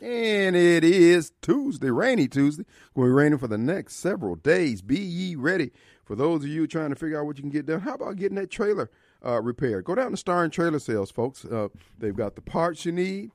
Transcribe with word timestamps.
And 0.00 0.54
it 0.54 0.84
is 0.84 1.32
Tuesday, 1.40 1.90
rainy 1.90 2.28
Tuesday. 2.28 2.64
Going 2.94 3.08
to 3.08 3.10
be 3.10 3.14
raining 3.14 3.38
for 3.38 3.48
the 3.48 3.58
next 3.58 3.96
several 3.96 4.36
days. 4.36 4.82
Be 4.82 4.98
ye 4.98 5.36
ready. 5.36 5.72
For 6.04 6.14
those 6.14 6.44
of 6.44 6.50
you 6.50 6.66
trying 6.66 6.90
to 6.90 6.96
figure 6.96 7.18
out 7.18 7.26
what 7.26 7.36
you 7.36 7.42
can 7.42 7.50
get 7.50 7.66
done, 7.66 7.80
how 7.80 7.94
about 7.94 8.16
getting 8.16 8.36
that 8.36 8.50
trailer 8.50 8.90
uh, 9.24 9.40
repaired? 9.40 9.84
Go 9.84 9.94
down 9.94 10.10
to 10.10 10.16
Star 10.16 10.44
and 10.44 10.52
Trailer 10.52 10.78
Sales, 10.78 11.10
folks. 11.10 11.44
Uh, 11.44 11.68
they've 11.98 12.16
got 12.16 12.36
the 12.36 12.42
parts 12.42 12.84
you 12.84 12.92
need. 12.92 13.30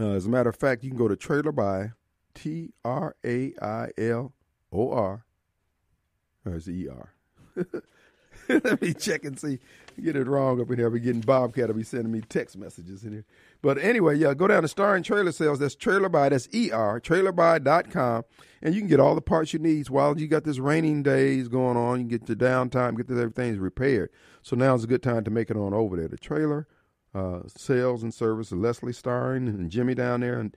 Uh, 0.00 0.10
as 0.12 0.26
a 0.26 0.30
matter 0.30 0.48
of 0.48 0.56
fact, 0.56 0.82
you 0.82 0.90
can 0.90 0.98
go 0.98 1.08
to 1.08 1.16
Trailer 1.16 1.52
by 1.52 1.92
T 2.34 2.72
R 2.84 3.14
A 3.24 3.52
I 3.60 3.88
L 3.98 4.32
O 4.72 4.90
R. 4.90 5.24
Or 6.46 6.54
is 6.54 6.68
E 6.68 6.88
R? 6.88 7.14
Let 8.64 8.80
me 8.80 8.94
check 8.94 9.24
and 9.24 9.38
see. 9.38 9.58
Get 10.02 10.16
it 10.16 10.26
wrong 10.26 10.60
up 10.60 10.70
in 10.70 10.76
here. 10.76 10.86
I'll 10.86 10.92
be 10.92 11.00
getting 11.00 11.20
Bobcat. 11.20 11.68
will 11.68 11.74
be 11.74 11.82
sending 11.82 12.12
me 12.12 12.20
text 12.20 12.56
messages 12.56 13.04
in 13.04 13.12
here. 13.12 13.24
But 13.60 13.78
anyway, 13.78 14.16
yeah, 14.16 14.32
go 14.32 14.46
down 14.46 14.62
to 14.62 14.68
Star 14.68 14.94
and 14.94 15.04
Trailer 15.04 15.32
Sales. 15.32 15.58
That's 15.58 15.74
Trailer 15.74 16.08
By. 16.08 16.28
That's 16.28 16.46
ER, 16.48 17.00
trailerby.com. 17.00 18.24
And 18.62 18.74
you 18.74 18.80
can 18.80 18.88
get 18.88 19.00
all 19.00 19.14
the 19.14 19.20
parts 19.20 19.52
you 19.52 19.58
need 19.58 19.88
while 19.88 20.18
you 20.18 20.28
got 20.28 20.44
this 20.44 20.58
raining 20.58 21.02
days 21.02 21.48
going 21.48 21.76
on. 21.76 21.98
You 21.98 22.06
can 22.06 22.18
get 22.18 22.28
your 22.28 22.36
downtime, 22.36 22.96
get 22.96 23.08
this, 23.08 23.18
everything's 23.18 23.58
repaired. 23.58 24.10
So 24.42 24.56
now's 24.56 24.84
a 24.84 24.88
good 24.88 25.02
time 25.02 25.24
to 25.24 25.30
make 25.30 25.50
it 25.50 25.56
on 25.56 25.74
over 25.74 25.96
there. 25.96 26.08
The 26.08 26.16
trailer 26.16 26.66
uh, 27.14 27.40
sales 27.48 28.02
and 28.02 28.14
service, 28.14 28.52
Leslie 28.52 28.92
Starring 28.92 29.48
and 29.48 29.70
Jimmy 29.70 29.94
down 29.94 30.20
there. 30.20 30.38
And 30.38 30.56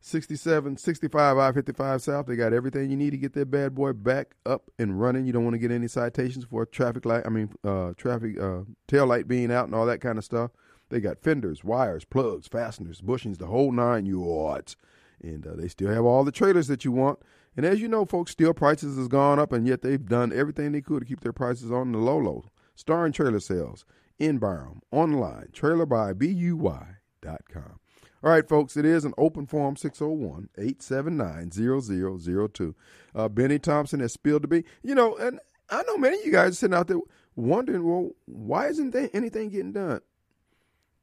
67, 0.00 0.76
65 0.76 1.38
I-55 1.38 2.00
South. 2.00 2.26
They 2.26 2.36
got 2.36 2.52
everything 2.52 2.90
you 2.90 2.96
need 2.96 3.10
to 3.10 3.16
get 3.16 3.32
that 3.34 3.50
bad 3.50 3.74
boy 3.74 3.92
back 3.92 4.34
up 4.46 4.70
and 4.78 5.00
running. 5.00 5.26
You 5.26 5.32
don't 5.32 5.44
want 5.44 5.54
to 5.54 5.58
get 5.58 5.70
any 5.72 5.88
citations 5.88 6.44
for 6.44 6.64
traffic 6.64 7.04
light. 7.04 7.24
I 7.26 7.30
mean, 7.30 7.50
uh, 7.64 7.94
traffic 7.96 8.40
uh, 8.40 8.60
tail 8.86 9.06
light 9.06 9.26
being 9.26 9.50
out 9.50 9.66
and 9.66 9.74
all 9.74 9.86
that 9.86 10.00
kind 10.00 10.16
of 10.18 10.24
stuff. 10.24 10.52
They 10.88 11.00
got 11.00 11.18
fenders, 11.18 11.64
wires, 11.64 12.04
plugs, 12.04 12.46
fasteners, 12.48 13.00
bushings, 13.00 13.38
the 13.38 13.46
whole 13.46 13.72
nine 13.72 14.06
yards. 14.06 14.76
And 15.20 15.46
uh, 15.46 15.56
they 15.56 15.68
still 15.68 15.92
have 15.92 16.04
all 16.04 16.24
the 16.24 16.32
trailers 16.32 16.68
that 16.68 16.84
you 16.84 16.92
want. 16.92 17.18
And 17.56 17.66
as 17.66 17.80
you 17.80 17.88
know, 17.88 18.04
folks, 18.04 18.30
steel 18.32 18.54
prices 18.54 18.96
has 18.96 19.08
gone 19.08 19.40
up, 19.40 19.52
and 19.52 19.66
yet 19.66 19.82
they've 19.82 20.04
done 20.04 20.32
everything 20.32 20.70
they 20.72 20.80
could 20.80 21.00
to 21.00 21.06
keep 21.06 21.20
their 21.20 21.32
prices 21.32 21.72
on 21.72 21.90
the 21.90 21.98
low 21.98 22.18
low. 22.18 22.44
Star 22.76 23.04
and 23.04 23.12
Trailer 23.12 23.40
Sales 23.40 23.84
in 24.20 24.38
Byram, 24.38 24.80
online, 24.92 25.48
trailerbybuy.com. 25.52 26.97
All 28.22 28.30
right, 28.30 28.48
folks, 28.48 28.76
it 28.76 28.84
is 28.84 29.04
an 29.04 29.14
open 29.16 29.46
forum 29.46 29.76
601 29.76 30.48
879 30.58 31.50
0002. 31.52 32.74
Uh, 33.14 33.28
Bennie 33.28 33.58
Thompson 33.58 34.00
has 34.00 34.12
spilled 34.12 34.42
the 34.42 34.48
beans. 34.48 34.66
You 34.82 34.94
know, 34.94 35.16
and 35.16 35.38
I 35.70 35.82
know 35.84 35.96
many 35.96 36.18
of 36.18 36.24
you 36.24 36.32
guys 36.32 36.58
sitting 36.58 36.74
out 36.74 36.88
there 36.88 36.98
wondering, 37.36 37.84
well, 37.84 38.10
why 38.26 38.66
isn't 38.66 38.90
there 38.90 39.08
anything 39.12 39.50
getting 39.50 39.72
done? 39.72 40.00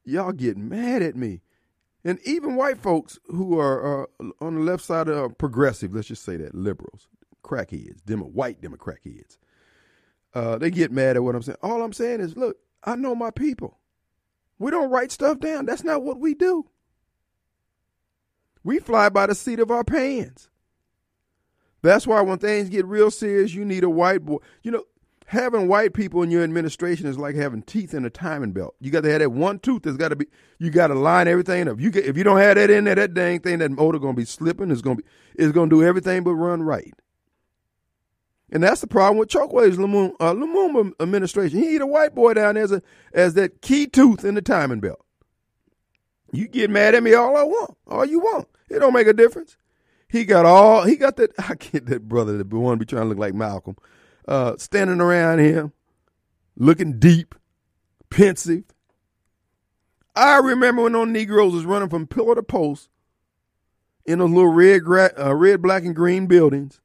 Y'all 0.04 0.32
get 0.32 0.56
mad 0.56 1.02
at 1.02 1.16
me. 1.16 1.40
And 2.04 2.20
even 2.24 2.54
white 2.54 2.78
folks 2.78 3.18
who 3.26 3.58
are 3.58 4.04
uh, 4.04 4.06
on 4.40 4.54
the 4.54 4.60
left 4.60 4.84
side 4.84 5.08
of 5.08 5.36
progressive, 5.38 5.94
let's 5.94 6.06
just 6.06 6.22
say 6.22 6.36
that, 6.36 6.54
liberals, 6.54 7.08
crackheads, 7.42 8.04
Demo, 8.04 8.26
white 8.26 8.60
Democrat 8.60 8.98
heads, 9.04 9.38
uh, 10.34 10.58
they 10.58 10.70
get 10.70 10.92
mad 10.92 11.16
at 11.16 11.24
what 11.24 11.34
I'm 11.34 11.42
saying. 11.42 11.58
All 11.62 11.82
I'm 11.82 11.92
saying 11.92 12.20
is, 12.20 12.36
look, 12.36 12.58
I 12.84 12.94
know 12.94 13.14
my 13.14 13.30
people. 13.30 13.78
We 14.58 14.70
don't 14.70 14.90
write 14.90 15.12
stuff 15.12 15.38
down. 15.38 15.66
That's 15.66 15.84
not 15.84 16.02
what 16.02 16.18
we 16.18 16.34
do. 16.34 16.66
We 18.64 18.78
fly 18.78 19.08
by 19.10 19.26
the 19.26 19.34
seat 19.34 19.60
of 19.60 19.70
our 19.70 19.84
pants. 19.84 20.48
That's 21.82 22.06
why 22.06 22.20
when 22.22 22.38
things 22.38 22.68
get 22.68 22.84
real 22.86 23.10
serious, 23.10 23.54
you 23.54 23.64
need 23.64 23.84
a 23.84 23.90
white 23.90 24.24
boy. 24.24 24.38
You 24.62 24.72
know, 24.72 24.84
having 25.26 25.68
white 25.68 25.92
people 25.94 26.22
in 26.22 26.30
your 26.30 26.42
administration 26.42 27.06
is 27.06 27.18
like 27.18 27.34
having 27.36 27.62
teeth 27.62 27.94
in 27.94 28.04
a 28.04 28.10
timing 28.10 28.52
belt. 28.52 28.74
You 28.80 28.90
got 28.90 29.02
to 29.02 29.10
have 29.10 29.20
that 29.20 29.30
one 29.30 29.58
tooth 29.58 29.82
that's 29.82 29.96
got 29.96 30.08
to 30.08 30.16
be. 30.16 30.26
You 30.58 30.70
got 30.70 30.88
to 30.88 30.94
line 30.94 31.28
everything 31.28 31.68
up. 31.68 31.78
You 31.78 31.90
get, 31.90 32.06
if 32.06 32.16
you 32.16 32.24
don't 32.24 32.38
have 32.38 32.56
that 32.56 32.70
in 32.70 32.84
there, 32.84 32.94
that 32.94 33.14
dang 33.14 33.40
thing, 33.40 33.58
that 33.58 33.70
motor 33.70 33.98
gonna 33.98 34.14
be 34.14 34.24
slipping. 34.24 34.70
It's 34.70 34.82
gonna 34.82 34.96
be. 34.96 35.04
It's 35.34 35.52
gonna 35.52 35.70
do 35.70 35.84
everything 35.84 36.24
but 36.24 36.34
run 36.34 36.62
right. 36.62 36.94
And 38.50 38.62
that's 38.62 38.80
the 38.80 38.86
problem 38.86 39.18
with 39.18 39.28
Chokwe's 39.28 39.76
Lumumba, 39.76 40.14
uh, 40.20 40.32
Lumumba 40.32 40.92
administration. 41.00 41.58
He 41.58 41.76
a 41.76 41.86
white 41.86 42.14
boy 42.14 42.34
down 42.34 42.54
there 42.54 42.64
as, 42.64 42.72
a, 42.72 42.82
as 43.12 43.34
that 43.34 43.60
key 43.60 43.86
tooth 43.86 44.24
in 44.24 44.34
the 44.34 44.42
timing 44.42 44.80
belt. 44.80 45.04
You 46.32 46.48
get 46.48 46.70
mad 46.70 46.94
at 46.94 47.02
me 47.02 47.14
all 47.14 47.36
I 47.36 47.42
want, 47.42 47.76
all 47.86 48.04
you 48.04 48.20
want. 48.20 48.48
It 48.68 48.78
don't 48.78 48.92
make 48.92 49.06
a 49.06 49.12
difference. 49.12 49.56
He 50.08 50.24
got 50.24 50.46
all 50.46 50.84
he 50.84 50.96
got 50.96 51.16
that 51.16 51.32
I 51.38 51.54
get 51.54 51.86
that 51.86 52.08
brother 52.08 52.38
that 52.38 52.52
one 52.52 52.78
be 52.78 52.84
trying 52.84 53.02
to 53.02 53.08
look 53.08 53.18
like 53.18 53.34
Malcolm, 53.34 53.76
uh, 54.28 54.56
standing 54.56 55.00
around 55.00 55.40
him, 55.40 55.72
looking 56.56 56.98
deep, 56.98 57.34
pensive. 58.10 58.64
I 60.14 60.38
remember 60.38 60.82
when 60.82 60.92
those 60.92 61.08
Negroes 61.08 61.52
was 61.52 61.66
running 61.66 61.90
from 61.90 62.06
pillar 62.06 62.36
to 62.36 62.42
post 62.42 62.88
in 64.06 64.20
those 64.20 64.30
little 64.30 64.52
red, 64.52 64.82
uh, 65.18 65.34
red, 65.34 65.60
black, 65.60 65.84
and 65.84 65.94
green 65.94 66.26
buildings, 66.26 66.80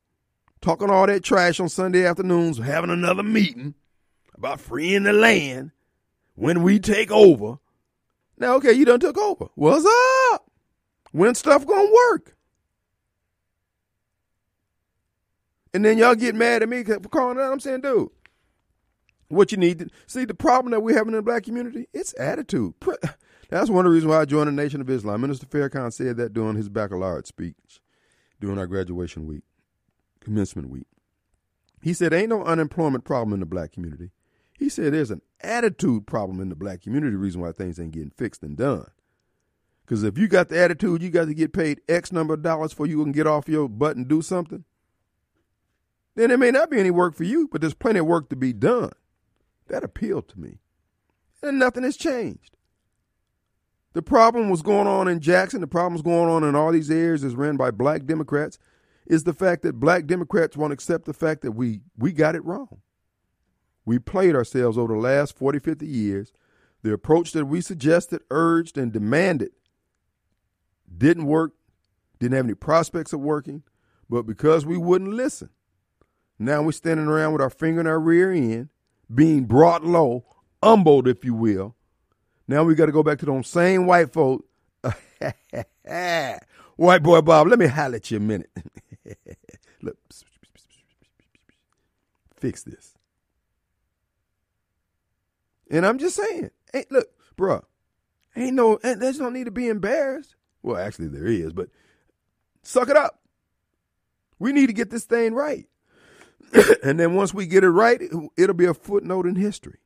talking 0.61 0.89
all 0.89 1.07
that 1.07 1.23
trash 1.23 1.59
on 1.59 1.69
Sunday 1.69 2.05
afternoons, 2.05 2.57
having 2.57 2.89
another 2.89 3.23
meeting 3.23 3.75
about 4.35 4.59
freeing 4.59 5.03
the 5.03 5.13
land 5.13 5.71
when 6.35 6.63
we 6.63 6.79
take 6.79 7.11
over. 7.11 7.57
Now, 8.37 8.55
okay, 8.55 8.73
you 8.73 8.85
done 8.85 8.99
took 8.99 9.17
over. 9.17 9.47
What's 9.55 9.85
up? 10.33 10.49
When 11.11 11.35
stuff 11.35 11.65
gonna 11.65 11.91
work? 12.09 12.35
And 15.73 15.85
then 15.85 15.97
y'all 15.97 16.15
get 16.15 16.35
mad 16.35 16.63
at 16.63 16.69
me 16.69 16.83
for 16.83 16.99
calling 16.99 17.39
out. 17.39 17.51
I'm 17.51 17.59
saying, 17.59 17.81
dude, 17.81 18.09
what 19.29 19.51
you 19.51 19.57
need 19.57 19.79
to 19.79 19.89
see 20.05 20.25
the 20.25 20.33
problem 20.33 20.71
that 20.71 20.81
we're 20.81 20.97
having 20.97 21.13
in 21.13 21.17
the 21.17 21.21
black 21.21 21.43
community, 21.43 21.87
it's 21.93 22.13
attitude. 22.19 22.73
That's 23.49 23.69
one 23.69 23.85
of 23.85 23.89
the 23.89 23.93
reasons 23.93 24.09
why 24.09 24.21
I 24.21 24.25
joined 24.25 24.47
the 24.47 24.51
Nation 24.53 24.81
of 24.81 24.89
Islam. 24.89 25.21
Minister 25.21 25.45
Farrakhan 25.45 25.91
said 25.93 26.17
that 26.17 26.33
during 26.33 26.55
his 26.55 26.69
baccalaureate 26.69 27.27
speech 27.27 27.81
during 28.39 28.57
our 28.57 28.67
graduation 28.67 29.27
week, 29.27 29.43
commencement 30.21 30.69
week. 30.69 30.87
He 31.81 31.93
said, 31.93 32.13
Ain't 32.13 32.29
no 32.29 32.43
unemployment 32.43 33.03
problem 33.03 33.33
in 33.33 33.39
the 33.39 33.45
black 33.45 33.71
community. 33.71 34.11
He 34.61 34.69
said 34.69 34.93
there's 34.93 35.09
an 35.09 35.23
attitude 35.41 36.05
problem 36.05 36.39
in 36.39 36.49
the 36.49 36.55
black 36.55 36.83
community, 36.83 37.13
the 37.13 37.17
reason 37.17 37.41
why 37.41 37.51
things 37.51 37.79
ain't 37.79 37.93
getting 37.93 38.11
fixed 38.11 38.43
and 38.43 38.55
done. 38.55 38.85
Because 39.83 40.03
if 40.03 40.19
you 40.19 40.27
got 40.27 40.49
the 40.49 40.59
attitude, 40.59 41.01
you 41.01 41.09
got 41.09 41.25
to 41.25 41.33
get 41.33 41.51
paid 41.51 41.81
X 41.89 42.11
number 42.11 42.35
of 42.35 42.43
dollars 42.43 42.71
for 42.71 42.85
you 42.85 43.01
can 43.01 43.11
get 43.11 43.25
off 43.25 43.49
your 43.49 43.67
butt 43.67 43.97
and 43.97 44.07
do 44.07 44.21
something, 44.21 44.63
then 46.15 46.29
there 46.29 46.37
may 46.37 46.51
not 46.51 46.69
be 46.69 46.79
any 46.79 46.91
work 46.91 47.15
for 47.15 47.23
you, 47.23 47.49
but 47.51 47.59
there's 47.59 47.73
plenty 47.73 47.97
of 47.97 48.05
work 48.05 48.29
to 48.29 48.35
be 48.35 48.53
done. 48.53 48.91
That 49.67 49.83
appealed 49.83 50.29
to 50.29 50.39
me. 50.39 50.59
And 51.41 51.57
nothing 51.57 51.81
has 51.81 51.97
changed. 51.97 52.55
The 53.93 54.03
problem 54.03 54.51
was 54.51 54.61
going 54.61 54.87
on 54.87 55.07
in 55.07 55.19
Jackson, 55.21 55.61
the 55.61 55.67
problem's 55.67 56.03
going 56.03 56.29
on 56.29 56.43
in 56.43 56.55
all 56.55 56.71
these 56.71 56.91
areas 56.91 57.23
is 57.23 57.33
ran 57.33 57.57
by 57.57 57.71
black 57.71 58.05
Democrats, 58.05 58.59
is 59.11 59.25
the 59.25 59.33
fact 59.33 59.61
that 59.63 59.77
black 59.77 60.05
Democrats 60.07 60.55
won't 60.55 60.71
accept 60.71 61.03
the 61.03 61.13
fact 61.13 61.41
that 61.41 61.51
we, 61.51 61.81
we 61.97 62.13
got 62.13 62.33
it 62.33 62.45
wrong. 62.45 62.79
We 63.85 63.99
played 63.99 64.35
ourselves 64.35 64.77
over 64.77 64.93
the 64.93 64.99
last 65.01 65.37
40, 65.37 65.59
50 65.59 65.85
years. 65.85 66.31
The 66.81 66.93
approach 66.93 67.33
that 67.33 67.45
we 67.45 67.59
suggested, 67.59 68.21
urged, 68.31 68.77
and 68.77 68.93
demanded 68.93 69.51
didn't 70.97 71.25
work, 71.25 71.51
didn't 72.19 72.37
have 72.37 72.45
any 72.45 72.53
prospects 72.55 73.11
of 73.11 73.19
working, 73.19 73.63
but 74.09 74.21
because 74.23 74.65
we 74.65 74.77
wouldn't 74.77 75.11
listen, 75.11 75.49
now 76.39 76.61
we're 76.61 76.71
standing 76.71 77.07
around 77.07 77.33
with 77.33 77.41
our 77.41 77.49
finger 77.49 77.81
in 77.81 77.87
our 77.87 77.99
rear 77.99 78.31
end, 78.31 78.69
being 79.13 79.43
brought 79.43 79.83
low, 79.83 80.23
humbled, 80.63 81.05
if 81.09 81.25
you 81.25 81.33
will. 81.33 81.75
Now 82.47 82.63
we 82.63 82.75
got 82.75 82.85
to 82.85 82.93
go 82.93 83.03
back 83.03 83.19
to 83.19 83.25
those 83.25 83.47
same 83.47 83.85
white 83.87 84.13
folk. 84.13 84.45
white 86.77 87.03
boy 87.03 87.19
Bob, 87.21 87.47
let 87.47 87.59
me 87.59 87.67
holler 87.67 87.97
at 87.97 88.09
you 88.09 88.17
a 88.17 88.21
minute. 88.21 88.49
Look, 89.81 89.97
fix 92.35 92.63
this. 92.63 92.95
And 95.69 95.85
I'm 95.85 95.99
just 95.99 96.17
saying, 96.17 96.51
hey, 96.73 96.85
look, 96.89 97.07
bruh, 97.37 97.63
ain't 98.35 98.55
no, 98.55 98.77
there's 98.83 99.21
no 99.21 99.29
need 99.29 99.45
to 99.45 99.51
be 99.51 99.69
embarrassed. 99.69 100.35
Well, 100.61 100.77
actually, 100.77 101.07
there 101.07 101.25
is, 101.25 101.53
but 101.53 101.69
suck 102.61 102.89
it 102.89 102.97
up. 102.97 103.21
We 104.37 104.51
need 104.51 104.67
to 104.67 104.73
get 104.73 104.89
this 104.89 105.05
thing 105.05 105.33
right. 105.33 105.67
and 106.83 106.99
then 106.99 107.15
once 107.15 107.33
we 107.33 107.45
get 107.45 107.63
it 107.63 107.69
right, 107.69 108.01
it'll 108.37 108.55
be 108.55 108.65
a 108.65 108.73
footnote 108.73 109.25
in 109.25 109.35
history. 109.35 109.79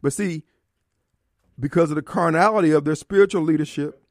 But 0.00 0.14
see, 0.14 0.44
because 1.60 1.90
of 1.90 1.96
the 1.96 2.02
carnality 2.02 2.70
of 2.70 2.84
their 2.84 2.94
spiritual 2.94 3.42
leadership, 3.42 4.02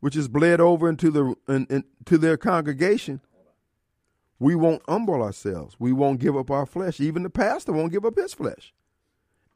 which 0.00 0.16
is 0.16 0.28
bled 0.28 0.60
over 0.60 0.88
into 0.88 1.10
the 1.10 1.34
in, 1.48 1.66
into 1.70 2.18
their 2.18 2.36
congregation, 2.36 3.20
we 4.38 4.54
won't 4.54 4.82
humble 4.88 5.22
ourselves. 5.22 5.76
We 5.78 5.92
won't 5.92 6.20
give 6.20 6.36
up 6.36 6.50
our 6.50 6.66
flesh. 6.66 7.00
Even 7.00 7.22
the 7.22 7.30
pastor 7.30 7.72
won't 7.72 7.92
give 7.92 8.04
up 8.04 8.16
his 8.16 8.34
flesh 8.34 8.72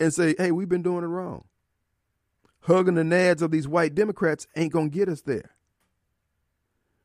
and 0.00 0.12
say, 0.12 0.34
"Hey, 0.38 0.50
we've 0.50 0.68
been 0.68 0.82
doing 0.82 1.04
it 1.04 1.08
wrong." 1.08 1.44
Hugging 2.62 2.94
the 2.94 3.02
nads 3.02 3.42
of 3.42 3.50
these 3.50 3.68
white 3.68 3.94
Democrats 3.94 4.46
ain't 4.56 4.72
gonna 4.72 4.88
get 4.88 5.08
us 5.08 5.22
there. 5.22 5.50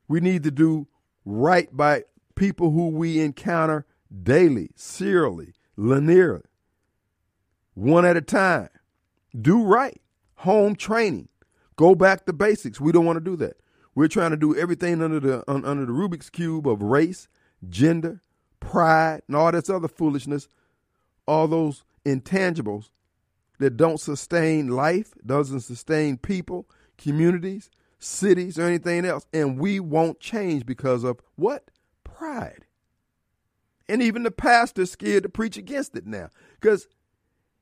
We 0.06 0.20
need 0.20 0.42
to 0.44 0.50
do 0.50 0.88
right 1.24 1.68
by 1.76 2.04
people 2.34 2.70
who 2.70 2.88
we 2.88 3.20
encounter 3.20 3.84
daily, 4.22 4.70
serially, 4.74 5.52
linearly, 5.76 6.44
one 7.74 8.04
at 8.04 8.16
a 8.16 8.22
time. 8.22 8.70
Do 9.38 9.62
right. 9.62 10.00
Home 10.36 10.76
training. 10.76 11.28
Go 11.78 11.94
back 11.94 12.26
to 12.26 12.32
basics. 12.32 12.80
We 12.80 12.90
don't 12.90 13.06
want 13.06 13.18
to 13.18 13.24
do 13.24 13.36
that. 13.36 13.56
We're 13.94 14.08
trying 14.08 14.32
to 14.32 14.36
do 14.36 14.54
everything 14.54 15.00
under 15.00 15.20
the 15.20 15.44
un, 15.48 15.64
under 15.64 15.86
the 15.86 15.92
Rubik's 15.92 16.28
cube 16.28 16.66
of 16.68 16.82
race, 16.82 17.28
gender, 17.68 18.20
pride, 18.58 19.22
and 19.28 19.36
all 19.36 19.52
this 19.52 19.70
other 19.70 19.86
foolishness, 19.86 20.48
all 21.26 21.46
those 21.46 21.84
intangibles 22.04 22.90
that 23.60 23.76
don't 23.76 24.00
sustain 24.00 24.66
life, 24.68 25.14
doesn't 25.24 25.60
sustain 25.60 26.16
people, 26.16 26.68
communities, 26.96 27.70
cities, 28.00 28.58
or 28.58 28.62
anything 28.62 29.04
else. 29.04 29.26
And 29.32 29.56
we 29.56 29.78
won't 29.78 30.18
change 30.18 30.66
because 30.66 31.04
of 31.04 31.20
what? 31.36 31.70
Pride. 32.02 32.66
And 33.88 34.02
even 34.02 34.24
the 34.24 34.32
pastor's 34.32 34.90
scared 34.90 35.22
to 35.22 35.28
preach 35.28 35.56
against 35.56 35.94
it 35.94 36.06
now. 36.06 36.30
Because 36.60 36.88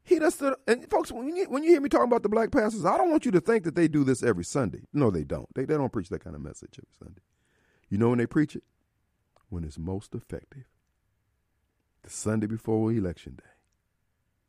he 0.06 0.18
does. 0.20 0.40
And 0.66 0.88
folks, 0.88 1.10
when 1.10 1.34
you, 1.34 1.44
when 1.50 1.64
you 1.64 1.70
hear 1.70 1.80
me 1.80 1.88
talking 1.88 2.06
about 2.06 2.22
the 2.22 2.28
black 2.28 2.52
pastors, 2.52 2.84
I 2.84 2.96
don't 2.96 3.10
want 3.10 3.26
you 3.26 3.32
to 3.32 3.40
think 3.40 3.64
that 3.64 3.74
they 3.74 3.88
do 3.88 4.04
this 4.04 4.22
every 4.22 4.44
Sunday. 4.44 4.86
No, 4.92 5.10
they 5.10 5.24
don't. 5.24 5.52
They, 5.54 5.64
they 5.64 5.74
don't 5.74 5.92
preach 5.92 6.08
that 6.10 6.22
kind 6.22 6.36
of 6.36 6.42
message 6.42 6.78
every 6.78 6.94
Sunday. 6.98 7.22
You 7.90 7.98
know 7.98 8.10
when 8.10 8.18
they 8.18 8.26
preach 8.26 8.54
it? 8.54 8.62
When 9.48 9.64
it's 9.64 9.78
most 9.78 10.14
effective. 10.14 10.64
The 12.04 12.10
Sunday 12.10 12.46
before 12.46 12.92
Election 12.92 13.34
Day 13.34 13.50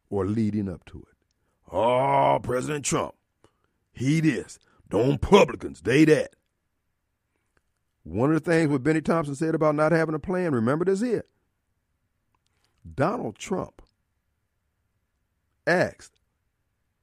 or 0.09 0.25
leading 0.27 0.69
up 0.69 0.85
to 0.85 0.99
it. 0.99 1.73
Oh, 1.73 2.39
President 2.41 2.85
Trump, 2.85 3.15
he 3.91 4.21
this. 4.21 4.59
Don't 4.89 5.13
Republicans, 5.13 5.81
they 5.81 6.05
that. 6.05 6.35
One 8.03 8.31
of 8.31 8.41
the 8.41 8.51
things 8.51 8.69
what 8.69 8.83
Bennie 8.83 9.01
Thompson 9.01 9.35
said 9.35 9.53
about 9.53 9.75
not 9.75 9.91
having 9.91 10.15
a 10.15 10.19
plan, 10.19 10.53
remember 10.53 10.85
this 10.85 11.01
here. 11.01 11.25
Donald 12.95 13.37
Trump 13.37 13.81
asked, 15.67 16.19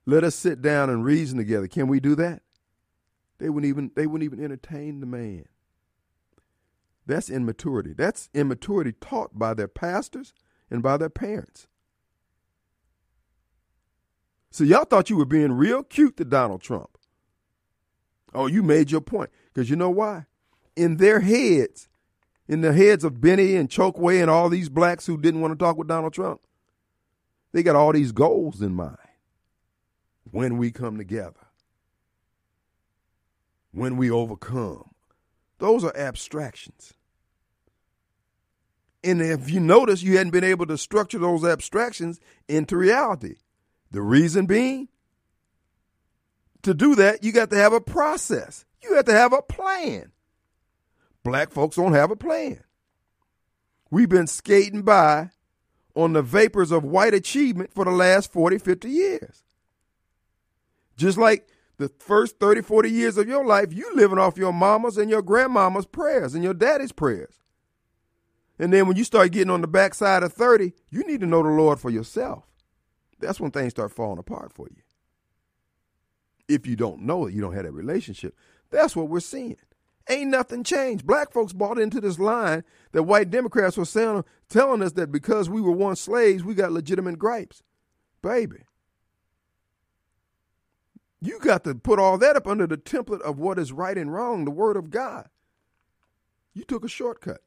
let 0.06 0.25
us 0.25 0.34
sit 0.34 0.61
down 0.61 0.90
and 0.90 1.05
reason 1.05 1.38
together. 1.38 1.69
Can 1.69 1.87
we 1.88 2.00
do 2.00 2.14
that? 2.16 2.43
They 3.38 3.49
wouldn't 3.49 3.69
even 3.69 3.90
they 3.94 4.06
wouldn't 4.06 4.25
even 4.25 4.44
entertain 4.44 5.00
the 5.00 5.06
man. 5.06 5.46
That's 7.06 7.28
immaturity. 7.28 7.93
That's 7.93 8.31
immaturity 8.32 8.93
taught 9.00 9.38
by 9.38 9.55
their 9.55 9.69
pastors 9.69 10.32
and 10.70 10.82
by 10.82 10.96
their 10.96 11.11
parents. 11.11 11.66
So 14.50 14.64
y'all 14.64 14.84
thought 14.84 15.11
you 15.11 15.16
were 15.16 15.25
being 15.25 15.52
real 15.52 15.82
cute 15.82 16.16
to 16.19 16.25
Donald 16.25 16.62
Trump. 16.62 16.96
Oh, 18.32 18.46
you 18.46 18.62
made 18.62 18.90
your 18.90 19.00
point. 19.00 19.31
Because 19.52 19.69
you 19.69 19.76
know 19.76 19.90
why? 19.90 20.26
In 20.76 20.96
their 20.96 21.20
heads, 21.20 21.88
in 22.49 22.61
the 22.61 22.72
heads 22.72 23.05
of 23.05 23.20
Bennie 23.20 23.56
and 23.56 23.69
Chokwe 23.69 24.20
and 24.20 24.31
all 24.31 24.49
these 24.49 24.69
blacks 24.69 25.06
who 25.06 25.20
didn't 25.20 25.40
want 25.40 25.52
to 25.52 25.62
talk 25.62 25.76
with 25.76 25.88
Donald 25.88 26.12
Trump, 26.12 26.40
they 27.54 27.62
got 27.62 27.76
all 27.76 27.92
these 27.92 28.10
goals 28.10 28.60
in 28.60 28.74
mind. 28.74 28.98
When 30.32 30.58
we 30.58 30.72
come 30.72 30.98
together, 30.98 31.46
when 33.70 33.96
we 33.96 34.10
overcome, 34.10 34.90
those 35.58 35.84
are 35.84 35.96
abstractions. 35.96 36.94
And 39.04 39.22
if 39.22 39.48
you 39.50 39.60
notice, 39.60 40.02
you 40.02 40.16
hadn't 40.16 40.32
been 40.32 40.42
able 40.42 40.66
to 40.66 40.76
structure 40.76 41.18
those 41.20 41.44
abstractions 41.44 42.18
into 42.48 42.76
reality. 42.76 43.36
The 43.92 44.02
reason 44.02 44.46
being, 44.46 44.88
to 46.62 46.74
do 46.74 46.96
that, 46.96 47.22
you 47.22 47.30
got 47.30 47.50
to 47.50 47.56
have 47.56 47.72
a 47.72 47.80
process. 47.80 48.64
You 48.82 48.96
have 48.96 49.04
to 49.04 49.12
have 49.12 49.32
a 49.32 49.42
plan. 49.42 50.10
Black 51.22 51.52
folks 51.52 51.76
don't 51.76 51.92
have 51.92 52.10
a 52.10 52.16
plan. 52.16 52.64
We've 53.92 54.08
been 54.08 54.26
skating 54.26 54.82
by 54.82 55.30
on 55.94 56.12
the 56.12 56.23
vapors 56.23 56.70
of 56.73 56.85
white 56.85 57.14
achievement 57.14 57.73
for 57.73 57.85
the 57.85 57.91
last 57.91 58.32
40, 58.32 58.58
50 58.58 58.88
years. 58.88 59.44
Just 60.96 61.19
like 61.19 61.49
the 61.76 61.88
first 61.99 62.38
30, 62.38 62.62
40 62.62 62.91
years 62.91 63.17
of 63.17 63.29
your 63.29 63.44
life, 63.44 63.73
you 63.73 63.94
living 63.94 64.19
off 64.19 64.37
your 64.37 64.52
mama's 64.52 64.96
and 64.96 65.11
your 65.11 65.23
grandmama's 65.23 65.87
prayers 65.87 66.35
and 66.35 66.44
your 66.44 66.55
daddy's 66.55 66.93
prayers. 66.93 67.41
And 68.58 68.73
then 68.73 68.87
when 68.87 68.96
you 68.96 69.05
start 69.05 69.32
getting 69.32 69.50
on 69.50 69.61
the 69.61 69.67
backside 69.67 70.23
of 70.23 70.32
30, 70.32 70.73
you 70.91 71.05
need 71.05 71.20
to 71.20 71.26
know 71.26 71.43
the 71.43 71.49
Lord 71.49 71.81
for 71.81 71.91
yourself. 71.91 72.44
That's 73.19 73.40
when 73.40 73.50
things 73.50 73.73
start 73.73 73.93
falling 73.93 74.19
apart 74.19 74.52
for 74.52 74.69
you. 74.70 74.82
If 76.47 76.67
you 76.67 76.76
don't 76.76 77.02
know 77.02 77.26
it, 77.26 77.35
you 77.35 77.40
don't 77.40 77.55
have 77.55 77.64
that 77.64 77.73
relationship. 77.73 78.37
That's 78.70 78.94
what 78.94 79.08
we're 79.08 79.20
seeing. 79.20 79.56
Ain't 80.08 80.30
nothing 80.30 80.64
changed. 80.64 81.06
Black 81.06 81.32
folks 81.32 81.52
bought 81.52 81.78
into 81.78 82.00
this 82.00 82.18
line 82.18 82.64
that 82.92 83.04
white 83.04 83.30
Democrats 83.30 83.76
were 83.76 83.86
saying, 83.86 84.24
telling 84.48 84.82
us 84.82 84.92
that 84.92 85.10
because 85.10 85.48
we 85.48 85.60
were 85.60 85.72
once 85.72 86.00
slaves, 86.00 86.44
we 86.44 86.54
got 86.54 86.72
legitimate 86.72 87.18
gripes. 87.18 87.62
Baby, 88.20 88.64
you 91.20 91.38
got 91.38 91.64
to 91.64 91.74
put 91.74 91.98
all 91.98 92.18
that 92.18 92.36
up 92.36 92.46
under 92.46 92.66
the 92.66 92.76
template 92.76 93.22
of 93.22 93.38
what 93.38 93.58
is 93.58 93.72
right 93.72 93.96
and 93.96 94.12
wrong, 94.12 94.44
the 94.44 94.50
Word 94.50 94.76
of 94.76 94.90
God. 94.90 95.28
You 96.52 96.64
took 96.64 96.84
a 96.84 96.88
shortcut. 96.88 97.40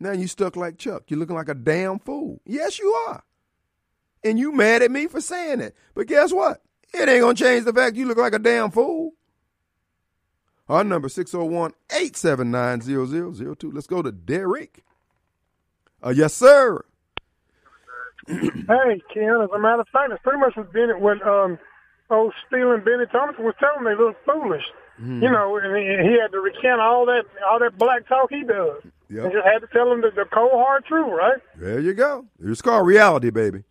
Now 0.00 0.12
you 0.12 0.28
stuck 0.28 0.56
like 0.56 0.78
Chuck. 0.78 1.04
You're 1.08 1.20
looking 1.20 1.36
like 1.36 1.48
a 1.48 1.54
damn 1.54 1.98
fool. 1.98 2.40
Yes, 2.46 2.78
you 2.78 2.88
are 3.08 3.24
and 4.24 4.38
you 4.38 4.52
mad 4.52 4.82
at 4.82 4.90
me 4.90 5.06
for 5.06 5.20
saying 5.20 5.60
it. 5.60 5.74
But 5.94 6.06
guess 6.06 6.32
what? 6.32 6.62
It 6.92 7.08
ain't 7.08 7.20
gonna 7.20 7.34
change 7.34 7.64
the 7.64 7.72
fact 7.72 7.96
you 7.96 8.06
look 8.06 8.18
like 8.18 8.34
a 8.34 8.38
damn 8.38 8.70
fool. 8.70 9.12
Our 10.68 10.84
number 10.84 11.08
601-879-0002. 11.08 13.72
Let's 13.72 13.86
go 13.86 14.02
to 14.02 14.12
Derek. 14.12 14.84
Uh, 16.04 16.10
yes, 16.10 16.34
sir. 16.34 16.84
hey, 18.26 19.00
Ken, 19.12 19.40
as 19.42 19.48
a 19.54 19.58
matter 19.58 19.80
of 19.80 19.88
fact, 19.88 20.12
it's 20.12 20.22
pretty 20.22 20.38
much 20.38 20.54
what 20.56 20.72
Bennett, 20.72 21.00
what 21.00 21.26
um, 21.26 21.58
old 22.10 22.34
stealing 22.46 22.84
Bennie 22.84 23.06
Thompson 23.10 23.44
was 23.44 23.54
telling 23.58 23.84
me, 23.84 23.92
they 23.96 24.02
look 24.02 24.16
foolish. 24.26 24.64
Mm. 25.00 25.22
You 25.22 25.30
know, 25.30 25.56
and 25.56 25.76
he, 25.76 25.84
he, 26.10 26.18
had 26.20 26.32
to 26.32 26.40
recant 26.40 26.80
all 26.80 27.06
that 27.06 27.22
all 27.48 27.60
that 27.60 27.78
black 27.78 28.08
talk 28.08 28.30
he 28.30 28.42
does. 28.42 28.82
Yep. 29.08 29.24
And 29.24 29.32
just 29.32 29.46
had 29.46 29.60
to 29.60 29.68
tell 29.68 29.92
him 29.92 30.00
the, 30.00 30.10
the 30.10 30.24
cold 30.24 30.50
hard 30.52 30.84
truth, 30.86 31.08
right? 31.08 31.40
There 31.56 31.78
you 31.78 31.94
go. 31.94 32.26
It's 32.42 32.60
called 32.60 32.84
reality, 32.84 33.30
baby. 33.30 33.62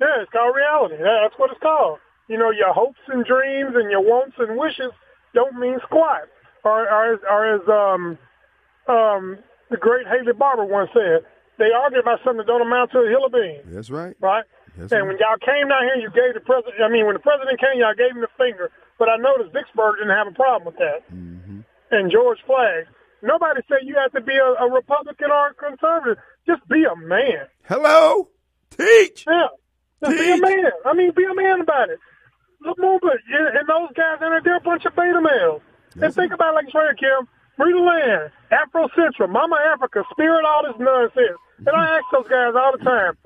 Yeah, 0.00 0.20
it's 0.20 0.32
called 0.32 0.56
reality. 0.56 0.96
That's 0.98 1.38
what 1.38 1.52
it's 1.52 1.60
called. 1.60 2.00
You 2.28 2.38
know, 2.38 2.50
your 2.50 2.72
hopes 2.72 2.98
and 3.06 3.24
dreams 3.24 3.76
and 3.76 3.88
your 3.88 4.00
wants 4.00 4.34
and 4.38 4.58
wishes 4.58 4.90
don't 5.34 5.58
mean 5.58 5.78
squat. 5.84 6.30
Or, 6.64 6.88
or, 6.88 7.12
as, 7.12 7.20
or 7.28 7.42
as 7.54 7.64
um, 7.68 8.02
um, 8.88 9.38
the 9.70 9.76
great 9.76 10.06
Haley 10.06 10.32
Barbour 10.32 10.64
once 10.64 10.88
said, 10.94 11.26
they 11.58 11.70
argue 11.76 12.00
about 12.00 12.24
something 12.24 12.38
that 12.38 12.46
don't 12.46 12.64
amount 12.64 12.90
to 12.92 13.04
a 13.04 13.08
hill 13.08 13.26
of 13.26 13.32
beans. 13.32 13.68
That's 13.68 13.90
right. 13.90 14.16
Right? 14.18 14.44
That's 14.76 14.90
and 14.90 15.02
right. 15.02 15.08
when 15.12 15.18
y'all 15.20 15.38
came 15.38 15.68
down 15.68 15.84
here, 15.84 16.00
you 16.00 16.10
gave 16.10 16.32
the 16.32 16.40
president, 16.40 16.80
I 16.82 16.88
mean, 16.88 17.04
when 17.04 17.14
the 17.14 17.22
president 17.22 17.60
came, 17.60 17.78
y'all 17.78 17.94
gave 17.94 18.16
him 18.16 18.24
the 18.24 18.32
finger. 18.40 18.72
But 18.98 19.08
I 19.12 19.16
noticed 19.20 19.52
Vicksburg 19.52 20.00
didn't 20.00 20.16
have 20.16 20.26
a 20.26 20.32
problem 20.32 20.64
with 20.64 20.78
that. 20.80 21.04
Mm-hmm. 21.12 21.60
And 21.90 22.10
George 22.10 22.38
Flagg. 22.46 22.88
Nobody 23.22 23.60
said 23.68 23.84
you 23.84 23.96
have 23.96 24.12
to 24.12 24.20
be 24.20 24.36
a, 24.36 24.44
a 24.44 24.70
Republican 24.70 25.30
or 25.30 25.48
a 25.48 25.54
conservative. 25.54 26.22
Just 26.46 26.66
be 26.68 26.84
a 26.84 26.96
man. 26.96 27.48
Hello? 27.64 28.28
Teach. 28.70 29.24
Yeah. 29.26 29.48
Just 30.04 30.18
be 30.18 30.30
a 30.30 30.36
man. 30.36 30.72
I 30.84 30.92
mean, 30.92 31.12
be 31.16 31.24
a 31.24 31.34
man 31.34 31.60
about 31.60 31.88
it. 31.88 31.98
Look, 32.64 32.78
Moonbut, 32.78 33.18
and 33.28 33.68
those 33.68 33.90
guys 33.94 34.18
in 34.20 34.30
there, 34.30 34.40
they're 34.42 34.56
a 34.56 34.60
bunch 34.60 34.84
of 34.84 34.96
beta 34.96 35.20
males. 35.20 35.60
Yes, 35.94 36.04
and 36.04 36.14
think 36.14 36.32
about 36.32 36.54
it 36.54 36.64
like 36.64 36.68
Trey 36.70 36.94
Kim, 36.98 37.28
Free 37.56 37.72
the 37.72 37.78
Land, 37.78 38.32
Afro 38.50 38.88
Central, 38.96 39.28
Mama 39.28 39.56
Africa, 39.72 40.02
Spirit, 40.10 40.44
all 40.44 40.62
this 40.64 40.76
nonsense. 40.78 41.38
And 41.58 41.76
I 41.76 41.98
ask 41.98 42.04
those 42.12 42.28
guys 42.28 42.54
all 42.56 42.72
the 42.76 42.82
time, 42.82 43.16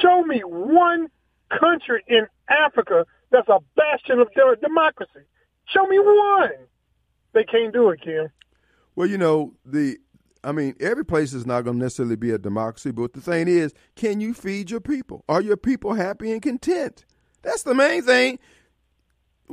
show 0.00 0.22
me 0.22 0.40
one 0.40 1.08
country 1.50 2.02
in 2.08 2.26
Africa 2.48 3.04
that's 3.30 3.48
a 3.48 3.58
bastion 3.76 4.20
of 4.20 4.28
democracy. 4.60 5.26
Show 5.66 5.86
me 5.86 5.98
one. 5.98 6.52
They 7.32 7.44
can't 7.44 7.72
do 7.72 7.90
it, 7.90 8.00
Kim. 8.00 8.28
Well, 8.94 9.08
you 9.08 9.18
know, 9.18 9.54
the 9.64 9.98
I 10.44 10.52
mean, 10.52 10.74
every 10.78 11.04
place 11.04 11.32
is 11.32 11.46
not 11.46 11.62
going 11.62 11.78
to 11.78 11.82
necessarily 11.82 12.16
be 12.16 12.30
a 12.30 12.38
democracy, 12.38 12.90
but 12.90 13.14
the 13.14 13.20
thing 13.20 13.48
is, 13.48 13.72
can 13.96 14.20
you 14.20 14.34
feed 14.34 14.70
your 14.70 14.80
people? 14.80 15.24
Are 15.28 15.40
your 15.40 15.56
people 15.56 15.94
happy 15.94 16.32
and 16.32 16.42
content? 16.42 17.04
That's 17.42 17.62
the 17.62 17.74
main 17.74 18.02
thing. 18.02 18.38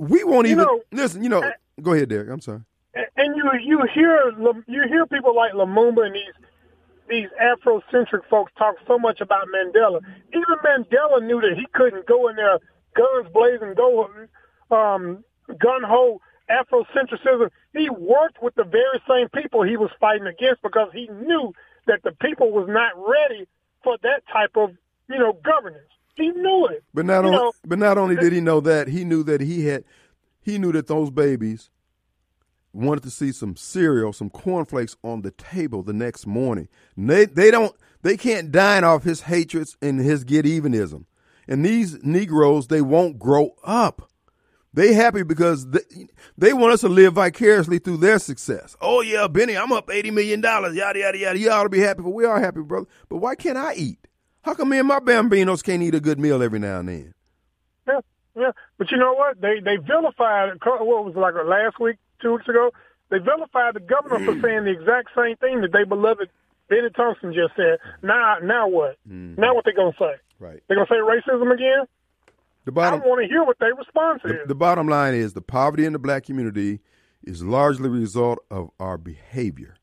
We 0.02 0.24
won't 0.24 0.48
you 0.48 0.54
even 0.54 0.66
know, 0.66 0.82
listen. 0.92 1.24
You 1.24 1.30
know, 1.30 1.44
and, 1.44 1.54
go 1.82 1.94
ahead, 1.94 2.10
Derek. 2.10 2.30
I'm 2.30 2.42
sorry. 2.42 2.62
And 2.94 3.36
you 3.36 3.50
you 3.62 3.80
hear 3.94 4.32
you 4.68 4.84
hear 4.88 5.06
people 5.06 5.36
like 5.36 5.54
Lumumba 5.54 6.06
and 6.06 6.16
these 6.16 6.34
these 7.08 7.30
Afrocentric 7.40 8.26
folks 8.30 8.52
talk 8.58 8.76
so 8.88 8.98
much 8.98 9.22
about 9.22 9.48
Mandela. 9.54 10.02
Even 10.30 10.58
Mandela 10.66 11.24
knew 11.24 11.40
that 11.42 11.56
he 11.56 11.68
couldn't 11.74 12.08
go 12.08 12.28
in 12.30 12.36
there 12.36 12.58
guns 12.96 13.28
blazing, 13.34 13.74
go 13.76 14.10
um, 14.72 15.24
gun 15.60 15.84
ho 15.84 16.20
Afrocentricism, 16.50 17.50
he 17.74 17.90
worked 17.90 18.42
with 18.42 18.56
the 18.56 18.64
very 18.64 19.02
same 19.08 19.30
people 19.30 19.64
he 19.64 19.78
was 19.78 19.90
fighting 20.00 20.28
against 20.28 20.62
because 20.62 20.90
he 20.94 21.08
knew 21.08 21.54
that 21.88 22.04
the 22.04 22.12
people 22.12 22.52
was 22.52 22.68
not 22.68 22.92
ready 22.98 23.48
for 23.84 23.98
that 24.04 24.24
type 24.32 24.52
of, 24.56 24.72
you 25.10 25.18
know, 25.18 25.34
governance. 25.44 25.88
He 26.16 26.30
knew 26.32 26.68
it. 26.68 26.84
But 26.94 27.06
not 27.06 27.26
only, 27.26 27.38
know, 27.38 27.54
but 27.66 27.80
not 27.80 27.98
only 27.98 28.16
did 28.18 28.34
he 28.34 28.42
know 28.42 28.62
that, 28.62 28.88
he 28.90 29.04
knew 29.06 29.24
that 29.24 29.42
he 29.42 29.66
had, 29.68 29.86
he 30.42 30.58
knew 30.58 30.72
that 30.74 30.88
those 30.88 31.12
babies 31.12 31.70
wanted 32.74 33.04
to 33.04 33.12
see 33.12 33.32
some 33.32 33.56
cereal, 33.56 34.14
some 34.14 34.30
cornflakes 34.30 34.98
on 35.04 35.24
the 35.24 35.32
table 35.32 35.84
the 35.84 35.94
next 35.94 36.28
morning. 36.28 36.70
They 36.98 37.26
they 37.26 37.52
don't 37.52 37.76
they 38.04 38.18
can't 38.18 38.52
dine 38.52 38.84
off 38.84 39.04
his 39.04 39.22
hatreds 39.24 39.78
and 39.82 40.00
his 40.00 40.24
get 40.26 40.46
evenism. 40.46 41.06
And 41.48 41.66
these 41.66 42.04
Negroes, 42.04 42.68
they 42.68 42.82
won't 42.82 43.20
grow 43.20 43.56
up 43.64 44.04
They 44.74 44.94
happy 44.94 45.24
because 45.24 45.68
they, 45.72 45.82
they 46.38 46.54
want 46.54 46.74
us 46.74 46.82
to 46.82 46.90
live 46.90 47.16
vicariously 47.16 47.80
through 47.80 47.98
their 47.98 48.20
success. 48.20 48.78
Oh 48.82 49.02
yeah, 49.02 49.28
Bennie, 49.28 49.58
I'm 49.58 49.74
up 49.74 49.92
eighty 49.92 50.12
million 50.12 50.42
dollars. 50.42 50.76
Yada 50.76 51.00
yada 51.00 51.20
yada. 51.20 51.40
You 51.40 51.52
ought 51.52 51.64
to 51.64 51.70
be 51.70 51.82
happy, 51.82 52.04
but 52.04 52.12
we 52.12 52.26
are 52.26 52.40
happy, 52.40 52.62
brother. 52.62 52.88
But 53.10 53.18
why 53.18 53.36
can't 53.36 53.58
I 53.58 53.76
eat? 53.76 54.01
How 54.44 54.54
come 54.54 54.70
me 54.70 54.80
and 54.80 54.88
my 54.88 55.00
bambinos 55.00 55.64
can't 55.64 55.84
eat 55.84 55.96
a 55.96 56.00
good 56.00 56.20
meal 56.20 56.42
every 56.42 56.60
now 56.60 56.80
and 56.80 56.90
then? 56.90 57.14
Yeah, 57.88 58.00
yeah. 58.36 58.52
But 58.78 58.92
you 58.92 58.98
know 58.98 59.14
what? 59.14 59.40
They 59.40 59.60
they 59.60 59.78
vilified. 59.78 60.54
What 60.64 61.06
was 61.06 61.14
it, 61.16 61.20
like 61.20 61.34
last 61.46 61.80
week, 61.80 61.98
two 62.22 62.34
weeks 62.34 62.48
ago? 62.48 62.72
They 63.10 63.20
vilified 63.20 63.76
the 63.76 63.82
governor 63.82 64.20
for 64.26 64.40
saying 64.42 64.64
the 64.64 64.72
exact 64.72 65.10
same 65.16 65.36
thing 65.38 65.62
that 65.62 65.72
they 65.74 65.84
beloved 65.84 66.30
Bennie 66.70 66.90
Thompson 66.96 67.34
just 67.34 67.56
said. 67.56 67.80
Now, 68.02 68.38
now 68.42 68.68
what? 68.68 68.98
Mm-hmm. 69.08 69.40
Now 69.40 69.54
what 69.54 69.66
they 69.66 69.74
gonna 69.74 69.92
say? 70.00 70.16
Right. 70.40 70.64
They 70.68 70.76
gonna 70.76 70.88
say 70.90 70.96
racism 70.96 71.54
again? 71.54 71.86
The 72.64 72.72
bottom, 72.72 73.02
I 73.02 73.06
want 73.06 73.22
to 73.22 73.28
hear 73.28 73.44
what 73.44 73.60
their 73.60 73.76
response 73.76 74.22
the, 74.24 74.42
is. 74.42 74.48
The 74.48 74.56
bottom 74.56 74.88
line 74.88 75.14
is 75.14 75.34
the 75.34 75.42
poverty 75.42 75.86
in 75.86 75.94
the 75.94 76.00
black 76.00 76.26
community 76.26 76.80
is 77.24 77.44
largely 77.44 77.88
a 77.88 77.92
result 77.92 78.40
of 78.50 78.70
our 78.80 78.98
behavior. 78.98 79.76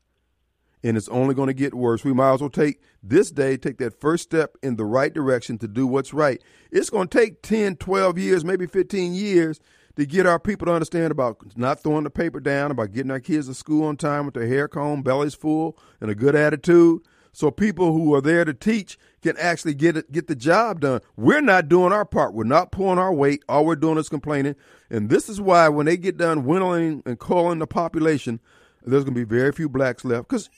And 0.83 0.95
it's 0.95 1.09
only 1.09 1.35
going 1.35 1.47
to 1.47 1.53
get 1.53 1.73
worse. 1.73 2.03
We 2.03 2.13
might 2.13 2.33
as 2.33 2.41
well 2.41 2.49
take 2.49 2.81
this 3.03 3.31
day, 3.31 3.57
take 3.57 3.77
that 3.79 3.99
first 3.99 4.23
step 4.23 4.55
in 4.63 4.77
the 4.77 4.85
right 4.85 5.13
direction 5.13 5.57
to 5.59 5.67
do 5.67 5.85
what's 5.85 6.13
right. 6.13 6.41
It's 6.71 6.89
going 6.89 7.09
to 7.09 7.17
take 7.17 7.41
10, 7.41 7.75
12 7.77 8.17
years, 8.17 8.45
maybe 8.45 8.65
15 8.65 9.13
years 9.13 9.59
to 9.97 10.05
get 10.05 10.25
our 10.25 10.39
people 10.39 10.67
to 10.67 10.73
understand 10.73 11.11
about 11.11 11.37
not 11.57 11.83
throwing 11.83 12.05
the 12.05 12.09
paper 12.09 12.39
down, 12.39 12.71
about 12.71 12.93
getting 12.93 13.11
our 13.11 13.19
kids 13.19 13.47
to 13.47 13.53
school 13.53 13.85
on 13.85 13.97
time 13.97 14.25
with 14.25 14.35
their 14.35 14.47
hair 14.47 14.69
combed, 14.69 15.03
bellies 15.03 15.35
full, 15.35 15.77
and 15.99 16.09
a 16.09 16.15
good 16.15 16.35
attitude, 16.35 17.01
so 17.31 17.51
people 17.51 17.93
who 17.93 18.13
are 18.15 18.21
there 18.21 18.43
to 18.43 18.53
teach 18.53 18.97
can 19.21 19.37
actually 19.37 19.73
get 19.73 19.97
it, 19.97 20.11
get 20.11 20.27
the 20.27 20.35
job 20.35 20.81
done. 20.81 21.01
We're 21.15 21.41
not 21.41 21.69
doing 21.69 21.93
our 21.93 22.05
part. 22.05 22.33
We're 22.33 22.43
not 22.43 22.71
pulling 22.71 22.99
our 22.99 23.13
weight. 23.13 23.43
All 23.47 23.65
we're 23.65 23.75
doing 23.75 23.97
is 23.97 24.09
complaining. 24.09 24.55
And 24.89 25.09
this 25.09 25.29
is 25.29 25.39
why 25.39 25.69
when 25.69 25.85
they 25.85 25.97
get 25.97 26.17
done 26.17 26.45
winnowing 26.45 27.03
and 27.05 27.19
calling 27.19 27.59
the 27.59 27.67
population, 27.67 28.39
there's 28.83 29.03
going 29.03 29.13
to 29.13 29.25
be 29.25 29.37
very 29.37 29.51
few 29.51 29.69
blacks 29.69 30.03
left. 30.03 30.29
Because, 30.29 30.49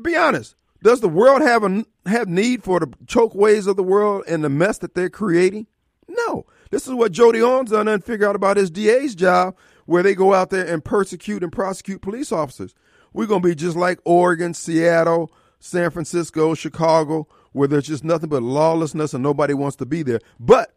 be 0.00 0.16
honest, 0.16 0.54
does 0.82 1.00
the 1.00 1.08
world 1.08 1.42
have 1.42 1.64
a 1.64 1.84
have 2.06 2.28
need 2.28 2.62
for 2.62 2.80
the 2.80 2.86
Chokwes 3.06 3.66
of 3.66 3.76
the 3.76 3.82
world 3.82 4.24
and 4.28 4.44
the 4.44 4.48
mess 4.48 4.78
that 4.78 4.94
they're 4.94 5.10
creating? 5.10 5.66
No. 6.08 6.46
This 6.70 6.86
is 6.86 6.94
what 6.94 7.12
Jody 7.12 7.40
Owens 7.40 7.70
done 7.70 7.88
and 7.88 8.04
figure 8.04 8.28
out 8.28 8.36
about 8.36 8.56
his 8.56 8.70
DA's 8.70 9.14
job, 9.14 9.56
where 9.86 10.02
they 10.02 10.14
go 10.14 10.34
out 10.34 10.50
there 10.50 10.66
and 10.66 10.84
persecute 10.84 11.42
and 11.42 11.52
prosecute 11.52 12.02
police 12.02 12.30
officers. 12.30 12.74
We're 13.12 13.26
to 13.26 13.40
be 13.40 13.54
just 13.54 13.76
like 13.76 14.00
Oregon, 14.04 14.54
Seattle, 14.54 15.32
San 15.60 15.90
Francisco, 15.90 16.54
Chicago, 16.54 17.26
where 17.52 17.68
there's 17.68 17.86
just 17.86 18.04
nothing 18.04 18.28
but 18.28 18.42
lawlessness 18.42 19.14
and 19.14 19.22
nobody 19.22 19.54
wants 19.54 19.76
to 19.76 19.86
be 19.86 20.02
there. 20.02 20.20
But 20.38 20.74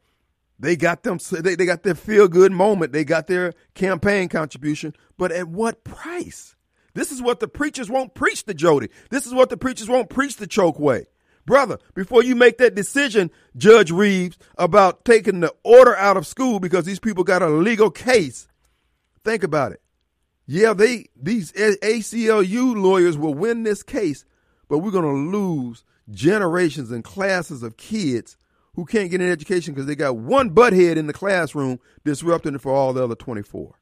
they 0.58 0.76
got 0.76 1.04
them 1.04 1.20
they, 1.32 1.56
they 1.56 1.66
got 1.66 1.84
their 1.84 1.96
feel 1.96 2.28
good 2.28 2.52
moment. 2.52 2.94
They 2.94 3.04
got 3.04 3.28
their 3.28 3.54
campaign 3.74 4.30
contribution. 4.30 4.96
But 5.18 5.32
at 5.32 5.48
what 5.48 5.84
price? 5.84 6.56
This 6.94 7.12
is 7.12 7.22
what 7.22 7.40
the 7.40 7.48
preachers 7.48 7.90
won't 7.90 8.14
preach 8.14 8.44
to 8.46 8.54
Jody. 8.54 8.90
This 9.10 9.26
is 9.26 9.34
what 9.34 9.50
the 9.50 9.58
preachers 9.58 9.90
won't 9.90 10.10
preach 10.10 10.38
the 10.38 10.48
Chokwe. 10.48 11.06
Brother, 11.46 11.80
before 11.96 12.24
you 12.24 12.36
make 12.36 12.58
that 12.60 12.76
decision, 12.76 13.32
Judge 13.58 13.92
Reeves, 13.92 14.38
about 14.58 15.06
taking 15.06 15.40
the 15.40 15.54
order 15.64 15.96
out 15.96 16.18
of 16.18 16.28
school 16.28 16.60
because 16.60 16.86
these 16.86 17.00
people 17.00 17.24
got 17.24 17.42
a 17.42 17.50
legal 17.50 17.90
case, 17.90 18.48
think 19.24 19.44
about 19.44 19.72
it. 19.72 19.82
Yeah, 20.46 20.74
they 20.74 21.08
these 21.16 21.52
ACLU 21.54 22.76
lawyers 22.76 23.18
will 23.18 23.34
win 23.34 23.64
this 23.64 23.84
case, 23.84 24.26
but 24.68 24.80
we're 24.80 24.92
going 24.92 25.04
to 25.04 25.38
lose 25.38 25.84
generations 26.10 26.92
and 26.92 27.04
classes 27.04 27.64
of 27.64 27.78
kids 27.78 28.38
who 28.76 28.86
can't 28.86 29.12
get 29.12 29.22
an 29.22 29.32
education 29.32 29.74
because 29.74 29.86
they 29.88 29.96
got 29.96 30.18
one 30.18 30.52
butthead 30.52 30.98
in 30.98 31.08
the 31.08 31.14
classroom 31.14 31.80
disrupting 32.06 32.56
it 32.56 32.62
for 32.62 32.74
all 32.74 32.94
the 32.94 33.04
other 33.04 33.16
24. 33.16 33.76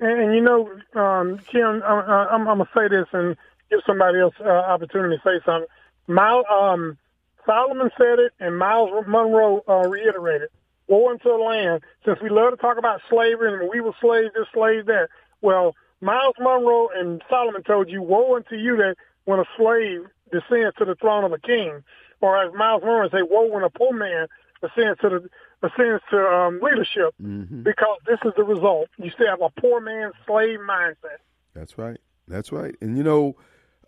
And, 0.00 0.20
and 0.20 0.34
you 0.34 0.40
know, 0.40 0.70
um, 1.00 1.38
Kim, 1.38 1.82
I'm, 1.82 1.82
I'm, 1.84 2.48
I'm 2.48 2.58
going 2.58 2.58
to 2.58 2.68
say 2.74 2.88
this 2.88 3.06
and 3.12 3.36
give 3.70 3.80
somebody 3.86 4.18
else 4.20 4.34
uh, 4.40 4.48
opportunity 4.48 5.16
to 5.16 5.22
say 5.22 5.44
something. 5.44 5.68
Myles, 6.06 6.44
um, 6.50 6.98
Solomon 7.44 7.90
said 7.96 8.18
it, 8.18 8.32
and 8.40 8.58
Myles 8.58 9.04
Munroe 9.06 9.62
uh, 9.68 9.88
reiterated. 9.88 10.48
Woe 10.88 11.10
unto 11.10 11.28
the 11.28 11.34
land, 11.34 11.82
since 12.04 12.20
we 12.22 12.28
love 12.30 12.52
to 12.52 12.56
talk 12.56 12.78
about 12.78 13.00
slavery 13.10 13.52
and 13.52 13.68
we 13.68 13.80
were 13.80 13.94
slaves 14.00 14.32
this, 14.34 14.46
slaves 14.52 14.86
that. 14.86 15.08
Well, 15.40 15.74
Myles 16.00 16.36
Munroe 16.38 16.88
and 16.94 17.22
Solomon 17.28 17.62
told 17.64 17.88
you, 17.88 18.02
woe 18.02 18.36
unto 18.36 18.54
you 18.54 18.76
that 18.76 18.96
when 19.24 19.40
a 19.40 19.44
slave 19.56 20.06
descends 20.30 20.76
to 20.78 20.84
the 20.84 20.94
throne 20.94 21.24
of 21.24 21.32
a 21.32 21.38
king, 21.38 21.82
or 22.20 22.40
as 22.42 22.52
Myles 22.54 22.82
Munroe 22.82 23.08
say, 23.10 23.22
woe 23.22 23.46
when 23.46 23.64
a 23.64 23.70
poor 23.70 23.92
man 23.92 24.28
ascends 24.62 25.00
to 25.00 25.08
the 25.08 25.28
ascends 25.66 26.02
to 26.10 26.18
um, 26.18 26.60
leadership, 26.62 27.14
mm-hmm. 27.22 27.62
because 27.62 27.98
this 28.06 28.18
is 28.24 28.32
the 28.36 28.44
result. 28.44 28.88
You 28.98 29.10
still 29.10 29.28
have 29.28 29.42
a 29.42 29.60
poor 29.60 29.80
man's 29.80 30.14
slave 30.26 30.58
mindset. 30.60 31.18
That's 31.54 31.78
right. 31.78 31.98
That's 32.28 32.52
right. 32.52 32.74
And 32.80 32.96
you 32.96 33.04
know, 33.04 33.36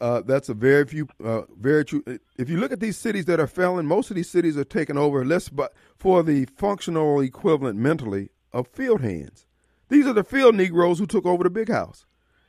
uh, 0.01 0.23
that's 0.23 0.49
a 0.49 0.55
very 0.55 0.85
few, 0.87 1.09
uh, 1.25 1.43
very 1.59 1.85
true. 1.85 2.05
If 2.39 2.49
you 2.49 2.59
look 2.59 2.73
at 2.73 2.81
these 2.81 2.97
cities 2.97 3.25
that 3.27 3.41
are 3.41 3.47
failing, 3.47 3.87
most 3.87 4.11
of 4.11 4.17
these 4.17 4.31
cities 4.31 4.57
are 4.57 4.65
taken 4.65 4.97
over 4.97 5.25
less, 5.25 5.49
but 5.49 5.75
for 5.97 6.23
the 6.23 6.47
functional 6.57 7.21
equivalent 7.21 7.79
mentally 7.79 8.31
of 8.53 8.69
field 8.69 9.01
hands. 9.01 9.47
These 9.89 10.07
are 10.07 10.13
the 10.13 10.25
field 10.25 10.55
Negroes 10.55 10.99
who 10.99 11.07
took 11.07 11.27
over 11.27 11.43
the 11.45 11.51
big 11.51 11.69
house, 11.69 12.05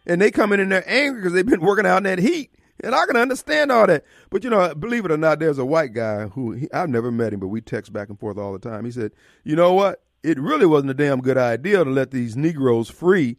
and 0.06 0.22
they 0.22 0.30
come 0.30 0.52
in 0.52 0.60
and 0.60 0.72
they're 0.72 0.84
angry 0.88 1.22
because 1.22 1.34
they've 1.34 1.46
been 1.46 1.62
working 1.62 1.86
out 1.86 1.98
in 1.98 2.04
that 2.04 2.20
heat 2.20 2.52
and 2.84 2.96
I 2.96 3.06
can 3.06 3.18
understand 3.18 3.72
all 3.72 3.88
that. 3.88 4.06
But 4.30 4.44
you 4.44 4.50
know, 4.50 4.74
believe 4.76 5.06
it 5.06 5.12
or 5.12 5.18
not, 5.18 5.40
there's 5.40 5.58
a 5.58 5.66
white 5.66 5.94
guy 5.94 6.28
who 6.28 6.54
he, 6.54 6.72
I've 6.74 6.90
never 6.90 7.12
met 7.12 7.34
him, 7.34 7.40
but 7.40 7.48
we 7.48 7.62
text 7.62 7.94
back 7.94 8.10
and 8.10 8.20
forth 8.20 8.38
all 8.38 8.54
the 8.54 8.60
time. 8.60 8.86
He 8.86 8.92
said, 8.92 9.12
"You 9.44 9.56
know 9.56 9.74
what? 9.74 10.04
It 10.24 10.40
really 10.40 10.66
wasn't 10.66 10.92
a 10.92 10.96
damn 10.96 11.22
good 11.22 11.38
idea 11.38 11.84
to 11.84 11.90
let 11.90 12.12
these 12.12 12.36
Negroes 12.36 12.90
free 12.90 13.38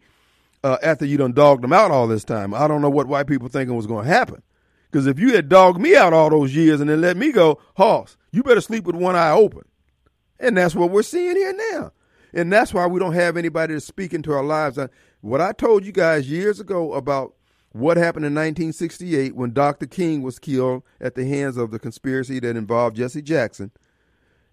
uh, 0.65 0.79
after 0.83 1.05
you 1.05 1.17
done 1.17 1.33
dogged 1.33 1.63
them 1.63 1.73
out 1.73 1.91
all 1.91 2.07
this 2.07 2.25
time. 2.25 2.55
I 2.55 2.69
don't 2.69 2.83
know 2.83 2.91
what 2.91 3.07
white 3.07 3.27
people 3.27 3.49
thinking 3.49 3.77
was 3.77 3.87
going 3.87 4.05
to 4.07 4.11
happen. 4.11 4.43
Because 4.91 5.07
if 5.07 5.19
you 5.19 5.35
had 5.35 5.49
dogged 5.49 5.81
me 5.81 5.95
out 5.95 6.13
all 6.13 6.31
those 6.31 6.55
years 6.55 6.81
and 6.81 6.91
then 6.91 7.01
let 7.01 7.17
me 7.17 7.33
go, 7.33 7.61
Hoss, 7.77 8.17
you 8.33 8.43
better 8.43 8.61
sleep 8.61 8.85
with 8.85 8.97
one 8.97 9.15
eye 9.15 9.31
open. 9.31 9.63
And 10.39 10.57
that's 10.57 10.75
what 10.75 10.91
we're 10.91 11.03
seeing 11.03 11.37
here 11.37 11.55
now. 11.73 11.93
And 12.33 12.53
that's 12.53 12.73
why 12.73 12.87
we 12.87 12.99
don't 12.99 13.15
have 13.15 13.37
anybody 13.37 13.75
to 13.75 13.81
speak 13.81 14.15
into 14.15 14.33
our 14.33 14.43
lives. 14.43 14.79
What 15.21 15.41
I 15.41 15.53
told 15.53 15.85
you 15.85 15.93
guys 15.93 16.31
years 16.31 16.61
ago 16.61 16.93
about 16.95 17.35
what 17.73 17.97
happened 17.97 18.27
in 18.27 18.35
1968 18.35 19.37
when 19.37 19.53
Dr. 19.53 19.87
King 19.87 20.23
was 20.23 20.39
killed 20.39 20.83
at 21.01 21.15
the 21.15 21.27
hands 21.27 21.57
of 21.57 21.71
the 21.71 21.79
conspiracy 21.79 22.41
that 22.41 22.57
involved 22.57 22.97
Jesse 22.97 23.23
Jackson. 23.23 23.71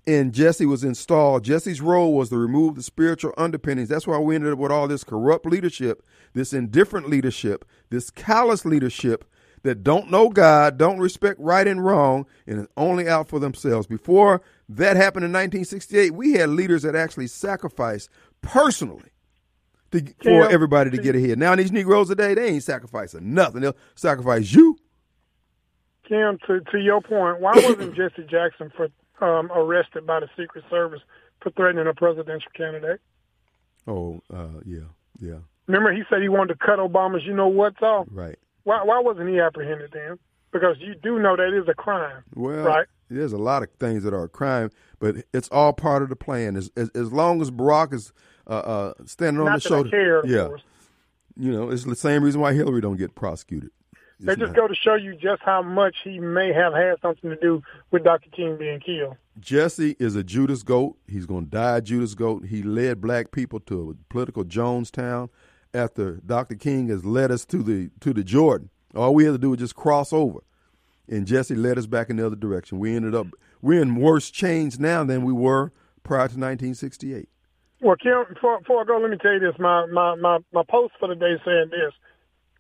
And 0.06 0.34
Jesse 0.34 0.66
was 0.66 0.86
installed. 0.86 1.44
Jesse's 1.44 1.82
role 1.82 2.14
was 2.14 2.30
to 2.30 2.38
remove 2.38 2.76
the 2.76 2.84
spiritual 2.84 3.34
underpinnings. 3.38 3.90
That's 3.90 4.08
why 4.08 4.18
we 4.20 4.36
ended 4.36 4.54
up 4.54 4.60
with 4.60 4.72
all 4.72 4.88
this 4.88 5.04
corrupt 5.04 5.46
leadership, 5.46 6.02
this 6.34 6.54
indifferent 6.54 7.10
leadership, 7.10 7.66
this 7.90 8.10
callous 8.10 8.64
leadership 8.64 9.26
that 9.64 9.84
don't 9.84 10.10
know 10.10 10.30
God, 10.30 10.78
don't 10.78 11.00
respect 11.00 11.40
right 11.42 11.68
and 11.68 11.84
wrong, 11.84 12.26
and 12.46 12.62
is 12.62 12.68
only 12.78 13.10
out 13.10 13.28
for 13.28 13.40
themselves. 13.40 13.86
Before 13.86 14.42
that 14.70 14.96
happened 14.96 15.26
in 15.26 15.32
1968, 15.32 16.14
we 16.14 16.34
had 16.34 16.50
leaders 16.50 16.84
that 16.84 16.96
actually 16.96 17.28
sacrificed 17.28 18.10
personally 18.42 19.12
to, 19.92 20.14
for 20.22 20.50
everybody 20.50 20.90
to 20.92 20.98
get 20.98 21.16
ahead. 21.16 21.40
Now 21.40 21.56
these 21.56 21.72
Negroes 21.72 22.10
today, 22.10 22.34
they 22.34 22.50
ain't 22.50 22.64
sacrificing 22.64 23.34
nothing. 23.34 23.62
They'll 23.62 23.78
sacrifice 23.96 24.54
you. 24.54 24.78
Kim, 26.08 26.38
to 26.48 26.62
to 26.72 26.80
your 26.80 27.02
point, 27.02 27.40
why 27.40 27.54
wasn't 27.56 27.96
Jesse 27.96 28.24
Jackson 28.30 28.72
for 28.76 28.90
um, 29.26 29.52
arrested 29.54 30.06
by 30.06 30.20
the 30.20 30.30
Secret 30.38 30.64
Service 30.70 31.02
for 31.42 31.52
threatening 31.52 31.88
a 31.88 31.94
presidential 31.94 32.52
candidate? 32.56 33.02
Oh, 33.88 34.22
uh, 34.34 34.60
yeah, 34.66 34.80
yeah. 35.20 35.40
Remember, 35.68 35.94
he 35.94 36.04
said 36.10 36.22
he 36.22 36.30
wanted 36.30 36.54
to 36.54 36.66
cut 36.66 36.80
Obama's 36.80 37.26
you 37.26 37.34
know 37.34 37.48
what's 37.48 37.82
off. 37.82 38.08
Right. 38.12 38.38
Why 38.64 38.84
why 38.84 39.00
wasn't 39.00 39.30
he 39.30 39.40
apprehended 39.40 39.92
then? 39.94 40.18
Because 40.52 40.78
you 40.80 40.96
do 40.96 41.20
know 41.20 41.36
that 41.36 41.54
is 41.54 41.68
a 41.68 41.74
crime. 41.74 42.24
Well, 42.36 42.64
right. 42.64 42.88
There's 43.10 43.34
a 43.34 43.38
lot 43.38 43.64
of 43.64 43.70
things 43.80 44.04
that 44.04 44.14
are 44.14 44.24
a 44.24 44.30
crime, 44.30 44.70
but 45.00 45.16
it's 45.34 45.48
all 45.50 45.72
part 45.72 46.04
of 46.04 46.10
the 46.10 46.16
plan. 46.16 46.56
As 46.56 46.72
as, 46.76 46.90
as 46.90 47.12
long 47.12 47.42
as 47.42 47.52
Barack 47.52 47.94
is 47.94 48.14
uh, 48.48 48.54
uh, 48.54 48.94
standing 49.06 49.44
Not 49.44 49.52
on 49.52 49.56
the 49.56 49.62
shoulder. 49.62 49.90
Care, 49.90 50.26
yeah, 50.26 50.50
you 51.36 51.52
know, 51.52 51.70
it's 51.70 51.84
the 51.84 51.96
same 51.96 52.24
reason 52.24 52.42
why 52.42 52.54
Hillary 52.54 52.82
don't 52.82 52.98
get 52.98 53.16
prosecuted. 53.16 53.70
It's 54.18 54.26
they 54.26 54.36
just 54.36 54.54
not. 54.54 54.56
go 54.56 54.68
to 54.68 54.76
show 54.76 54.96
you 54.96 55.16
just 55.16 55.44
how 55.44 55.62
much 55.62 55.98
he 56.04 56.20
may 56.20 56.52
have 56.52 56.74
had 56.74 56.96
something 57.02 57.30
to 57.30 57.36
do 57.36 57.62
with 57.92 58.04
Dr. 58.04 58.30
King 58.32 58.58
being 58.58 58.80
killed. 58.80 59.16
Jesse 59.40 59.96
is 60.00 60.16
a 60.16 60.24
Judas 60.24 60.64
goat. 60.64 60.98
He's 61.08 61.28
going 61.28 61.46
to 61.46 61.52
die 61.52 61.82
Judas 61.82 62.16
goat. 62.16 62.46
He 62.48 62.64
led 62.64 63.00
black 63.00 63.32
people 63.32 63.60
to 63.62 63.92
a 63.92 64.12
political 64.12 64.44
Jonestown 64.44 65.30
after 65.74 66.14
Dr. 66.26 66.56
King 66.56 66.88
has 66.88 67.06
led 67.06 67.32
us 67.32 67.46
to 67.46 67.62
the 67.62 67.92
to 68.00 68.14
the 68.14 68.24
Jordan. 68.24 68.70
All 68.96 69.14
we 69.14 69.26
had 69.26 69.34
to 69.34 69.38
do 69.38 69.52
was 69.52 69.60
just 69.60 69.76
cross 69.76 70.12
over. 70.12 70.40
And 71.08 71.28
Jesse 71.28 71.56
led 71.56 71.78
us 71.78 71.86
back 71.86 72.10
in 72.10 72.18
the 72.18 72.26
other 72.26 72.36
direction. 72.36 72.80
We 72.80 72.96
ended 72.96 73.14
up 73.14 73.28
we're 73.62 73.82
in 73.82 73.96
worse 73.96 74.32
change 74.32 74.80
now 74.80 75.04
than 75.04 75.24
we 75.24 75.34
were 75.34 75.72
prior 76.04 76.28
to 76.28 76.40
1968. 76.40 77.30
Well, 77.82 77.96
Kim, 77.96 78.34
before, 78.34 78.60
before 78.60 78.82
I 78.82 78.86
go, 78.86 78.98
let 78.98 79.12
me 79.12 79.18
tell 79.18 79.34
you 79.34 79.40
this. 79.40 79.60
My, 79.60 79.86
my, 79.88 80.16
my, 80.16 80.40
my 80.52 80.64
post 80.70 80.94
for 81.00 81.08
the 81.08 81.16
day 81.16 81.36
saying 81.46 81.70
this. 81.70 81.94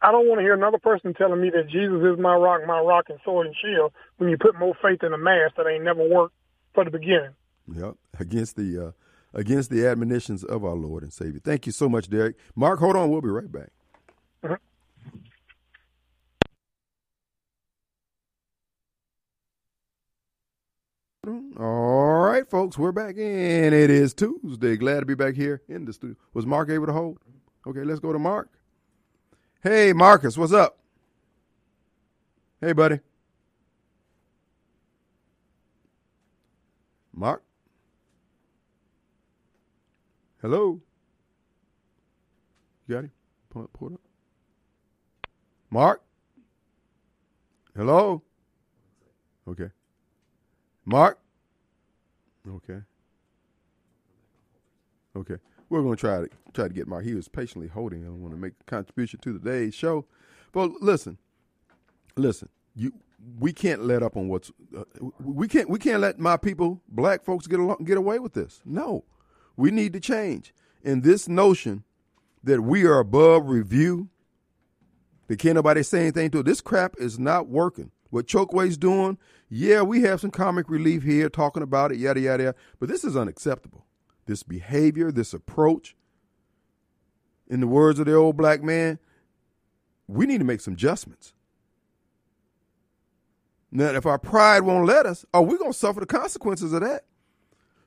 I 0.01 0.11
don't 0.11 0.27
want 0.27 0.39
to 0.39 0.43
hear 0.43 0.53
another 0.53 0.77
person 0.77 1.13
telling 1.15 1.41
me 1.41 1.49
that 1.49 1.69
Jesus 1.69 2.03
is 2.03 2.19
my 2.19 2.35
rock, 2.35 2.61
my 2.67 2.79
rock 2.79 3.05
and 3.09 3.19
sword 3.25 3.47
and 3.47 3.55
shield 3.59 3.91
when 4.17 4.29
you 4.29 4.37
put 4.37 4.57
more 4.59 4.75
faith 4.81 5.01
in 5.01 5.11
a 5.11 5.17
mask 5.17 5.55
that 5.57 5.67
ain't 5.67 5.83
never 5.83 6.07
worked 6.07 6.35
for 6.75 6.85
the 6.85 6.91
beginning. 6.91 7.33
Yep, 7.73 7.95
against 8.19 8.57
the 8.57 8.87
uh, 8.87 8.91
against 9.33 9.71
the 9.71 9.87
admonitions 9.87 10.43
of 10.43 10.63
our 10.63 10.75
Lord 10.75 11.01
and 11.01 11.11
Savior. 11.11 11.39
Thank 11.43 11.65
you 11.65 11.71
so 11.71 11.89
much, 11.89 12.09
Derek. 12.09 12.35
Mark, 12.55 12.79
hold 12.79 12.95
on. 12.95 13.09
We'll 13.09 13.21
be 13.21 13.29
right 13.29 13.51
back. 13.51 13.69
All 21.59 22.19
right, 22.19 22.47
folks, 22.47 22.77
we're 22.77 22.91
back 22.91 23.17
in. 23.17 23.73
It 23.73 23.89
is 23.89 24.13
Tuesday. 24.13 24.77
Glad 24.77 24.99
to 24.99 25.07
be 25.07 25.15
back 25.15 25.33
here 25.33 25.63
in 25.67 25.85
the 25.85 25.93
studio. 25.93 26.15
Was 26.35 26.45
Mark 26.45 26.69
able 26.69 26.85
to 26.85 26.93
hold? 26.93 27.17
Okay, 27.65 27.83
let's 27.83 27.99
go 27.99 28.13
to 28.13 28.19
Mark. 28.19 28.49
Hey, 29.63 29.91
Marcus, 29.91 30.37
what's 30.37 30.53
up? 30.53 30.77
Hey, 32.61 32.73
buddy. 32.73 32.99
Mark? 37.11 37.41
Hello? 40.39 40.79
You 42.87 42.95
got 42.95 43.03
him? 43.05 43.11
Pull, 43.49 43.67
pull 43.73 43.93
up. 43.95 44.01
Mark? 45.71 46.03
Hello? 47.75 48.21
Okay. 49.47 49.71
Mark? 50.85 51.17
Okay. 52.47 52.79
Okay. 55.15 55.35
We're 55.69 55.81
going 55.81 55.95
to 55.95 55.99
try 55.99 56.21
to 56.21 56.29
try 56.53 56.67
to 56.67 56.73
get 56.73 56.87
Mark. 56.87 57.03
He 57.03 57.13
was 57.13 57.27
patiently 57.27 57.67
holding. 57.67 58.05
I 58.05 58.09
want 58.09 58.33
to 58.33 58.39
make 58.39 58.53
a 58.61 58.63
contribution 58.63 59.19
to 59.21 59.33
today's 59.33 59.73
show. 59.73 60.05
But 60.51 60.71
listen, 60.81 61.17
listen. 62.15 62.49
You, 62.75 62.93
we 63.39 63.51
can't 63.51 63.83
let 63.83 64.03
up 64.03 64.15
on 64.15 64.29
what's. 64.29 64.51
Uh, 64.75 64.83
we 65.19 65.47
can't. 65.47 65.69
We 65.69 65.79
can't 65.79 65.99
let 65.99 66.19
my 66.19 66.37
people, 66.37 66.81
black 66.87 67.23
folks, 67.23 67.47
get 67.47 67.59
along, 67.59 67.83
get 67.83 67.97
away 67.97 68.19
with 68.19 68.33
this. 68.33 68.61
No, 68.63 69.03
we 69.57 69.71
need 69.71 69.93
to 69.93 69.99
change. 69.99 70.53
And 70.83 71.03
this 71.03 71.27
notion 71.27 71.83
that 72.43 72.61
we 72.61 72.85
are 72.85 72.99
above 72.99 73.49
review, 73.49 74.09
that 75.27 75.37
can't 75.39 75.55
nobody 75.55 75.83
say 75.83 76.01
anything 76.01 76.31
to. 76.31 76.43
This 76.43 76.61
crap 76.61 76.95
is 76.97 77.19
not 77.19 77.47
working. 77.47 77.91
What 78.09 78.27
Chokwe's 78.27 78.77
doing, 78.77 79.17
yeah, 79.49 79.81
we 79.81 80.01
have 80.01 80.21
some 80.21 80.31
comic 80.31 80.69
relief 80.69 81.03
here 81.03 81.29
talking 81.29 81.63
about 81.63 81.91
it, 81.91 81.97
yada, 81.97 82.19
yada, 82.19 82.43
yada. 82.43 82.55
But 82.79 82.89
this 82.89 83.03
is 83.03 83.15
unacceptable. 83.15 83.85
This 84.25 84.43
behavior, 84.43 85.11
this 85.11 85.33
approach, 85.33 85.95
in 87.49 87.59
the 87.59 87.67
words 87.67 87.99
of 87.99 88.05
the 88.05 88.13
old 88.13 88.37
black 88.37 88.61
man, 88.61 88.99
we 90.07 90.25
need 90.25 90.39
to 90.39 90.45
make 90.45 90.61
some 90.61 90.73
adjustments. 90.73 91.33
Now, 93.71 93.87
if 93.89 94.05
our 94.05 94.19
pride 94.19 94.61
won't 94.61 94.85
let 94.85 95.05
us, 95.05 95.25
are 95.33 95.41
we 95.41 95.57
going 95.57 95.71
to 95.71 95.77
suffer 95.77 95.99
the 95.99 96.05
consequences 96.05 96.73
of 96.73 96.81
that? 96.81 97.03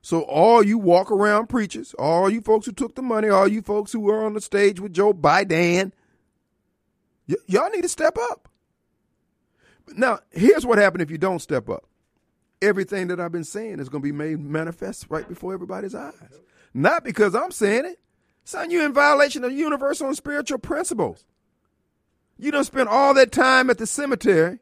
So, 0.02 0.22
all 0.22 0.62
you 0.62 0.78
walk 0.78 1.10
around 1.10 1.48
preachers, 1.48 1.94
all 1.98 2.30
you 2.30 2.40
folks 2.40 2.66
who 2.66 2.72
took 2.72 2.94
the 2.94 3.02
money, 3.02 3.28
all 3.28 3.48
you 3.48 3.60
folks 3.60 3.92
who 3.92 4.00
were 4.00 4.24
on 4.24 4.32
the 4.32 4.40
stage 4.40 4.80
with 4.80 4.94
Joe 4.94 5.12
Biden, 5.12 5.92
y- 7.28 7.36
y'all 7.46 7.70
need 7.70 7.82
to 7.82 7.88
step 7.88 8.16
up. 8.30 8.49
Now, 9.96 10.20
here's 10.30 10.66
what 10.66 10.78
happened 10.78 11.02
if 11.02 11.10
you 11.10 11.18
don't 11.18 11.40
step 11.40 11.68
up. 11.68 11.84
Everything 12.62 13.08
that 13.08 13.20
I've 13.20 13.32
been 13.32 13.44
saying 13.44 13.80
is 13.80 13.88
going 13.88 14.02
to 14.02 14.08
be 14.08 14.12
made 14.12 14.38
manifest 14.38 15.06
right 15.08 15.28
before 15.28 15.54
everybody's 15.54 15.94
eyes. 15.94 16.14
Not 16.74 17.04
because 17.04 17.34
I'm 17.34 17.50
saying 17.50 17.86
it. 17.86 17.98
Son, 18.44 18.70
you're 18.70 18.84
in 18.84 18.92
violation 18.92 19.44
of 19.44 19.52
universal 19.52 20.08
and 20.08 20.16
spiritual 20.16 20.58
principles. 20.58 21.24
You 22.38 22.50
don't 22.50 22.64
spend 22.64 22.88
all 22.88 23.14
that 23.14 23.32
time 23.32 23.70
at 23.70 23.78
the 23.78 23.86
cemetery, 23.86 24.60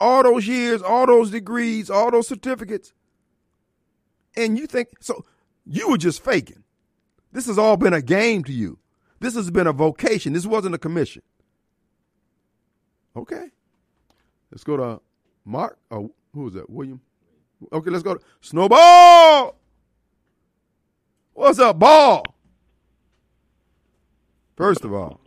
all 0.00 0.22
those 0.22 0.46
years, 0.46 0.82
all 0.82 1.06
those 1.06 1.30
degrees, 1.30 1.90
all 1.90 2.10
those 2.10 2.26
certificates, 2.26 2.92
and 4.36 4.58
you 4.58 4.66
think 4.66 4.88
so 5.00 5.24
you 5.64 5.90
were 5.90 5.98
just 5.98 6.24
faking. 6.24 6.64
This 7.32 7.46
has 7.46 7.58
all 7.58 7.76
been 7.76 7.92
a 7.92 8.02
game 8.02 8.44
to 8.44 8.52
you. 8.52 8.78
This 9.20 9.34
has 9.34 9.50
been 9.50 9.66
a 9.66 9.72
vocation. 9.72 10.32
This 10.32 10.46
wasn't 10.46 10.74
a 10.74 10.78
commission. 10.78 11.22
Okay. 13.16 13.50
Let's 14.52 14.64
go 14.64 14.76
to 14.76 15.00
Mark. 15.46 15.78
Oh, 15.90 16.12
who 16.34 16.48
is 16.48 16.54
that? 16.54 16.68
William. 16.68 17.00
Okay, 17.72 17.90
let's 17.90 18.02
go 18.02 18.14
to 18.14 18.20
Snowball. 18.42 19.56
What's 21.32 21.58
up, 21.58 21.78
ball? 21.78 22.36
First 24.56 24.84
of 24.84 24.92
all, 24.92 25.20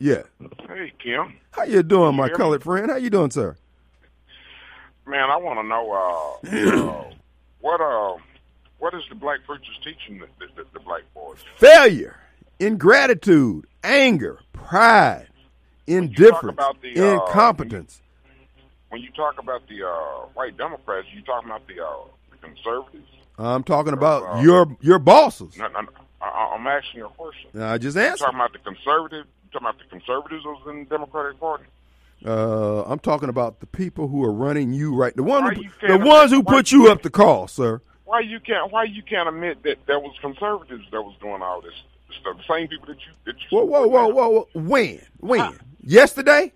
yeah. 0.00 0.22
Hey, 0.68 0.92
Kim. 0.98 1.34
How 1.52 1.62
you 1.62 1.82
doing, 1.82 2.16
my 2.16 2.28
colored 2.28 2.62
friend? 2.62 2.90
How 2.90 2.96
you 2.96 3.08
doing, 3.08 3.30
sir? 3.30 3.56
Man, 5.06 5.30
I 5.30 5.36
want 5.36 5.60
to 5.60 5.62
know 5.62 5.92
uh, 5.92 6.76
uh, 6.76 7.14
what 7.60 7.80
uh, 7.80 8.20
what 8.78 8.94
is 8.94 9.02
the 9.08 9.14
black 9.14 9.38
preachers 9.46 9.78
teaching 9.82 10.18
the, 10.18 10.26
the, 10.56 10.64
the 10.72 10.80
black 10.80 11.02
boys? 11.14 11.38
Failure, 11.56 12.16
ingratitude, 12.58 13.66
anger, 13.82 14.40
pride, 14.52 15.28
indifference, 15.86 16.54
about 16.54 16.82
the, 16.82 16.98
uh, 16.98 17.14
incompetence. 17.14 18.02
When 18.90 19.02
you 19.02 19.10
talk 19.12 19.38
about 19.38 19.68
the 19.68 19.86
uh, 19.86 20.26
white 20.34 20.56
Democrats, 20.56 21.06
you 21.14 21.22
talking 21.22 21.50
about 21.50 21.66
the, 21.66 21.84
uh, 21.84 21.88
the 22.30 22.36
conservatives? 22.38 23.08
I'm 23.38 23.62
talking 23.62 23.92
about 23.92 24.22
uh, 24.22 24.40
your 24.40 24.76
your 24.80 24.98
bosses. 24.98 25.56
No, 25.56 25.68
no, 25.68 25.82
no, 25.82 25.88
I, 26.20 26.54
I'm 26.56 26.66
asking 26.66 27.00
you 27.00 27.06
a 27.06 27.10
question. 27.10 27.62
I 27.62 27.78
just 27.78 27.96
answered. 27.96 28.24
talking 28.24 28.38
about 28.38 28.52
the 28.52 28.58
conservative? 28.58 29.26
Talking 29.52 29.68
about 29.68 29.78
the 29.78 29.84
conservatives 29.84 30.44
in 30.68 30.80
the 30.80 30.84
Democratic 30.86 31.38
Party? 31.38 31.64
Uh, 32.24 32.82
I'm 32.82 32.98
talking 32.98 33.28
about 33.28 33.60
the 33.60 33.66
people 33.66 34.08
who 34.08 34.24
are 34.24 34.32
running 34.32 34.72
you 34.72 34.94
right. 34.94 35.14
The 35.14 35.22
one, 35.22 35.54
who, 35.54 35.62
the 35.86 35.98
ones 35.98 36.32
who 36.32 36.42
put 36.42 36.72
you 36.72 36.90
up 36.90 37.02
the 37.02 37.10
call, 37.10 37.46
sir. 37.46 37.80
Why 38.06 38.20
you 38.20 38.40
can't? 38.40 38.72
Why 38.72 38.84
you 38.84 39.02
can't 39.02 39.28
admit 39.28 39.62
that 39.62 39.86
there 39.86 40.00
was 40.00 40.16
conservatives 40.20 40.84
that 40.90 41.02
was 41.02 41.14
doing 41.20 41.42
all 41.42 41.60
this 41.60 41.74
stuff? 42.20 42.38
The 42.38 42.54
same 42.54 42.66
people 42.68 42.86
that 42.86 42.96
you 42.96 43.12
that 43.26 43.34
you 43.38 43.56
Whoa, 43.56 43.64
whoa, 43.64 43.86
whoa, 43.86 44.08
whoa, 44.08 44.28
whoa. 44.30 44.48
When? 44.54 45.00
When? 45.18 45.58
Yesterday? 45.82 46.52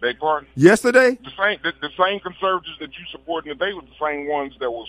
Beg 0.00 0.18
pardon? 0.18 0.48
Yesterday? 0.54 1.18
The 1.22 1.30
same 1.38 1.58
the, 1.62 1.72
the 1.80 1.90
same 2.02 2.20
conservatives 2.20 2.76
that 2.80 2.90
you 2.98 3.04
supporting 3.12 3.52
today 3.52 3.72
were 3.72 3.82
the 3.82 3.88
same 4.00 4.28
ones 4.28 4.54
that 4.60 4.70
was 4.70 4.88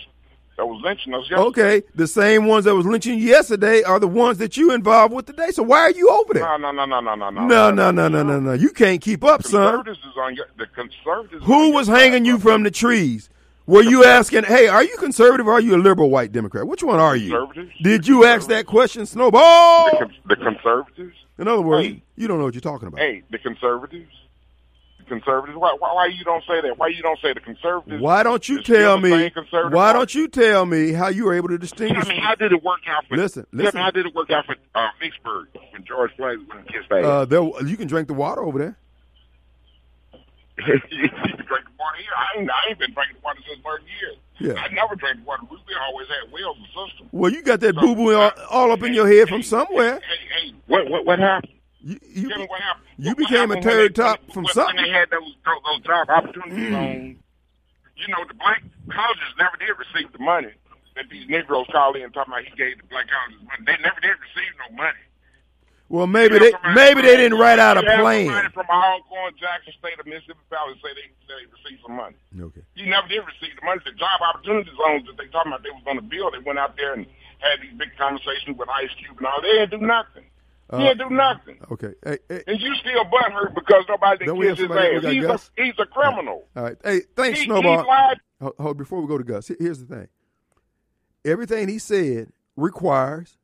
that 0.56 0.66
was 0.66 0.80
lynching 0.84 1.14
us 1.14 1.22
yesterday. 1.30 1.42
Okay, 1.42 1.82
the 1.94 2.06
same 2.06 2.46
ones 2.46 2.64
that 2.66 2.74
was 2.74 2.84
lynching 2.86 3.18
you 3.18 3.24
yesterday 3.26 3.82
are 3.82 3.98
the 3.98 4.06
ones 4.08 4.38
that 4.38 4.56
you 4.56 4.72
involved 4.72 5.14
with 5.14 5.26
today. 5.26 5.50
So 5.50 5.62
why 5.62 5.80
are 5.80 5.90
you 5.90 6.08
over 6.10 6.34
there? 6.34 6.42
No, 6.42 6.56
no, 6.58 6.72
no, 6.72 6.84
no, 6.84 7.00
no, 7.00 7.14
no, 7.14 7.30
no. 7.30 7.46
No, 7.46 7.70
no, 7.70 7.90
no, 7.90 8.08
no, 8.08 8.22
no, 8.22 8.40
no. 8.40 8.52
You 8.52 8.70
can't 8.70 9.00
keep 9.00 9.24
up, 9.24 9.42
son. 9.44 9.66
Conservatives 9.82 9.98
is 10.00 10.16
on 10.18 10.34
your, 10.36 10.46
the 10.58 10.66
conservatives. 10.66 11.44
Who 11.46 11.72
was 11.72 11.86
hanging 11.88 12.24
you 12.26 12.38
from 12.38 12.62
the 12.64 12.70
trees? 12.70 13.28
Were 13.66 13.82
you 13.82 14.04
asking, 14.04 14.44
hey, 14.44 14.66
are 14.68 14.82
you 14.84 14.96
conservative 14.98 15.46
or 15.46 15.52
are 15.52 15.60
you 15.60 15.76
a 15.76 15.78
liberal 15.78 16.10
white 16.10 16.32
Democrat? 16.32 16.66
Which 16.66 16.82
one 16.82 16.98
are 17.00 17.16
you? 17.16 17.30
Conservatives. 17.30 17.72
Did 17.82 18.06
you 18.08 18.24
ask 18.24 18.48
that 18.48 18.66
question, 18.66 19.06
Snowball? 19.06 19.90
The, 19.92 19.96
con- 19.98 20.14
the 20.26 20.36
conservatives. 20.36 21.16
In 21.38 21.48
other 21.48 21.62
words, 21.62 21.86
Hey. 21.86 22.02
you 22.16 22.28
don't 22.28 22.38
know 22.38 22.44
what 22.44 22.54
you're 22.54 22.60
talking 22.60 22.88
about. 22.88 23.00
Hey, 23.00 23.22
the 23.30 23.38
conservatives. 23.38 24.10
Conservatives. 25.08 25.58
Why, 25.58 25.76
why, 25.78 25.92
why 25.94 26.06
you 26.06 26.24
don't 26.24 26.42
say 26.44 26.60
that? 26.60 26.78
Why 26.78 26.88
you 26.88 27.02
don't 27.02 27.18
say 27.20 27.32
the 27.32 27.40
conservatives? 27.40 28.02
Why 28.02 28.22
don't 28.22 28.48
you 28.48 28.62
tell 28.62 28.98
me? 28.98 29.30
Why 29.70 29.92
don't 29.92 30.14
you 30.14 30.28
tell 30.28 30.66
me 30.66 30.92
how 30.92 31.08
you 31.08 31.24
were 31.24 31.34
able 31.34 31.48
to 31.48 31.58
distinguish? 31.58 32.06
me 32.08 32.18
how 32.18 32.34
did 32.34 32.52
it 32.52 32.62
work 32.62 32.80
out 32.86 33.06
for? 33.08 33.16
Listen, 33.16 33.46
listen. 33.52 33.80
how 33.80 33.90
did 33.90 34.06
it 34.06 34.14
work 34.14 34.30
out 34.30 34.46
for 34.46 34.56
uh, 34.74 34.88
Vicksburg 35.00 35.48
when 35.72 35.84
George 35.84 36.10
Floyd 36.16 36.38
was 36.48 36.64
kissed 36.66 36.90
ass? 36.90 37.04
Uh, 37.04 37.24
there, 37.24 37.42
you 37.66 37.76
can 37.76 37.88
drink 37.88 38.08
the 38.08 38.14
water 38.14 38.42
over 38.42 38.58
there. 38.58 38.78
you 40.58 41.08
can 41.08 41.46
drink 41.46 41.64
the 41.64 41.76
water 41.78 41.98
here. 41.98 42.12
I 42.16 42.40
ain't, 42.40 42.50
I 42.50 42.70
ain't 42.70 42.78
been 42.78 42.92
drinking 42.92 43.16
water 43.24 43.40
since 43.48 43.60
30 43.64 43.84
years. 44.00 44.16
Yeah. 44.38 44.60
I 44.60 44.68
never 44.72 44.96
drank 44.96 45.26
water. 45.26 45.42
We 45.50 45.58
always 45.80 46.08
had 46.08 46.32
wells 46.32 46.56
and 46.58 46.66
systems. 46.66 47.08
Well, 47.12 47.30
you 47.30 47.42
got 47.42 47.60
that 47.60 47.74
boo 47.74 47.94
boo 47.94 48.14
all, 48.14 48.32
all 48.50 48.72
up 48.72 48.82
in 48.82 48.92
your 48.94 49.06
head 49.06 49.28
from 49.28 49.42
somewhere. 49.42 49.94
Hey, 49.94 50.48
hey, 50.48 50.54
what, 50.66 50.88
what, 50.90 51.06
what 51.06 51.18
happened? 51.18 51.52
You, 51.82 51.98
you, 52.14 52.28
what 52.28 52.60
happened. 52.60 52.86
you 52.96 53.10
What 53.10 53.18
became 53.18 53.50
a 53.50 53.56
happened 53.56 53.64
when 53.66 53.74
turd 53.74 53.94
top 53.96 54.20
from 54.32 54.44
when, 54.44 54.54
something. 54.54 54.76
When 54.76 54.84
they 54.84 54.90
had 54.90 55.10
those, 55.10 55.34
those, 55.44 55.62
those 55.66 55.82
job 55.82 56.08
opportunity 56.08 56.70
loans, 56.70 57.16
mm. 57.16 57.16
you 57.96 58.08
know, 58.08 58.24
the 58.28 58.34
black 58.34 58.62
colleges 58.90 59.34
never 59.38 59.56
did 59.58 59.74
receive 59.78 60.12
the 60.12 60.22
money 60.22 60.52
that 60.94 61.08
these 61.10 61.28
Negroes 61.28 61.66
call 61.72 61.94
in 61.94 62.10
talking 62.12 62.32
about 62.32 62.44
he 62.44 62.54
gave 62.54 62.78
the 62.78 62.86
black 62.86 63.06
colleges 63.08 63.42
money. 63.42 63.64
They 63.66 63.82
never 63.82 63.98
did 64.00 64.14
receive 64.20 64.52
no 64.62 64.76
money. 64.76 65.02
well, 65.88 66.06
maybe 66.06 66.38
they 66.38 66.52
maybe 66.74 67.02
they 67.02 67.16
didn't 67.16 67.38
write 67.38 67.58
out 67.58 67.76
a 67.78 67.82
plan. 67.82 68.26
Somebody 68.30 68.52
from 68.54 68.66
Alcorn, 68.70 69.34
Jackson 69.40 69.72
State 69.78 69.98
of 69.98 70.06
Mississippi 70.06 70.44
Valley 70.50 70.78
say 70.84 70.92
they 70.94 71.08
say 71.26 71.34
they 71.40 71.48
received 71.50 71.82
some 71.82 71.96
money. 71.96 72.16
Okay. 72.30 72.62
You 72.76 72.86
never 72.86 73.08
did 73.08 73.26
receive 73.26 73.56
the 73.58 73.64
money. 73.64 73.80
The 73.84 73.96
job 73.96 74.20
opportunity 74.22 74.70
zones 74.76 75.08
that 75.08 75.16
they 75.16 75.26
talking 75.32 75.50
about 75.50 75.66
they 75.66 75.74
was 75.74 75.82
going 75.84 75.98
to 75.98 76.06
build, 76.06 76.34
they 76.34 76.44
went 76.44 76.58
out 76.58 76.76
there 76.76 76.94
and 76.94 77.06
had 77.40 77.58
these 77.60 77.74
big 77.74 77.96
conversations 77.98 78.56
with 78.56 78.68
Ice 78.68 78.92
Cube 79.00 79.18
and 79.18 79.26
all. 79.26 79.40
They 79.42 79.66
didn't 79.66 79.80
do 79.80 79.86
nothing. 79.86 80.28
Uh, 80.72 80.78
he 80.78 80.84
didn't 80.88 81.08
do 81.10 81.14
nothing. 81.14 81.58
Okay. 81.70 81.92
Hey, 82.04 82.18
hey, 82.28 82.42
And 82.46 82.58
you 82.60 82.74
still 82.76 83.04
butthurt 83.04 83.54
because 83.54 83.84
nobody 83.88 84.24
Don't 84.26 84.38
we 84.38 84.46
did 84.46 84.56
kiss 84.56 84.68
his 84.68 84.70
ass. 84.76 85.04
we 85.04 85.24
a, 85.26 85.64
he's 85.66 85.74
a 85.78 85.86
criminal. 85.86 86.48
all 86.56 86.62
right. 86.62 86.76
Hey, 86.82 87.00
thanks, 87.14 87.40
He, 87.40 87.44
Snowball. 87.44 87.84
he 88.40 88.46
hold- 88.58 88.78
before 88.78 89.00
we 89.00 89.06
go 89.06 89.18
to 89.18 89.24
Gus, 89.24 89.48
here's 89.58 89.84
the 89.84 89.94
thing. 89.94 90.08
Everything 91.24 91.68
he 91.68 91.78
said 91.78 92.30
requires 92.56 93.36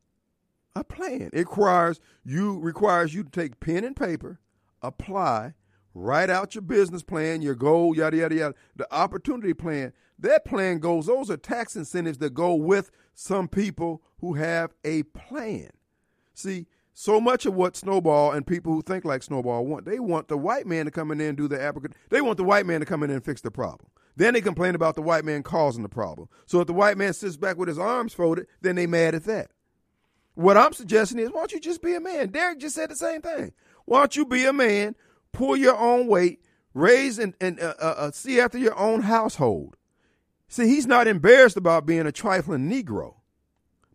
a 0.75 0.83
plan. 0.85 1.31
It 1.33 1.38
requires 1.41 2.01
you 2.25 2.59
requires 2.59 3.14
you 3.14 3.23
to 3.25 3.31
take 3.31 3.61
pen 3.61 3.85
and 3.85 3.95
paper, 3.95 4.41
apply, 4.83 5.55
write 5.95 6.31
out 6.31 6.55
your 6.55 6.62
business 6.62 7.03
plan, 7.03 7.43
your 7.43 7.55
goal, 7.55 7.97
yada, 7.97 8.17
yada, 8.17 8.35
yada, 8.35 8.55
the 8.77 8.93
opportunity 8.93 9.55
plan. 9.55 9.93
That 10.19 10.45
plan 10.45 10.79
goes, 10.79 11.07
those 11.07 11.31
are 11.31 11.37
tax 11.37 11.77
incentives 11.77 12.19
that 12.19 12.35
go 12.35 12.55
with 12.55 12.91
some 13.14 13.47
people 13.49 14.03
who 14.21 14.35
have 14.35 14.73
a 14.85 15.05
plan. 15.05 15.71
See, 16.35 16.67
so 17.00 17.20
much 17.20 17.46
of 17.46 17.54
what 17.54 17.76
Snowball 17.76 18.32
and 18.32 18.44
people 18.44 18.72
who 18.72 18.82
think 18.82 19.04
like 19.04 19.22
Snowball 19.22 19.64
want, 19.64 19.84
they 19.84 20.00
want 20.00 20.26
the 20.26 20.37
white 20.37 20.66
man 20.66 20.84
to 20.84 20.90
come 20.90 21.12
in 21.12 21.20
and 21.20 21.37
do 21.37 21.46
the 21.46 21.62
applicant. 21.62 21.94
They 22.08 22.20
want 22.20 22.38
the 22.38 22.44
white 22.44 22.66
man 22.66 22.80
to 22.80 22.87
come 22.87 23.04
in 23.04 23.11
and 23.11 23.24
fix 23.24 23.40
the 23.40 23.52
problem. 23.52 23.88
Then 24.16 24.34
they 24.34 24.40
complain 24.40 24.74
about 24.74 24.96
the 24.96 25.02
white 25.02 25.24
man 25.24 25.44
causing 25.44 25.84
the 25.84 25.88
problem. 25.88 26.28
So 26.46 26.61
if 26.61 26.66
the 26.66 26.72
white 26.72 26.98
man 26.98 27.12
sits 27.12 27.37
back 27.37 27.56
with 27.56 27.68
his 27.68 27.78
arms 27.78 28.14
folded, 28.14 28.48
then 28.62 28.74
they 28.74 28.88
mad 28.88 29.14
at 29.14 29.22
that. 29.26 29.52
What 30.34 30.56
I'm 30.56 30.72
suggesting 30.72 31.20
is, 31.20 31.30
why 31.30 31.38
don't 31.38 31.52
you 31.52 31.61
just 31.61 31.82
be 31.82 31.94
a 31.94 32.00
man? 32.00 32.30
Derek 32.30 32.58
just 32.58 32.74
said 32.74 32.90
the 32.90 32.96
same 32.96 33.22
thing. 33.22 33.52
Why 33.84 34.00
don't 34.00 34.16
you 34.16 34.26
be 34.26 34.44
a 34.44 34.52
man, 34.52 34.96
pull 35.30 35.56
your 35.56 35.78
own 35.78 36.08
weight, 36.08 36.40
raise 36.74 37.20
and, 37.20 37.32
and 37.40 37.61
uh, 37.61 37.74
uh, 37.80 37.94
uh 37.96 38.11
see 38.11 38.40
after 38.40 38.58
your 38.58 38.76
own 38.76 39.02
household? 39.02 39.76
See, 40.48 40.66
he's 40.66 40.88
not 40.88 41.06
embarrassed 41.06 41.56
about 41.56 41.87
being 41.87 42.08
a 42.08 42.12
trifling 42.12 42.68
Negro, 42.68 43.18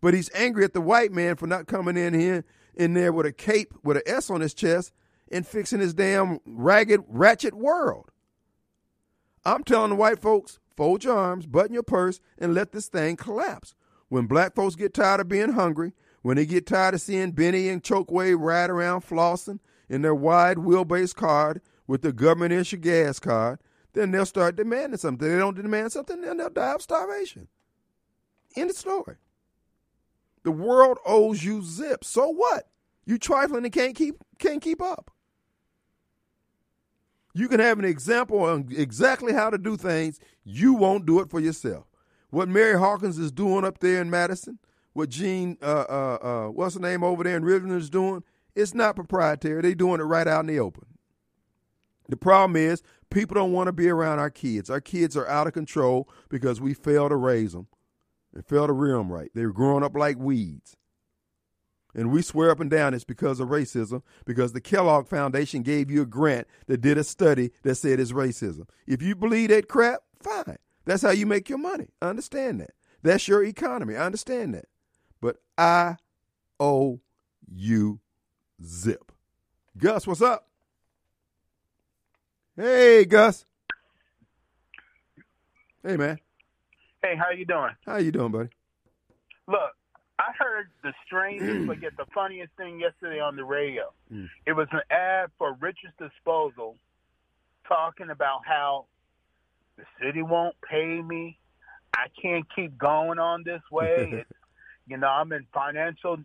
but 0.00 0.14
he's 0.14 0.30
angry 0.32 0.64
at 0.64 0.72
the 0.72 0.80
white 0.80 1.12
man 1.12 1.36
for 1.36 1.46
not 1.46 1.66
coming 1.66 1.98
in 1.98 2.14
here 2.14 2.46
in 2.76 2.94
there 2.94 3.12
with 3.12 3.26
a 3.26 3.32
cape 3.32 3.74
with 3.82 3.96
an 3.96 4.02
S 4.06 4.30
on 4.30 4.40
his 4.40 4.54
chest 4.54 4.92
and 5.30 5.46
fixing 5.46 5.80
his 5.80 5.94
damn 5.94 6.38
ragged, 6.44 7.02
ratchet 7.08 7.54
world. 7.54 8.10
I'm 9.44 9.64
telling 9.64 9.90
the 9.90 9.96
white 9.96 10.20
folks, 10.20 10.58
fold 10.76 11.04
your 11.04 11.16
arms, 11.16 11.46
button 11.46 11.74
your 11.74 11.82
purse, 11.82 12.20
and 12.38 12.54
let 12.54 12.72
this 12.72 12.88
thing 12.88 13.16
collapse. 13.16 13.74
When 14.08 14.26
black 14.26 14.54
folks 14.54 14.74
get 14.74 14.94
tired 14.94 15.20
of 15.20 15.28
being 15.28 15.52
hungry, 15.52 15.92
when 16.22 16.36
they 16.36 16.46
get 16.46 16.66
tired 16.66 16.94
of 16.94 17.00
seeing 17.00 17.32
Bennie 17.32 17.68
and 17.68 17.82
Chokwe 17.82 18.36
ride 18.38 18.70
around 18.70 19.02
flossing 19.02 19.58
in 19.88 20.02
their 20.02 20.14
wide 20.14 20.56
wheelbase 20.56 21.14
card 21.14 21.60
with 21.86 22.02
the 22.02 22.12
government 22.12 22.52
issued 22.52 22.80
gas 22.80 23.18
card, 23.18 23.58
then 23.92 24.10
they'll 24.10 24.26
start 24.26 24.56
demanding 24.56 24.98
something. 24.98 25.28
They 25.28 25.38
don't 25.38 25.56
demand 25.56 25.92
something, 25.92 26.20
then 26.20 26.38
they'll 26.38 26.50
die 26.50 26.74
of 26.74 26.82
starvation. 26.82 27.48
End 28.56 28.70
of 28.70 28.76
story. 28.76 29.16
The 30.44 30.52
world 30.52 30.98
owes 31.04 31.42
you 31.42 31.62
zip. 31.62 32.04
So 32.04 32.28
what? 32.28 32.68
You 33.06 33.18
trifling 33.18 33.64
and 33.64 33.72
can't 33.72 33.96
keep 33.96 34.16
can't 34.38 34.62
keep 34.62 34.80
up. 34.80 35.10
You 37.34 37.48
can 37.48 37.60
have 37.60 37.78
an 37.78 37.84
example 37.84 38.40
on 38.44 38.68
exactly 38.70 39.32
how 39.32 39.50
to 39.50 39.58
do 39.58 39.76
things. 39.76 40.20
You 40.44 40.74
won't 40.74 41.04
do 41.04 41.20
it 41.20 41.30
for 41.30 41.40
yourself. 41.40 41.86
What 42.30 42.48
Mary 42.48 42.78
Hawkins 42.78 43.18
is 43.18 43.32
doing 43.32 43.64
up 43.64 43.80
there 43.80 44.00
in 44.00 44.10
Madison, 44.10 44.58
what 44.92 45.08
Gene, 45.08 45.58
uh, 45.60 45.84
uh, 45.88 46.18
uh, 46.22 46.46
what's 46.50 46.74
the 46.74 46.80
name 46.80 47.02
over 47.02 47.24
there 47.24 47.36
in 47.36 47.44
Richmond 47.44 47.80
is 47.80 47.90
doing, 47.90 48.22
it's 48.54 48.74
not 48.74 48.96
proprietary. 48.96 49.62
They're 49.62 49.74
doing 49.74 50.00
it 50.00 50.04
right 50.04 50.26
out 50.26 50.40
in 50.40 50.46
the 50.46 50.60
open. 50.60 50.86
The 52.08 52.16
problem 52.16 52.56
is 52.56 52.82
people 53.10 53.34
don't 53.34 53.52
want 53.52 53.66
to 53.66 53.72
be 53.72 53.88
around 53.88 54.18
our 54.18 54.30
kids. 54.30 54.70
Our 54.70 54.80
kids 54.80 55.16
are 55.16 55.26
out 55.28 55.46
of 55.46 55.52
control 55.52 56.08
because 56.28 56.60
we 56.60 56.74
fail 56.74 57.08
to 57.08 57.16
raise 57.16 57.52
them 57.52 57.66
and 58.34 58.44
fail 58.44 58.66
to 58.66 58.72
rear 58.72 58.96
them 58.96 59.12
right. 59.12 59.30
They 59.34 59.46
were 59.46 59.52
growing 59.52 59.84
up 59.84 59.96
like 59.96 60.18
weeds. 60.18 60.76
And 61.94 62.10
we 62.10 62.22
swear 62.22 62.50
up 62.50 62.58
and 62.58 62.68
down 62.68 62.92
it's 62.92 63.04
because 63.04 63.38
of 63.38 63.48
racism, 63.48 64.02
because 64.24 64.52
the 64.52 64.60
Kellogg 64.60 65.06
Foundation 65.06 65.62
gave 65.62 65.90
you 65.90 66.02
a 66.02 66.06
grant 66.06 66.48
that 66.66 66.80
did 66.80 66.98
a 66.98 67.04
study 67.04 67.52
that 67.62 67.76
said 67.76 68.00
it's 68.00 68.10
racism. 68.10 68.68
If 68.86 69.00
you 69.00 69.14
believe 69.14 69.50
that 69.50 69.68
crap, 69.68 70.00
fine. 70.20 70.58
That's 70.84 71.02
how 71.02 71.10
you 71.10 71.24
make 71.24 71.48
your 71.48 71.58
money. 71.58 71.88
I 72.02 72.08
understand 72.08 72.60
that. 72.60 72.72
That's 73.02 73.28
your 73.28 73.44
economy. 73.44 73.96
I 73.96 74.04
understand 74.04 74.54
that. 74.54 74.66
But 75.20 75.36
I 75.56 75.96
owe 76.58 77.00
you 77.48 78.00
zip. 78.64 79.12
Gus, 79.78 80.06
what's 80.06 80.22
up? 80.22 80.48
Hey, 82.56 83.04
Gus. 83.04 83.44
Hey, 85.82 85.96
man. 85.96 86.18
Hey, 87.04 87.16
how 87.18 87.30
you 87.36 87.44
doing? 87.44 87.72
How 87.84 87.98
you 87.98 88.10
doing, 88.10 88.32
buddy? 88.32 88.48
Look, 89.46 89.76
I 90.18 90.32
heard 90.38 90.68
the 90.82 90.94
strangest 91.04 91.66
but 91.66 91.82
yet 91.82 91.92
the 91.98 92.06
funniest 92.14 92.52
thing 92.56 92.80
yesterday 92.80 93.20
on 93.20 93.36
the 93.36 93.44
radio. 93.44 93.92
Mm. 94.10 94.30
It 94.46 94.54
was 94.54 94.68
an 94.72 94.80
ad 94.90 95.28
for 95.36 95.54
Richard's 95.60 95.92
Disposal 95.98 96.76
talking 97.68 98.08
about 98.08 98.40
how 98.46 98.86
the 99.76 99.84
city 100.00 100.22
won't 100.22 100.56
pay 100.66 101.02
me. 101.02 101.38
I 101.94 102.06
can't 102.22 102.46
keep 102.56 102.78
going 102.78 103.18
on 103.18 103.42
this 103.44 103.60
way. 103.70 104.24
you 104.86 104.96
know, 104.96 105.08
I'm 105.08 105.30
in 105.32 105.46
financial 105.52 106.16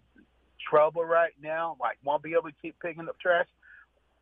trouble 0.70 1.04
right 1.04 1.34
now. 1.44 1.76
Like, 1.82 1.98
won't 2.06 2.24
be 2.24 2.32
able 2.32 2.44
to 2.44 2.56
keep 2.62 2.80
picking 2.80 3.10
up 3.10 3.20
trash. 3.20 3.48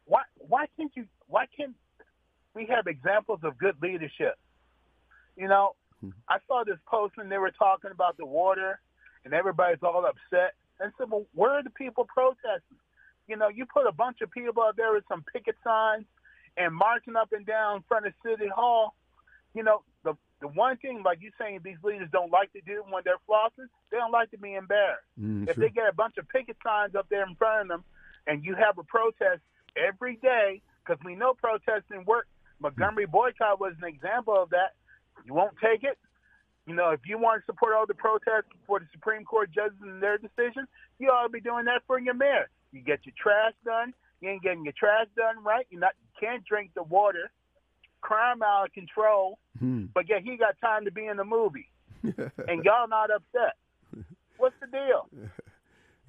Why? 0.05 0.23
Why 0.39 0.65
can't 0.75 0.91
you? 0.95 1.05
Why 1.27 1.45
can't 1.55 1.75
we 2.55 2.65
have 2.65 2.87
examples 2.87 3.41
of 3.43 3.59
good 3.59 3.75
leadership? 3.79 4.39
You 5.35 5.49
know. 5.49 5.75
I 6.29 6.37
saw 6.47 6.63
this 6.63 6.77
post 6.87 7.15
and 7.17 7.31
they 7.31 7.37
were 7.37 7.51
talking 7.51 7.91
about 7.91 8.17
the 8.17 8.25
water, 8.25 8.79
and 9.25 9.33
everybody's 9.33 9.81
all 9.81 10.05
upset. 10.05 10.53
And 10.79 10.93
said, 10.97 11.09
well, 11.09 11.25
where 11.33 11.53
are 11.53 11.63
the 11.63 11.71
people 11.71 12.05
protesting? 12.05 12.77
You 13.27 13.35
know, 13.35 13.49
you 13.49 13.65
put 13.65 13.87
a 13.87 13.91
bunch 13.91 14.21
of 14.21 14.29
people 14.29 14.61
out 14.61 14.77
there 14.77 14.93
with 14.93 15.05
some 15.09 15.23
picket 15.33 15.55
signs 15.63 16.05
and 16.55 16.73
marching 16.73 17.15
up 17.15 17.31
and 17.31 17.45
down 17.45 17.77
in 17.77 17.83
front 17.87 18.05
of 18.05 18.13
City 18.23 18.47
Hall. 18.47 18.93
You 19.55 19.63
know, 19.63 19.81
the 20.03 20.13
the 20.39 20.47
one 20.47 20.77
thing, 20.77 21.01
like 21.03 21.17
you 21.21 21.31
saying, 21.39 21.61
these 21.63 21.81
leaders 21.83 22.09
don't 22.11 22.31
like 22.31 22.53
to 22.53 22.61
do 22.61 22.83
when 22.89 23.01
they're 23.03 23.17
flossing, 23.27 23.65
they 23.91 23.97
don't 23.97 24.11
like 24.11 24.29
to 24.31 24.37
be 24.37 24.53
embarrassed. 24.53 25.01
Mm, 25.19 25.49
if 25.49 25.55
sure. 25.55 25.63
they 25.63 25.69
get 25.69 25.89
a 25.89 25.93
bunch 25.93 26.17
of 26.17 26.29
picket 26.29 26.57
signs 26.63 26.93
up 26.93 27.07
there 27.09 27.25
in 27.25 27.35
front 27.35 27.63
of 27.63 27.67
them, 27.67 27.83
and 28.27 28.45
you 28.45 28.53
have 28.53 28.77
a 28.77 28.83
protest 28.83 29.41
every 29.75 30.17
day, 30.17 30.61
because 30.85 31.03
we 31.03 31.15
know 31.15 31.33
protesting 31.33 32.05
work. 32.05 32.27
Montgomery 32.59 33.07
boycott 33.07 33.59
was 33.59 33.73
an 33.81 33.87
example 33.87 34.35
of 34.41 34.51
that. 34.51 34.73
You 35.25 35.33
won't 35.33 35.55
take 35.61 35.83
it. 35.83 35.97
You 36.65 36.75
know, 36.75 36.89
if 36.89 36.99
you 37.05 37.17
want 37.17 37.41
to 37.41 37.45
support 37.45 37.73
all 37.73 37.85
the 37.85 37.93
protests 37.93 38.51
for 38.65 38.79
the 38.79 38.85
Supreme 38.91 39.23
Court 39.23 39.49
judges 39.51 39.77
and 39.81 40.03
their 40.03 40.17
decision, 40.17 40.67
you 40.99 41.09
ought 41.09 41.23
to 41.23 41.29
be 41.29 41.39
doing 41.39 41.65
that 41.65 41.81
for 41.87 41.97
your 41.97 42.13
mayor. 42.13 42.49
You 42.73 42.81
get 42.81 42.99
your 43.05 43.13
trash 43.21 43.53
done. 43.63 43.93
You 44.19 44.29
ain't 44.29 44.43
getting 44.43 44.65
your 44.65 44.73
trash 44.77 45.07
done 45.15 45.43
right. 45.43 45.65
You're 45.69 45.79
not. 45.79 45.93
You 46.01 46.27
can't 46.27 46.43
drink 46.45 46.71
the 46.75 46.83
water. 46.83 47.31
Crime 48.01 48.41
out 48.43 48.65
of 48.65 48.73
control. 48.73 49.39
Hmm. 49.59 49.85
But 49.93 50.09
yet 50.09 50.23
he 50.23 50.37
got 50.37 50.55
time 50.59 50.85
to 50.85 50.91
be 50.91 51.05
in 51.05 51.17
the 51.17 51.23
movie, 51.23 51.69
and 52.03 52.63
y'all 52.63 52.87
not 52.87 53.09
upset. 53.11 53.55
What's 54.37 54.55
the 54.59 54.67
deal? 54.67 55.07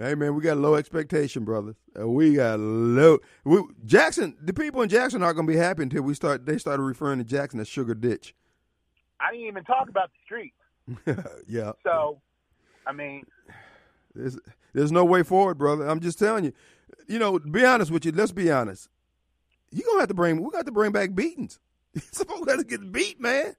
Hey 0.01 0.15
man, 0.15 0.37
we 0.37 0.43
got 0.43 0.59
low 0.59 0.77
expectation, 0.77 1.45
brothers. 1.45 1.75
Uh, 2.01 2.07
we 2.07 2.35
got 2.35 2.61
low. 2.61 3.19
We, 3.43 3.65
Jackson, 3.85 4.37
the 4.41 4.53
people 4.53 4.81
in 4.83 4.89
Jackson 4.89 5.25
aren't 5.25 5.35
gonna 5.35 5.49
be 5.49 5.57
happy 5.57 5.83
until 5.83 6.03
we 6.03 6.15
start. 6.15 6.47
They 6.47 6.57
started 6.57 6.85
referring 6.85 7.19
to 7.19 7.25
Jackson 7.25 7.59
as 7.59 7.67
Sugar 7.67 7.95
Ditch. 7.95 8.33
I 9.21 9.33
didn't 9.33 9.47
even 9.47 9.65
talk 9.65 9.89
about 9.89 10.11
the 10.11 10.19
streets. 10.25 11.29
yeah. 11.49 11.73
So, 11.85 12.21
I 12.87 12.93
mean, 12.93 13.27
there's 14.15 14.39
there's 14.73 14.93
no 14.93 15.05
way 15.05 15.23
forward, 15.23 15.59
brother. 15.59 15.89
I'm 15.89 16.01
just 16.01 16.19
telling 16.19 16.45
you. 16.45 16.53
You 17.07 17.19
know, 17.19 17.39
be 17.39 17.65
honest 17.65 17.91
with 17.91 18.05
you. 18.05 18.13
Let's 18.13 18.33
be 18.33 18.51
honest. 18.51 18.89
You 19.71 19.83
gonna 19.83 20.01
have 20.01 20.09
to 20.09 20.15
bring. 20.15 20.43
We 20.43 20.51
got 20.51 20.67
to 20.67 20.73
bring 20.73 20.93
back 20.93 21.15
beatings. 21.15 21.59
You 21.95 22.03
supposed 22.13 22.49
to 22.49 22.65
get 22.65 22.93
beat, 22.93 23.21
man. 23.21 23.57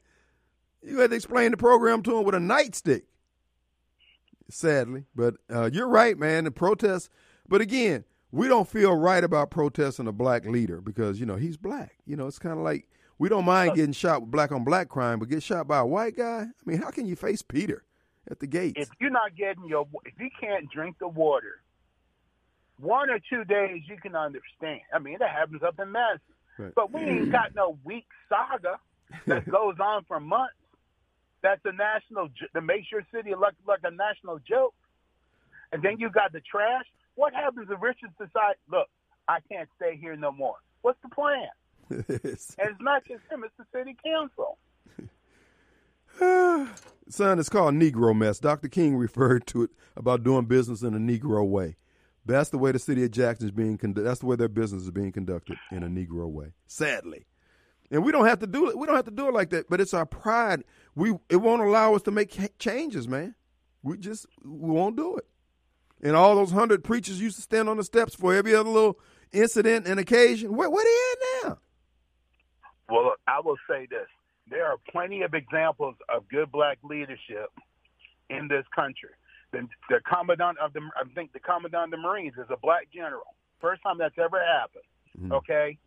You 0.83 0.99
had 0.99 1.09
to 1.09 1.15
explain 1.15 1.51
the 1.51 1.57
program 1.57 2.03
to 2.03 2.17
him 2.17 2.23
with 2.23 2.35
a 2.35 2.39
nightstick 2.39 3.03
sadly. 4.49 5.05
But 5.15 5.35
uh, 5.53 5.69
you're 5.71 5.87
right, 5.87 6.17
man. 6.17 6.43
The 6.43 6.51
protests, 6.51 7.09
but 7.47 7.61
again, 7.61 8.03
we 8.31 8.47
don't 8.47 8.67
feel 8.67 8.95
right 8.95 9.23
about 9.23 9.51
protesting 9.51 10.07
a 10.07 10.11
black 10.11 10.45
leader 10.45 10.81
because 10.81 11.19
you 11.19 11.25
know 11.25 11.35
he's 11.35 11.57
black. 11.57 11.97
You 12.05 12.15
know, 12.15 12.27
it's 12.27 12.39
kind 12.39 12.57
of 12.57 12.63
like 12.63 12.87
we 13.19 13.29
don't 13.29 13.45
mind 13.45 13.75
getting 13.75 13.91
shot 13.91 14.21
with 14.21 14.31
black 14.31 14.51
on 14.51 14.63
black 14.63 14.89
crime, 14.89 15.19
but 15.19 15.29
get 15.29 15.43
shot 15.43 15.67
by 15.67 15.79
a 15.79 15.85
white 15.85 16.17
guy. 16.17 16.47
I 16.47 16.69
mean, 16.69 16.81
how 16.81 16.89
can 16.89 17.05
you 17.05 17.15
face 17.15 17.41
Peter 17.41 17.83
at 18.29 18.39
the 18.39 18.47
gates? 18.47 18.79
If 18.79 18.89
you're 18.99 19.11
not 19.11 19.35
getting 19.35 19.67
your, 19.67 19.87
if 20.05 20.13
you 20.19 20.29
can't 20.39 20.69
drink 20.71 20.97
the 20.99 21.07
water, 21.07 21.61
one 22.79 23.09
or 23.09 23.19
two 23.29 23.43
days 23.43 23.83
you 23.87 23.97
can 23.97 24.15
understand. 24.15 24.81
I 24.93 24.99
mean, 24.99 25.17
that 25.19 25.29
happens 25.29 25.61
up 25.61 25.79
in 25.79 25.91
Madison, 25.91 26.21
right. 26.57 26.73
but 26.73 26.91
we 26.91 27.01
ain't 27.01 27.31
got 27.31 27.53
no 27.53 27.77
weak 27.83 28.07
saga 28.29 28.79
that 29.27 29.47
goes 29.51 29.75
on 29.79 30.05
for 30.07 30.19
months 30.19 30.53
that's 31.41 31.61
a 31.65 31.71
national 31.71 32.29
that 32.53 32.61
makes 32.61 32.91
your 32.91 33.05
city 33.13 33.31
look 33.31 33.53
like 33.67 33.79
a 33.83 33.91
national 33.91 34.39
joke. 34.39 34.73
And 35.71 35.81
then 35.81 35.99
you 35.99 36.09
got 36.09 36.33
the 36.33 36.41
trash. 36.41 36.85
What 37.15 37.33
happens 37.33 37.67
if 37.69 37.81
Richards 37.81 38.13
decides, 38.17 38.59
look, 38.69 38.87
I 39.27 39.39
can't 39.51 39.69
stay 39.75 39.97
here 39.97 40.15
no 40.15 40.31
more? 40.31 40.55
What's 40.81 40.99
the 41.01 41.09
plan? 41.09 41.47
And 41.89 42.05
it's 42.09 42.55
not 42.79 43.05
just 43.05 43.21
him; 43.29 43.43
it's 43.43 43.53
the 43.57 43.65
city 43.73 43.95
council. 44.03 44.57
Son, 47.09 47.39
it's 47.39 47.49
called 47.49 47.73
Negro 47.75 48.15
mess. 48.15 48.39
Dr. 48.39 48.67
King 48.67 48.95
referred 48.95 49.47
to 49.47 49.63
it 49.63 49.71
about 49.95 50.23
doing 50.23 50.45
business 50.45 50.81
in 50.81 50.93
a 50.93 50.99
Negro 50.99 51.47
way. 51.47 51.77
That's 52.25 52.49
the 52.49 52.57
way 52.57 52.71
the 52.71 52.79
city 52.79 53.03
of 53.03 53.11
Jackson 53.11 53.47
is 53.47 53.51
being 53.51 53.77
conducted. 53.77 54.07
That's 54.07 54.19
the 54.19 54.25
way 54.27 54.35
their 54.35 54.49
business 54.49 54.83
is 54.83 54.91
being 54.91 55.11
conducted 55.11 55.57
in 55.71 55.83
a 55.83 55.87
Negro 55.87 56.29
way. 56.29 56.53
Sadly, 56.67 57.25
and 57.89 58.03
we 58.03 58.11
don't 58.11 58.27
have 58.27 58.39
to 58.39 58.47
do 58.47 58.69
it. 58.69 58.77
We 58.77 58.85
don't 58.85 58.95
have 58.95 59.05
to 59.05 59.11
do 59.11 59.27
it 59.27 59.33
like 59.33 59.49
that. 59.51 59.69
But 59.69 59.81
it's 59.81 59.93
our 59.93 60.05
pride. 60.05 60.63
We 60.95 61.15
it 61.29 61.37
won't 61.37 61.61
allow 61.61 61.95
us 61.95 62.03
to 62.03 62.11
make 62.11 62.37
changes, 62.59 63.07
man. 63.07 63.35
We 63.81 63.97
just 63.97 64.27
we 64.43 64.69
won't 64.69 64.95
do 64.95 65.15
it. 65.17 65.25
And 66.01 66.15
all 66.15 66.35
those 66.35 66.51
hundred 66.51 66.83
preachers 66.83 67.19
used 67.19 67.37
to 67.37 67.41
stand 67.41 67.67
on 67.67 67.77
the 67.77 67.83
steps 67.83 68.15
for 68.15 68.33
every 68.33 68.55
other 68.55 68.69
little 68.69 68.99
incident 69.31 69.87
and 69.87 69.99
occasion. 69.99 70.55
Where 70.55 70.69
where 70.69 70.83
they 70.83 71.45
at 71.45 71.49
now? 71.49 71.57
Well, 72.89 73.15
I 73.27 73.39
will 73.39 73.57
say 73.69 73.87
this: 73.89 74.07
there 74.49 74.65
are 74.65 74.77
plenty 74.91 75.21
of 75.21 75.33
examples 75.33 75.95
of 76.13 76.27
good 76.29 76.51
black 76.51 76.77
leadership 76.83 77.51
in 78.29 78.47
this 78.47 78.65
country. 78.75 79.09
The, 79.51 79.67
the 79.89 79.99
commandant 80.05 80.59
of 80.59 80.73
the, 80.73 80.81
I 80.95 81.07
think 81.15 81.33
the 81.33 81.39
commandant 81.39 81.85
of 81.85 81.91
the 81.91 81.97
Marines 81.97 82.33
is 82.37 82.47
a 82.51 82.57
black 82.57 82.87
general. 82.93 83.35
First 83.59 83.81
time 83.81 83.97
that's 83.97 84.17
ever 84.17 84.39
happened. 84.43 84.83
Mhm. 85.19 85.33
Okay, 85.33 85.77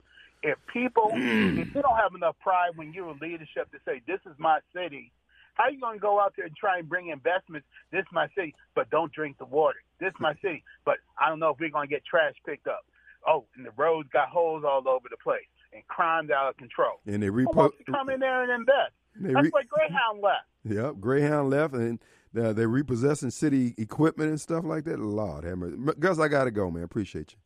if 0.42 0.58
people, 0.72 1.10
if 1.14 1.74
you 1.74 1.82
don't 1.82 1.96
have 1.96 2.14
enough 2.14 2.36
pride 2.40 2.72
when 2.74 2.92
you're 2.92 3.10
in 3.10 3.18
leadership 3.18 3.70
to 3.70 3.78
say 3.84 4.02
this 4.06 4.20
is 4.26 4.36
my 4.38 4.58
city, 4.74 5.12
how 5.54 5.64
are 5.64 5.70
you 5.70 5.80
gonna 5.80 5.98
go 5.98 6.18
out 6.18 6.34
there 6.36 6.46
and 6.46 6.56
try 6.56 6.78
and 6.78 6.88
bring 6.88 7.08
investments? 7.08 7.66
This 7.90 8.00
is 8.00 8.12
my 8.12 8.26
city, 8.34 8.54
but 8.74 8.90
don't 8.90 9.12
drink 9.12 9.38
the 9.38 9.44
water. 9.44 9.78
This 10.00 10.08
is 10.08 10.20
my 10.20 10.34
city, 10.42 10.64
but 10.84 10.96
I 11.18 11.28
don't 11.28 11.38
know 11.38 11.50
if 11.50 11.60
we're 11.60 11.70
gonna 11.70 11.86
get 11.86 12.04
trash 12.04 12.34
picked 12.44 12.66
up. 12.66 12.84
Oh, 13.26 13.46
and 13.56 13.64
the 13.64 13.70
roads 13.76 14.08
got 14.12 14.28
holes 14.28 14.64
all 14.64 14.86
over 14.88 15.08
the 15.08 15.16
place, 15.22 15.46
and 15.72 15.86
crime's 15.88 16.30
out 16.30 16.48
of 16.48 16.56
control. 16.56 17.00
And 17.06 17.22
they 17.22 17.28
repo. 17.28 17.70
to 17.76 17.92
come 17.92 18.08
in 18.08 18.20
there 18.20 18.42
and 18.42 18.52
invest? 18.52 18.92
They 19.18 19.32
That's 19.32 19.44
re- 19.44 19.50
why 19.50 19.62
Greyhound 19.68 20.20
left. 20.22 20.46
Yep, 20.64 21.00
Greyhound 21.00 21.50
left, 21.50 21.74
and 21.74 21.98
uh, 22.38 22.52
they're 22.52 22.68
repossessing 22.68 23.30
city 23.30 23.74
equipment 23.76 24.30
and 24.30 24.40
stuff 24.40 24.64
like 24.64 24.84
that. 24.84 24.98
Lord 24.98 25.44
have 25.44 25.58
mercy. 25.58 25.76
Gus, 25.98 26.18
I 26.18 26.28
got 26.28 26.44
to 26.44 26.50
go, 26.50 26.70
man. 26.70 26.82
Appreciate 26.82 27.32
you. 27.32 27.38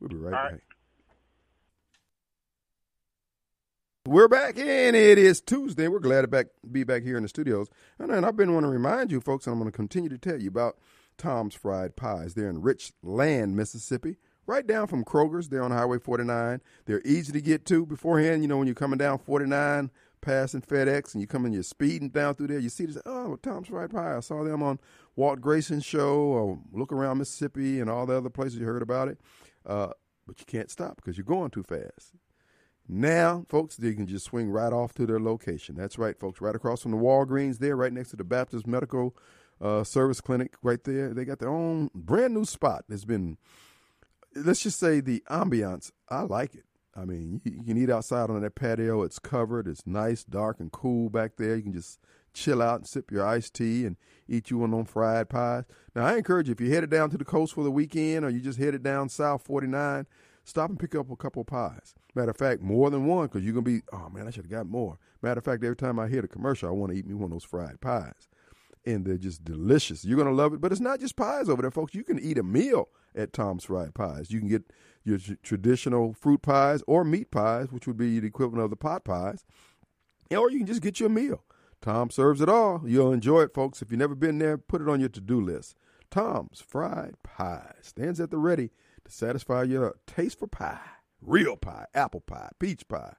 We'll 0.00 0.10
be 0.10 0.16
right 0.16 0.34
All 0.34 0.42
back. 0.42 0.52
right. 0.52 0.60
We're 4.06 4.28
back 4.28 4.56
in. 4.56 4.94
It 4.94 5.18
is 5.18 5.40
Tuesday. 5.40 5.86
We're 5.86 5.98
glad 5.98 6.22
to 6.22 6.28
back, 6.28 6.46
be 6.70 6.82
back 6.82 7.02
here 7.02 7.18
in 7.18 7.24
the 7.24 7.28
studios. 7.28 7.68
And, 7.98 8.10
and 8.10 8.24
I've 8.24 8.36
been 8.36 8.54
wanting 8.54 8.70
to 8.70 8.72
remind 8.72 9.10
you, 9.12 9.20
folks, 9.20 9.46
and 9.46 9.52
I'm 9.52 9.58
going 9.58 9.70
to 9.70 9.76
continue 9.76 10.08
to 10.08 10.16
tell 10.16 10.40
you 10.40 10.48
about 10.48 10.78
Tom's 11.18 11.54
Fried 11.54 11.94
Pies. 11.94 12.32
They're 12.32 12.48
in 12.48 12.62
Richland, 12.62 13.54
Mississippi, 13.54 14.16
right 14.48 14.66
down 14.66 14.86
from 14.88 15.04
Kroger's. 15.04 15.48
They're 15.48 15.62
on 15.62 15.70
Highway 15.70 15.98
49. 15.98 16.60
They're 16.86 17.02
easy 17.04 17.32
to 17.32 17.40
get 17.40 17.64
to. 17.66 17.86
Beforehand, 17.86 18.42
you 18.42 18.48
know, 18.48 18.56
when 18.56 18.66
you're 18.66 18.74
coming 18.74 18.98
down 18.98 19.18
49, 19.18 19.90
passing 20.20 20.62
FedEx, 20.62 21.12
and 21.12 21.20
you 21.20 21.26
come 21.26 21.46
in, 21.46 21.52
you're 21.52 21.62
speeding 21.62 22.08
down 22.08 22.34
through 22.34 22.48
there, 22.48 22.58
you 22.58 22.70
see 22.70 22.86
this, 22.86 22.98
oh, 23.06 23.36
Tom's 23.36 23.68
Fried 23.68 23.90
Pie. 23.90 24.16
I 24.16 24.20
saw 24.20 24.42
them 24.42 24.62
on 24.62 24.80
Walt 25.14 25.40
Grayson's 25.40 25.84
show, 25.84 26.16
or 26.18 26.58
Look 26.72 26.92
Around 26.92 27.18
Mississippi, 27.18 27.78
and 27.78 27.88
all 27.88 28.06
the 28.06 28.16
other 28.16 28.30
places 28.30 28.58
you 28.58 28.66
heard 28.66 28.82
about 28.82 29.08
it. 29.08 29.20
Uh, 29.64 29.90
but 30.26 30.40
you 30.40 30.46
can't 30.46 30.70
stop 30.70 30.96
because 30.96 31.16
you're 31.16 31.24
going 31.24 31.50
too 31.50 31.62
fast. 31.62 32.14
Now, 32.90 33.44
folks, 33.46 33.76
they 33.76 33.92
can 33.92 34.06
just 34.06 34.24
swing 34.24 34.50
right 34.50 34.72
off 34.72 34.94
to 34.94 35.04
their 35.04 35.20
location. 35.20 35.74
That's 35.74 35.98
right, 35.98 36.18
folks, 36.18 36.40
right 36.40 36.54
across 36.54 36.82
from 36.82 36.92
the 36.92 36.96
Walgreens 36.96 37.58
there, 37.58 37.76
right 37.76 37.92
next 37.92 38.10
to 38.10 38.16
the 38.16 38.24
Baptist 38.24 38.66
Medical 38.66 39.14
uh, 39.60 39.84
Service 39.84 40.22
Clinic 40.22 40.54
right 40.62 40.82
there. 40.84 41.12
They 41.12 41.26
got 41.26 41.38
their 41.38 41.50
own 41.50 41.90
brand 41.94 42.32
new 42.32 42.46
spot. 42.46 42.84
It's 42.88 43.04
been, 43.04 43.36
let's 44.34 44.62
just 44.62 44.78
say 44.78 45.00
the 45.00 45.22
ambiance, 45.30 45.90
I 46.08 46.22
like 46.22 46.54
it. 46.54 46.64
I 46.96 47.04
mean, 47.04 47.40
you, 47.44 47.52
you 47.52 47.62
can 47.62 47.76
eat 47.76 47.90
outside 47.90 48.30
on 48.30 48.40
that 48.40 48.54
patio. 48.54 49.02
It's 49.02 49.18
covered. 49.18 49.68
It's 49.68 49.86
nice, 49.86 50.24
dark, 50.24 50.58
and 50.58 50.72
cool 50.72 51.10
back 51.10 51.36
there. 51.36 51.56
You 51.56 51.62
can 51.62 51.72
just 51.72 52.00
chill 52.34 52.60
out 52.60 52.80
and 52.80 52.86
sip 52.86 53.10
your 53.10 53.26
iced 53.26 53.54
tea 53.54 53.84
and 53.84 53.96
eat 54.28 54.50
you 54.50 54.58
one 54.58 54.70
them 54.70 54.84
fried 54.84 55.28
pies. 55.28 55.64
Now, 55.94 56.06
I 56.06 56.16
encourage 56.16 56.48
you, 56.48 56.52
if 56.52 56.60
you're 56.60 56.74
headed 56.74 56.90
down 56.90 57.10
to 57.10 57.18
the 57.18 57.24
coast 57.24 57.54
for 57.54 57.64
the 57.64 57.70
weekend 57.70 58.24
or 58.24 58.30
you 58.30 58.40
just 58.40 58.58
headed 58.58 58.82
down 58.82 59.08
South 59.08 59.42
49, 59.44 60.06
stop 60.44 60.70
and 60.70 60.78
pick 60.78 60.94
up 60.94 61.10
a 61.10 61.16
couple 61.16 61.42
of 61.42 61.46
pies. 61.46 61.94
Matter 62.14 62.30
of 62.30 62.36
fact, 62.36 62.62
more 62.62 62.90
than 62.90 63.06
one, 63.06 63.26
because 63.26 63.44
you're 63.44 63.54
going 63.54 63.64
to 63.64 63.70
be, 63.70 63.82
oh 63.92 64.08
man, 64.10 64.26
I 64.26 64.30
should 64.30 64.44
have 64.44 64.50
got 64.50 64.66
more. 64.66 64.98
Matter 65.22 65.38
of 65.38 65.44
fact, 65.44 65.62
every 65.62 65.76
time 65.76 65.98
I 65.98 66.08
hear 66.08 66.22
the 66.22 66.28
commercial, 66.28 66.68
I 66.68 66.72
want 66.72 66.92
to 66.92 66.98
eat 66.98 67.06
me 67.06 67.14
one 67.14 67.26
of 67.26 67.30
those 67.30 67.44
fried 67.44 67.80
pies. 67.80 68.28
And 68.88 69.04
they're 69.04 69.18
just 69.18 69.44
delicious. 69.44 70.04
You're 70.04 70.24
to 70.24 70.30
love 70.30 70.54
it. 70.54 70.60
But 70.60 70.72
it's 70.72 70.80
not 70.80 70.98
just 70.98 71.14
pies 71.14 71.48
over 71.48 71.60
there, 71.60 71.70
folks. 71.70 71.94
You 71.94 72.04
can 72.04 72.18
eat 72.18 72.38
a 72.38 72.42
meal 72.42 72.88
at 73.14 73.34
Tom's 73.34 73.64
Fried 73.64 73.94
Pies. 73.94 74.30
You 74.30 74.38
can 74.38 74.48
get 74.48 74.72
your 75.04 75.18
tr- 75.18 75.34
traditional 75.42 76.14
fruit 76.14 76.40
pies 76.40 76.82
or 76.86 77.04
meat 77.04 77.30
pies, 77.30 77.70
which 77.70 77.86
would 77.86 77.98
be 77.98 78.18
the 78.18 78.26
equivalent 78.26 78.64
of 78.64 78.70
the 78.70 78.76
pot 78.76 79.04
pies. 79.04 79.44
Or 80.30 80.50
you 80.50 80.58
can 80.58 80.66
just 80.66 80.80
get 80.80 81.00
your 81.00 81.10
meal. 81.10 81.44
Tom 81.82 82.10
serves 82.10 82.40
it 82.40 82.48
all. 82.48 82.82
You'll 82.86 83.12
enjoy 83.12 83.42
it, 83.42 83.54
folks. 83.54 83.82
If 83.82 83.90
you've 83.90 83.98
never 83.98 84.14
been 84.14 84.38
there, 84.38 84.56
put 84.56 84.80
it 84.80 84.88
on 84.88 85.00
your 85.00 85.10
to 85.10 85.20
do 85.20 85.40
list. 85.40 85.76
Tom's 86.10 86.60
Fried 86.60 87.14
Pie 87.22 87.74
stands 87.82 88.20
at 88.20 88.30
the 88.30 88.38
ready 88.38 88.70
to 89.04 89.12
satisfy 89.12 89.64
your 89.64 89.96
taste 90.06 90.38
for 90.38 90.46
pie. 90.46 90.80
Real 91.20 91.56
pie, 91.56 91.86
apple 91.94 92.20
pie, 92.20 92.50
peach 92.58 92.88
pie, 92.88 93.14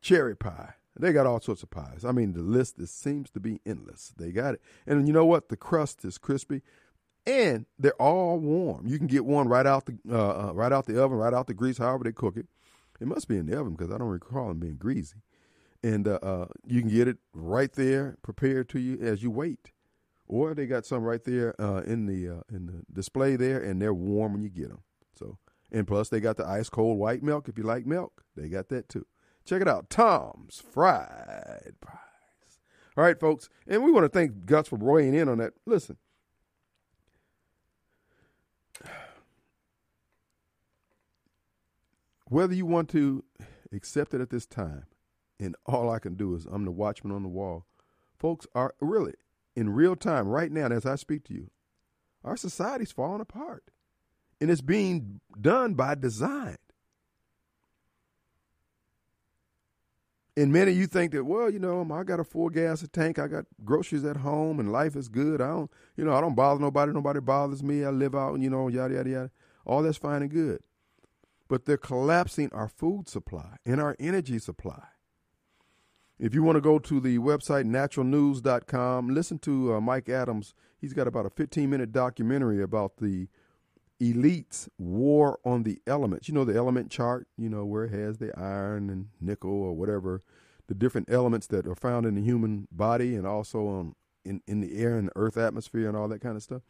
cherry 0.00 0.36
pie. 0.36 0.74
They 0.98 1.12
got 1.12 1.26
all 1.26 1.40
sorts 1.40 1.62
of 1.62 1.70
pies. 1.70 2.04
I 2.04 2.12
mean, 2.12 2.34
the 2.34 2.42
list 2.42 2.78
this 2.78 2.92
seems 2.92 3.30
to 3.30 3.40
be 3.40 3.60
endless. 3.66 4.14
They 4.16 4.30
got 4.30 4.54
it. 4.54 4.62
And 4.86 5.06
you 5.08 5.12
know 5.12 5.24
what? 5.26 5.48
The 5.48 5.56
crust 5.56 6.04
is 6.04 6.18
crispy 6.18 6.62
and 7.26 7.66
they're 7.78 8.00
all 8.00 8.38
warm. 8.38 8.86
You 8.86 8.98
can 8.98 9.06
get 9.06 9.24
one 9.24 9.48
right 9.48 9.66
out 9.66 9.86
the 9.86 9.98
uh, 10.10 10.48
uh, 10.48 10.52
right 10.52 10.72
out 10.72 10.86
the 10.86 11.02
oven, 11.02 11.18
right 11.18 11.34
out 11.34 11.46
the 11.46 11.54
grease, 11.54 11.78
however 11.78 12.04
they 12.04 12.12
cook 12.12 12.36
it. 12.36 12.46
It 13.00 13.06
must 13.06 13.28
be 13.28 13.36
in 13.36 13.46
the 13.46 13.58
oven 13.58 13.74
because 13.74 13.92
I 13.92 13.98
don't 13.98 14.08
recall 14.08 14.48
them 14.48 14.60
being 14.60 14.76
greasy. 14.76 15.22
And 15.82 16.06
uh, 16.08 16.18
uh, 16.22 16.46
you 16.66 16.80
can 16.80 16.90
get 16.90 17.08
it 17.08 17.18
right 17.32 17.72
there, 17.72 18.16
prepared 18.22 18.68
to 18.70 18.78
you 18.78 18.98
as 19.00 19.22
you 19.22 19.30
wait. 19.30 19.72
Or 20.26 20.54
they 20.54 20.66
got 20.66 20.86
some 20.86 21.02
right 21.02 21.22
there 21.22 21.60
uh, 21.60 21.82
in 21.82 22.06
the 22.06 22.28
uh, 22.28 22.42
in 22.50 22.66
the 22.66 22.84
display 22.92 23.36
there, 23.36 23.60
and 23.60 23.80
they're 23.80 23.94
warm 23.94 24.32
when 24.32 24.42
you 24.42 24.48
get 24.48 24.68
them. 24.68 24.82
So, 25.18 25.38
and 25.70 25.86
plus 25.86 26.08
they 26.08 26.20
got 26.20 26.36
the 26.36 26.46
ice 26.46 26.68
cold 26.68 26.98
white 26.98 27.22
milk. 27.22 27.48
If 27.48 27.58
you 27.58 27.64
like 27.64 27.84
milk, 27.86 28.24
they 28.36 28.48
got 28.48 28.68
that 28.70 28.88
too. 28.88 29.06
Check 29.44 29.60
it 29.60 29.68
out, 29.68 29.90
Tom's 29.90 30.62
Fried 30.72 31.74
Pies. 31.80 31.98
All 32.96 33.04
right, 33.04 33.18
folks, 33.18 33.50
and 33.66 33.84
we 33.84 33.92
want 33.92 34.04
to 34.04 34.08
thank 34.08 34.46
Gus 34.46 34.68
for 34.68 34.76
weighing 34.76 35.14
in 35.14 35.28
on 35.28 35.38
that. 35.38 35.52
Listen, 35.66 35.98
whether 42.26 42.54
you 42.54 42.64
want 42.64 42.88
to 42.90 43.22
accept 43.72 44.14
it 44.14 44.20
at 44.20 44.30
this 44.30 44.46
time, 44.46 44.86
and 45.38 45.56
all 45.66 45.90
I 45.90 45.98
can 45.98 46.14
do 46.14 46.34
is 46.34 46.46
I'm 46.46 46.64
the 46.64 46.70
watchman 46.70 47.14
on 47.14 47.22
the 47.22 47.28
wall. 47.28 47.66
Folks 48.16 48.46
are 48.54 48.74
really 48.80 49.14
in 49.54 49.70
real 49.70 49.94
time 49.94 50.28
right 50.28 50.50
now 50.50 50.68
as 50.68 50.86
I 50.86 50.94
speak 50.94 51.24
to 51.24 51.34
you. 51.34 51.50
Our 52.24 52.38
society's 52.38 52.92
falling 52.92 53.20
apart, 53.20 53.64
and 54.40 54.50
it's 54.50 54.62
being 54.62 55.20
done 55.38 55.74
by 55.74 55.96
design. 55.96 56.56
And 60.36 60.52
many 60.52 60.72
you 60.72 60.88
think 60.88 61.12
that, 61.12 61.24
well, 61.24 61.48
you 61.48 61.60
know, 61.60 61.86
I 61.92 62.02
got 62.02 62.18
a 62.18 62.24
full 62.24 62.48
gas 62.48 62.84
tank, 62.92 63.20
I 63.20 63.28
got 63.28 63.44
groceries 63.64 64.04
at 64.04 64.16
home, 64.16 64.58
and 64.58 64.72
life 64.72 64.96
is 64.96 65.08
good. 65.08 65.40
I 65.40 65.48
don't, 65.48 65.70
you 65.96 66.04
know, 66.04 66.12
I 66.12 66.20
don't 66.20 66.34
bother 66.34 66.60
nobody. 66.60 66.92
Nobody 66.92 67.20
bothers 67.20 67.62
me. 67.62 67.84
I 67.84 67.90
live 67.90 68.16
out, 68.16 68.34
and 68.34 68.42
you 68.42 68.50
know, 68.50 68.66
yada 68.66 68.94
yada 68.94 69.10
yada. 69.10 69.30
All 69.64 69.82
that's 69.82 69.96
fine 69.96 70.22
and 70.22 70.30
good, 70.30 70.60
but 71.48 71.66
they're 71.66 71.76
collapsing 71.76 72.50
our 72.52 72.68
food 72.68 73.08
supply 73.08 73.58
and 73.64 73.80
our 73.80 73.94
energy 74.00 74.40
supply. 74.40 74.82
If 76.18 76.34
you 76.34 76.42
want 76.42 76.56
to 76.56 76.60
go 76.60 76.78
to 76.78 77.00
the 77.00 77.18
website 77.18 77.64
naturalnews.com, 77.64 79.08
listen 79.08 79.38
to 79.40 79.74
uh, 79.74 79.80
Mike 79.80 80.08
Adams. 80.08 80.54
He's 80.80 80.92
got 80.92 81.06
about 81.06 81.26
a 81.26 81.30
15 81.30 81.70
minute 81.70 81.92
documentary 81.92 82.60
about 82.60 82.96
the 82.98 83.28
elites' 84.00 84.68
war 84.78 85.38
on 85.44 85.62
the 85.62 85.80
elements. 85.86 86.28
You 86.28 86.34
know, 86.34 86.44
the 86.44 86.56
element 86.56 86.90
chart, 86.90 87.26
you 87.36 87.48
know, 87.48 87.64
where 87.64 87.84
it 87.84 87.92
has 87.92 88.18
the 88.18 88.36
iron 88.38 88.90
and 88.90 89.08
nickel 89.20 89.50
or 89.50 89.72
whatever, 89.72 90.22
the 90.66 90.74
different 90.74 91.10
elements 91.10 91.46
that 91.48 91.66
are 91.66 91.74
found 91.74 92.06
in 92.06 92.14
the 92.14 92.22
human 92.22 92.68
body 92.72 93.14
and 93.14 93.26
also 93.26 93.66
on, 93.66 93.94
in, 94.24 94.40
in 94.46 94.60
the 94.60 94.78
air 94.78 94.96
and 94.96 95.08
the 95.08 95.16
earth 95.16 95.36
atmosphere 95.36 95.88
and 95.88 95.96
all 95.96 96.08
that 96.08 96.20
kind 96.20 96.36
of 96.36 96.42
stuff. 96.42 96.62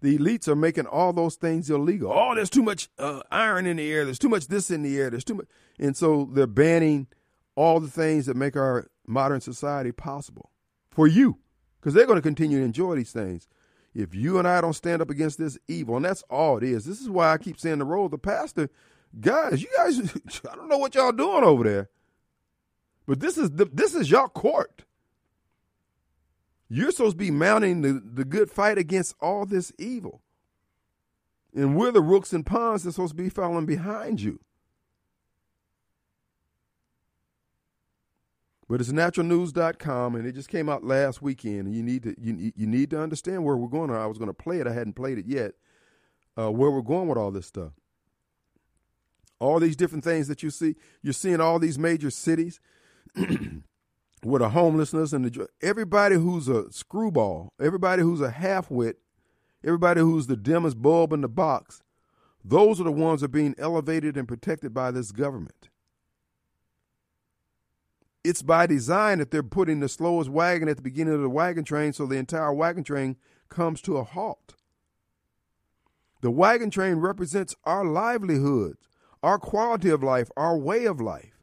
The 0.00 0.16
elites 0.16 0.46
are 0.46 0.54
making 0.54 0.86
all 0.86 1.12
those 1.12 1.34
things 1.34 1.68
illegal. 1.70 2.12
Oh, 2.12 2.34
there's 2.34 2.50
too 2.50 2.62
much 2.62 2.88
uh, 2.98 3.20
iron 3.32 3.66
in 3.66 3.78
the 3.78 3.92
air. 3.92 4.04
There's 4.04 4.18
too 4.18 4.28
much 4.28 4.46
this 4.46 4.70
in 4.70 4.82
the 4.82 4.96
air. 4.96 5.10
There's 5.10 5.24
too 5.24 5.34
much. 5.34 5.46
And 5.78 5.96
so 5.96 6.28
they're 6.32 6.46
banning 6.46 7.08
all 7.56 7.80
the 7.80 7.88
things 7.88 8.26
that 8.26 8.36
make 8.36 8.54
our 8.54 8.86
modern 9.06 9.40
society 9.40 9.90
possible 9.90 10.52
for 10.88 11.08
you 11.08 11.38
because 11.80 11.94
they're 11.94 12.06
going 12.06 12.18
to 12.18 12.22
continue 12.22 12.60
to 12.60 12.64
enjoy 12.64 12.94
these 12.94 13.10
things. 13.10 13.48
If 13.98 14.14
you 14.14 14.38
and 14.38 14.46
I 14.46 14.60
don't 14.60 14.74
stand 14.74 15.02
up 15.02 15.10
against 15.10 15.38
this 15.38 15.58
evil, 15.66 15.96
and 15.96 16.04
that's 16.04 16.22
all 16.30 16.56
it 16.56 16.62
is. 16.62 16.84
This 16.84 17.00
is 17.00 17.10
why 17.10 17.32
I 17.32 17.36
keep 17.36 17.58
saying 17.58 17.78
the 17.78 17.84
role 17.84 18.04
of 18.04 18.12
the 18.12 18.18
pastor, 18.18 18.70
guys, 19.20 19.60
you 19.60 19.68
guys, 19.76 19.98
I 20.48 20.54
don't 20.54 20.68
know 20.68 20.78
what 20.78 20.94
y'all 20.94 21.10
doing 21.10 21.42
over 21.42 21.64
there, 21.64 21.88
but 23.08 23.18
this 23.18 23.36
is 23.36 23.50
the, 23.50 23.64
this 23.64 23.96
is 23.96 24.08
your 24.08 24.28
court. 24.28 24.84
You're 26.68 26.92
supposed 26.92 27.18
to 27.18 27.24
be 27.24 27.32
mounting 27.32 27.80
the, 27.80 28.00
the 28.00 28.24
good 28.24 28.52
fight 28.52 28.78
against 28.78 29.16
all 29.20 29.44
this 29.44 29.72
evil. 29.80 30.22
And 31.52 31.76
we're 31.76 31.90
the 31.90 32.00
rooks 32.00 32.32
and 32.32 32.46
pawns 32.46 32.84
that's 32.84 32.94
supposed 32.94 33.16
to 33.16 33.20
be 33.20 33.30
following 33.30 33.66
behind 33.66 34.20
you. 34.20 34.38
But 38.68 38.80
it's 38.80 38.92
naturalnews.com 38.92 40.14
and 40.14 40.26
it 40.26 40.32
just 40.32 40.50
came 40.50 40.68
out 40.68 40.84
last 40.84 41.22
weekend 41.22 41.66
and 41.66 41.74
you 41.74 41.82
need 41.82 42.02
to 42.02 42.14
you, 42.20 42.52
you 42.54 42.66
need 42.66 42.90
to 42.90 43.00
understand 43.00 43.44
where 43.44 43.56
we're 43.56 43.68
going. 43.68 43.90
I 43.90 44.06
was 44.06 44.18
going 44.18 44.28
to 44.28 44.34
play 44.34 44.60
it. 44.60 44.66
I 44.66 44.74
hadn't 44.74 44.92
played 44.92 45.18
it 45.18 45.26
yet. 45.26 45.52
Uh, 46.36 46.52
where 46.52 46.70
we're 46.70 46.82
going 46.82 47.08
with 47.08 47.18
all 47.18 47.30
this 47.30 47.46
stuff. 47.46 47.72
All 49.40 49.58
these 49.58 49.76
different 49.76 50.04
things 50.04 50.28
that 50.28 50.42
you 50.42 50.50
see, 50.50 50.76
you're 51.02 51.12
seeing 51.12 51.40
all 51.40 51.58
these 51.58 51.78
major 51.78 52.10
cities 52.10 52.60
with 54.24 54.42
a 54.42 54.50
homelessness 54.50 55.12
and 55.12 55.24
the, 55.24 55.48
everybody 55.62 56.16
who's 56.16 56.48
a 56.48 56.70
screwball, 56.70 57.52
everybody 57.60 58.02
who's 58.02 58.20
a 58.20 58.30
halfwit, 58.30 58.94
everybody 59.64 60.00
who's 60.00 60.26
the 60.26 60.36
dimmest 60.36 60.80
bulb 60.82 61.12
in 61.12 61.22
the 61.22 61.28
box, 61.28 61.82
those 62.44 62.80
are 62.80 62.84
the 62.84 62.92
ones 62.92 63.20
that 63.20 63.26
are 63.26 63.28
being 63.28 63.54
elevated 63.58 64.16
and 64.16 64.28
protected 64.28 64.74
by 64.74 64.90
this 64.90 65.10
government. 65.12 65.68
It's 68.28 68.42
by 68.42 68.66
design 68.66 69.18
that 69.18 69.30
they're 69.30 69.42
putting 69.42 69.80
the 69.80 69.88
slowest 69.88 70.28
wagon 70.28 70.68
at 70.68 70.76
the 70.76 70.82
beginning 70.82 71.14
of 71.14 71.22
the 71.22 71.30
wagon 71.30 71.64
train 71.64 71.94
so 71.94 72.04
the 72.04 72.16
entire 72.16 72.52
wagon 72.52 72.84
train 72.84 73.16
comes 73.48 73.80
to 73.80 73.96
a 73.96 74.04
halt. 74.04 74.54
The 76.20 76.30
wagon 76.30 76.70
train 76.70 76.96
represents 76.96 77.56
our 77.64 77.86
livelihoods, 77.86 78.86
our 79.22 79.38
quality 79.38 79.88
of 79.88 80.02
life, 80.02 80.30
our 80.36 80.58
way 80.58 80.84
of 80.84 81.00
life. 81.00 81.38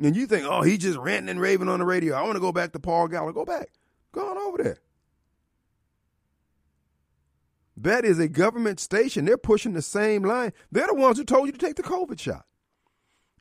And 0.00 0.16
you 0.16 0.26
think, 0.26 0.44
oh, 0.44 0.62
he's 0.62 0.78
just 0.78 0.98
ranting 0.98 1.28
and 1.28 1.40
raving 1.40 1.68
on 1.68 1.78
the 1.78 1.84
radio. 1.84 2.16
I 2.16 2.22
want 2.22 2.34
to 2.34 2.40
go 2.40 2.50
back 2.50 2.72
to 2.72 2.80
Paul 2.80 3.06
Gallo. 3.06 3.32
Go 3.32 3.44
back. 3.44 3.68
Go 4.10 4.28
on 4.28 4.38
over 4.38 4.60
there. 4.60 4.78
That 7.76 8.04
is 8.04 8.18
a 8.18 8.26
government 8.26 8.80
station. 8.80 9.24
They're 9.24 9.38
pushing 9.38 9.72
the 9.72 9.82
same 9.82 10.24
line. 10.24 10.52
They're 10.72 10.88
the 10.88 10.94
ones 10.94 11.18
who 11.18 11.24
told 11.24 11.46
you 11.46 11.52
to 11.52 11.58
take 11.58 11.76
the 11.76 11.82
COVID 11.84 12.18
shot. 12.18 12.44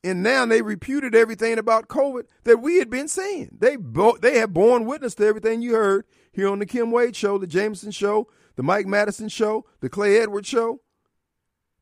And 0.03 0.21
now 0.21 0.45
they 0.45 0.61
reputed 0.61 1.15
everything 1.15 1.57
about 1.57 1.87
COVID 1.87 2.23
that 2.43 2.57
we 2.57 2.77
had 2.79 2.89
been 2.89 3.07
saying. 3.07 3.57
They 3.59 3.77
bo- 3.77 4.17
they 4.17 4.37
have 4.39 4.51
borne 4.53 4.85
witness 4.85 5.15
to 5.15 5.25
everything 5.25 5.61
you 5.61 5.75
heard 5.75 6.05
here 6.33 6.49
on 6.49 6.59
the 6.59 6.65
Kim 6.65 6.91
Wade 6.91 7.15
show, 7.15 7.37
the 7.37 7.47
Jameson 7.47 7.91
show, 7.91 8.27
the 8.55 8.63
Mike 8.63 8.85
Madison 8.85 9.29
show, 9.29 9.65
the 9.79 9.89
Clay 9.89 10.17
Edwards 10.19 10.47
show. 10.47 10.81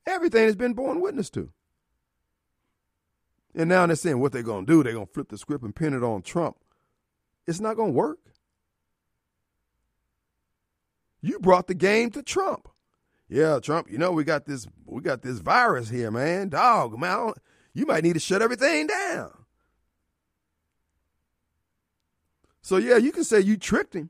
Everything 0.05 0.45
has 0.45 0.55
been 0.55 0.73
borne 0.73 1.01
witness 1.01 1.29
to. 1.31 1.51
And 3.55 3.69
now 3.69 3.85
they're 3.85 3.95
saying 3.95 4.19
what 4.19 4.31
they're 4.31 4.43
going 4.43 4.65
to 4.65 4.71
do. 4.71 4.83
They're 4.83 4.93
going 4.93 5.07
to 5.07 5.13
flip 5.13 5.29
the 5.29 5.37
script 5.37 5.63
and 5.63 5.75
pin 5.75 5.93
it 5.93 6.03
on 6.03 6.21
Trump. 6.21 6.57
It's 7.47 7.59
not 7.59 7.75
going 7.75 7.91
to 7.91 7.97
work. 7.97 8.19
You 11.21 11.39
brought 11.39 11.67
the 11.67 11.75
game 11.75 12.11
to 12.11 12.23
Trump. 12.23 12.67
Yeah, 13.29 13.59
Trump, 13.59 13.89
you 13.89 13.97
know 13.97 14.11
we 14.11 14.25
got 14.25 14.45
this 14.45 14.67
we 14.85 15.01
got 15.01 15.21
this 15.21 15.39
virus 15.39 15.89
here, 15.89 16.11
man. 16.11 16.49
Dog, 16.49 16.99
man, 16.99 17.31
you 17.73 17.85
might 17.85 18.03
need 18.03 18.13
to 18.13 18.19
shut 18.19 18.41
everything 18.41 18.87
down. 18.87 19.31
So 22.61 22.77
yeah, 22.77 22.97
you 22.97 23.11
can 23.11 23.23
say 23.23 23.39
you 23.39 23.57
tricked 23.57 23.95
him, 23.95 24.09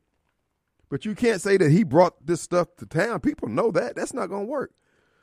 but 0.89 1.05
you 1.05 1.15
can't 1.15 1.41
say 1.41 1.57
that 1.57 1.71
he 1.71 1.83
brought 1.83 2.25
this 2.25 2.41
stuff 2.41 2.67
to 2.77 2.85
town. 2.85 3.21
People 3.21 3.47
know 3.47 3.71
that. 3.71 3.95
That's 3.95 4.13
not 4.13 4.27
going 4.27 4.45
to 4.45 4.51
work. 4.51 4.71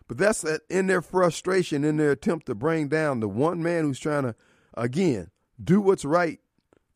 But 0.07 0.17
that's 0.17 0.45
in 0.71 0.87
their 0.87 1.03
frustration, 1.03 1.85
in 1.85 1.99
their 1.99 2.13
attempt 2.13 2.47
to 2.47 2.55
bring 2.55 2.89
down 2.89 3.21
the 3.21 3.29
one 3.29 3.63
man 3.63 3.85
who's 3.85 4.01
trying 4.01 4.23
to, 4.23 4.35
again, 4.75 5.31
do 5.63 5.81
what's 5.81 6.05
right 6.05 6.41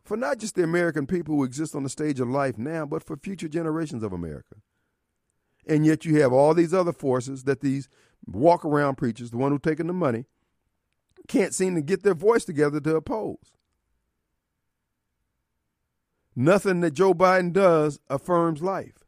for 0.05 0.17
not 0.17 0.39
just 0.39 0.55
the 0.55 0.65
American 0.65 1.07
people 1.07 1.37
who 1.37 1.45
exist 1.45 1.75
on 1.75 1.83
the 1.83 1.91
stage 1.91 2.21
of 2.21 2.29
life 2.29 2.57
now, 2.57 2.87
but 2.87 3.05
for 3.05 3.17
future 3.17 3.49
generations 3.49 4.03
of 4.03 4.13
America. 4.13 4.57
And 5.67 5.87
yet 5.87 6.05
you 6.05 6.21
have 6.23 6.33
all 6.33 6.55
these 6.55 6.75
other 6.75 6.93
forces 6.93 7.45
that 7.45 7.61
these 7.61 7.89
walk 8.27 8.65
around 8.65 8.97
preachers, 8.97 9.31
the 9.31 9.37
one 9.37 9.53
who 9.53 9.59
taking 9.59 9.87
the 9.87 9.93
money, 9.93 10.25
can't 11.29 11.55
seem 11.55 11.75
to 11.75 11.83
get 11.83 12.03
their 12.03 12.15
voice 12.15 12.45
together 12.45 12.81
to 12.81 12.97
oppose. 12.97 13.53
Nothing 16.35 16.81
that 16.81 16.93
Joe 16.93 17.15
Biden 17.15 17.53
does 17.53 18.01
affirms 18.09 18.63
life. 18.63 19.05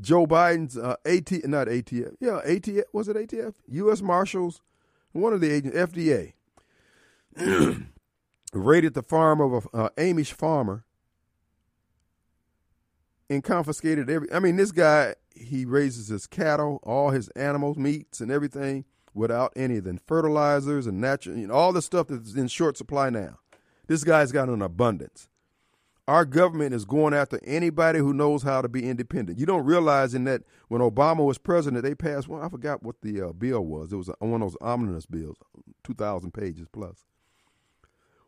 Joe 0.00 0.26
Biden's 0.26 0.76
uh, 0.76 0.96
AT, 1.04 1.32
not 1.48 1.66
ATF, 1.66 2.14
yeah, 2.20 2.40
ATF, 2.46 2.84
was 2.92 3.08
it 3.08 3.16
ATF? 3.16 3.54
U.S. 3.68 4.00
Marshals, 4.02 4.60
one 5.12 5.32
of 5.32 5.40
the 5.40 5.50
agents, 5.50 5.76
FDA, 5.76 6.34
raided 8.52 8.94
the 8.94 9.02
farm 9.02 9.40
of 9.40 9.66
a 9.72 9.76
uh, 9.76 9.88
Amish 9.96 10.32
farmer 10.32 10.84
and 13.28 13.42
confiscated 13.42 14.08
every. 14.08 14.32
I 14.32 14.38
mean, 14.38 14.56
this 14.56 14.72
guy 14.72 15.14
he 15.34 15.64
raises 15.64 16.08
his 16.08 16.26
cattle, 16.26 16.80
all 16.82 17.10
his 17.10 17.28
animals, 17.30 17.76
meats, 17.76 18.20
and 18.20 18.30
everything 18.30 18.84
without 19.14 19.52
any 19.56 19.78
of 19.78 19.84
the 19.84 19.98
fertilizers 20.06 20.86
and 20.86 21.00
natural, 21.00 21.36
you 21.36 21.46
know, 21.46 21.54
all 21.54 21.72
the 21.72 21.82
stuff 21.82 22.08
that's 22.08 22.34
in 22.34 22.48
short 22.48 22.76
supply 22.76 23.10
now. 23.10 23.38
This 23.86 24.04
guy's 24.04 24.32
got 24.32 24.48
an 24.48 24.62
abundance. 24.62 25.28
Our 26.06 26.24
government 26.24 26.74
is 26.74 26.86
going 26.86 27.12
after 27.12 27.38
anybody 27.44 27.98
who 27.98 28.14
knows 28.14 28.42
how 28.42 28.62
to 28.62 28.68
be 28.68 28.88
independent. 28.88 29.38
You 29.38 29.44
don't 29.44 29.66
realize 29.66 30.14
in 30.14 30.24
that 30.24 30.42
when 30.68 30.80
Obama 30.80 31.24
was 31.24 31.36
president, 31.36 31.84
they 31.84 31.94
passed 31.94 32.28
one. 32.28 32.42
I 32.42 32.48
forgot 32.48 32.82
what 32.82 33.02
the 33.02 33.20
uh, 33.20 33.32
bill 33.32 33.64
was. 33.64 33.92
It 33.92 33.96
was 33.96 34.10
one 34.18 34.40
of 34.40 34.52
those 34.52 34.56
omnibus 34.62 35.04
bills, 35.04 35.36
two 35.84 35.92
thousand 35.92 36.32
pages 36.32 36.66
plus, 36.72 37.04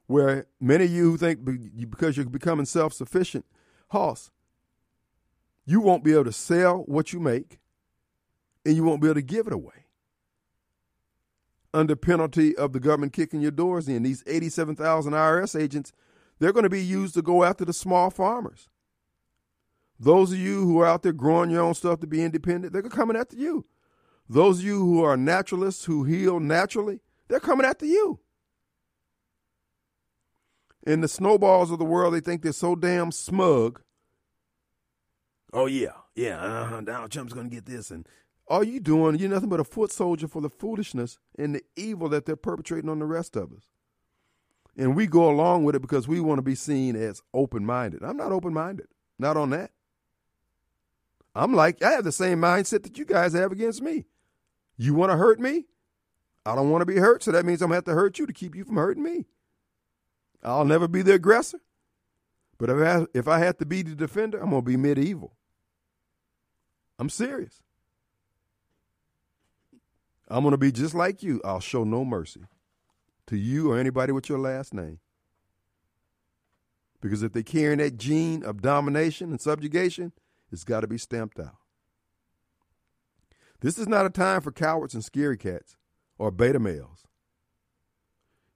where 0.06 0.46
many 0.60 0.84
of 0.84 0.90
you 0.90 1.12
who 1.12 1.16
think 1.16 1.40
because 1.88 2.18
you're 2.18 2.26
becoming 2.26 2.66
self-sufficient, 2.66 3.46
Hoss, 3.88 4.30
you 5.64 5.80
won't 5.80 6.04
be 6.04 6.12
able 6.12 6.24
to 6.24 6.32
sell 6.32 6.78
what 6.86 7.14
you 7.14 7.20
make, 7.20 7.60
and 8.66 8.76
you 8.76 8.84
won't 8.84 9.00
be 9.00 9.08
able 9.08 9.14
to 9.14 9.22
give 9.22 9.46
it 9.46 9.54
away 9.54 9.79
under 11.72 11.96
penalty 11.96 12.56
of 12.56 12.72
the 12.72 12.80
government 12.80 13.12
kicking 13.12 13.40
your 13.40 13.50
doors 13.50 13.88
in. 13.88 14.02
These 14.02 14.24
87,000 14.26 15.12
IRS 15.12 15.60
agents 15.60 15.92
they're 16.40 16.52
going 16.52 16.64
to 16.64 16.70
be 16.70 16.82
used 16.82 17.14
to 17.14 17.22
go 17.22 17.44
after 17.44 17.64
the 17.64 17.72
small 17.72 18.10
farmers. 18.10 18.68
Those 20.00 20.32
of 20.32 20.38
you 20.38 20.64
who 20.64 20.80
are 20.80 20.86
out 20.86 21.02
there 21.02 21.12
growing 21.12 21.50
your 21.50 21.62
own 21.62 21.74
stuff 21.74 22.00
to 22.00 22.06
be 22.06 22.24
independent, 22.24 22.72
they're 22.72 22.82
coming 22.82 23.16
after 23.16 23.36
you. 23.36 23.66
Those 24.28 24.60
of 24.60 24.64
you 24.64 24.78
who 24.78 25.04
are 25.04 25.18
naturalists 25.18 25.84
who 25.84 26.04
heal 26.04 26.40
naturally, 26.40 27.00
they're 27.28 27.40
coming 27.40 27.66
after 27.66 27.84
you. 27.84 28.20
And 30.86 31.04
the 31.04 31.08
snowballs 31.08 31.70
of 31.70 31.78
the 31.78 31.84
world, 31.84 32.14
they 32.14 32.20
think 32.20 32.40
they're 32.40 32.52
so 32.52 32.74
damn 32.74 33.12
smug. 33.12 33.82
Oh 35.52 35.66
yeah, 35.66 35.92
yeah, 36.14 36.40
uh, 36.40 36.80
Donald 36.80 37.10
Trump's 37.10 37.34
going 37.34 37.50
to 37.50 37.54
get 37.54 37.66
this, 37.66 37.90
and 37.90 38.08
all 38.50 38.64
you 38.64 38.80
doing, 38.80 39.16
you're 39.16 39.30
nothing 39.30 39.48
but 39.48 39.60
a 39.60 39.64
foot 39.64 39.92
soldier 39.92 40.26
for 40.26 40.42
the 40.42 40.50
foolishness 40.50 41.18
and 41.38 41.54
the 41.54 41.62
evil 41.76 42.08
that 42.08 42.26
they're 42.26 42.34
perpetrating 42.34 42.90
on 42.90 42.98
the 42.98 43.06
rest 43.06 43.36
of 43.36 43.52
us. 43.52 43.62
And 44.76 44.96
we 44.96 45.06
go 45.06 45.30
along 45.30 45.64
with 45.64 45.76
it 45.76 45.82
because 45.82 46.08
we 46.08 46.20
want 46.20 46.38
to 46.38 46.42
be 46.42 46.56
seen 46.56 46.96
as 46.96 47.22
open 47.32 47.64
minded. 47.64 48.02
I'm 48.02 48.16
not 48.16 48.32
open 48.32 48.52
minded, 48.52 48.88
not 49.18 49.36
on 49.36 49.50
that. 49.50 49.70
I'm 51.34 51.54
like, 51.54 51.80
I 51.82 51.92
have 51.92 52.04
the 52.04 52.12
same 52.12 52.40
mindset 52.40 52.82
that 52.82 52.98
you 52.98 53.04
guys 53.04 53.34
have 53.34 53.52
against 53.52 53.82
me. 53.82 54.06
You 54.76 54.94
want 54.94 55.12
to 55.12 55.16
hurt 55.16 55.38
me? 55.38 55.66
I 56.44 56.56
don't 56.56 56.70
want 56.70 56.82
to 56.82 56.86
be 56.86 56.96
hurt, 56.96 57.22
so 57.22 57.30
that 57.30 57.44
means 57.44 57.62
I'm 57.62 57.68
going 57.68 57.82
to 57.82 57.90
have 57.90 57.96
to 57.96 58.00
hurt 58.00 58.18
you 58.18 58.26
to 58.26 58.32
keep 58.32 58.56
you 58.56 58.64
from 58.64 58.76
hurting 58.76 59.02
me. 59.02 59.26
I'll 60.42 60.64
never 60.64 60.88
be 60.88 61.02
the 61.02 61.14
aggressor. 61.14 61.60
But 62.58 62.70
if 62.70 62.78
I, 62.78 63.06
if 63.14 63.28
I 63.28 63.38
have 63.38 63.58
to 63.58 63.66
be 63.66 63.82
the 63.82 63.94
defender, 63.94 64.38
I'm 64.38 64.50
going 64.50 64.62
to 64.62 64.66
be 64.66 64.76
medieval. 64.76 65.36
I'm 66.98 67.10
serious. 67.10 67.62
I'm 70.30 70.42
going 70.42 70.52
to 70.52 70.58
be 70.58 70.72
just 70.72 70.94
like 70.94 71.22
you. 71.22 71.40
I'll 71.44 71.60
show 71.60 71.82
no 71.84 72.04
mercy 72.04 72.44
to 73.26 73.36
you 73.36 73.72
or 73.72 73.78
anybody 73.78 74.12
with 74.12 74.28
your 74.28 74.38
last 74.38 74.72
name. 74.72 75.00
Because 77.00 77.22
if 77.22 77.32
they're 77.32 77.42
carrying 77.42 77.78
that 77.78 77.96
gene 77.96 78.44
of 78.44 78.62
domination 78.62 79.30
and 79.30 79.40
subjugation, 79.40 80.12
it's 80.52 80.64
got 80.64 80.80
to 80.80 80.86
be 80.86 80.98
stamped 80.98 81.40
out. 81.40 81.56
This 83.60 83.76
is 83.78 83.88
not 83.88 84.06
a 84.06 84.10
time 84.10 84.40
for 84.40 84.52
cowards 84.52 84.94
and 84.94 85.04
scary 85.04 85.36
cats 85.36 85.76
or 86.18 86.30
beta 86.30 86.58
males. 86.58 87.06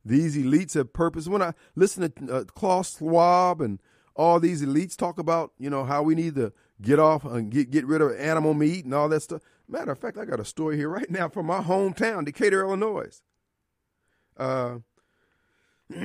These 0.04 0.36
elites 0.36 0.74
have 0.74 0.92
purpose. 0.92 1.26
When 1.26 1.42
I 1.42 1.54
listen 1.74 2.10
to 2.10 2.34
uh, 2.34 2.44
Klaus 2.44 2.98
Schwab 2.98 3.60
and 3.60 3.80
all 4.14 4.38
these 4.38 4.62
elites 4.62 4.96
talk 4.96 5.18
about, 5.18 5.52
you 5.58 5.70
know, 5.70 5.84
how 5.84 6.02
we 6.02 6.14
need 6.14 6.34
to 6.36 6.52
get 6.80 6.98
off 6.98 7.24
and 7.24 7.50
get, 7.50 7.70
get 7.70 7.86
rid 7.86 8.02
of 8.02 8.12
animal 8.18 8.54
meat 8.54 8.84
and 8.84 8.94
all 8.94 9.08
that 9.08 9.20
stuff. 9.20 9.42
Matter 9.74 9.90
of 9.90 9.98
fact, 9.98 10.18
I 10.18 10.24
got 10.24 10.38
a 10.38 10.44
story 10.44 10.76
here 10.76 10.88
right 10.88 11.10
now 11.10 11.28
from 11.28 11.46
my 11.46 11.60
hometown, 11.60 12.24
Decatur, 12.24 12.60
Illinois. 12.60 13.20
Uh, 14.36 14.76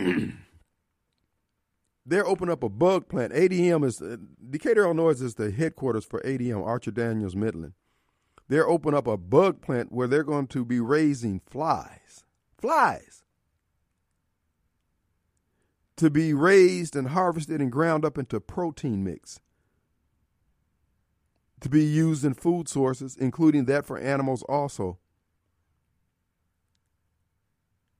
they're 2.04 2.26
opening 2.26 2.52
up 2.52 2.64
a 2.64 2.70
bug 2.70 3.08
plant. 3.08 3.32
ADM 3.32 3.86
is 3.86 4.02
uh, 4.02 4.18
Decatur, 4.50 4.86
Illinois 4.86 5.22
is 5.22 5.36
the 5.36 5.52
headquarters 5.52 6.04
for 6.04 6.20
ADM, 6.22 6.66
Archer 6.66 6.90
Daniels 6.90 7.36
Midland. 7.36 7.74
They're 8.48 8.68
opening 8.68 8.98
up 8.98 9.06
a 9.06 9.18
bug 9.18 9.62
plant 9.62 9.92
where 9.92 10.08
they're 10.08 10.24
going 10.24 10.48
to 10.48 10.66
be 10.66 10.80
raising 10.80 11.40
flies. 11.40 12.24
Flies. 12.58 13.22
To 15.98 16.10
be 16.10 16.34
raised 16.34 16.96
and 16.96 17.10
harvested 17.10 17.62
and 17.62 17.72
ground 17.72 18.04
up 18.04 18.18
into 18.18 18.40
protein 18.40 19.04
mix. 19.04 19.40
To 21.62 21.70
be 21.70 21.84
used 21.84 22.24
in 22.24 22.34
food 22.34 22.70
sources, 22.70 23.18
including 23.18 23.66
that 23.66 23.86
for 23.86 23.98
animals 23.98 24.44
also. 24.44 24.98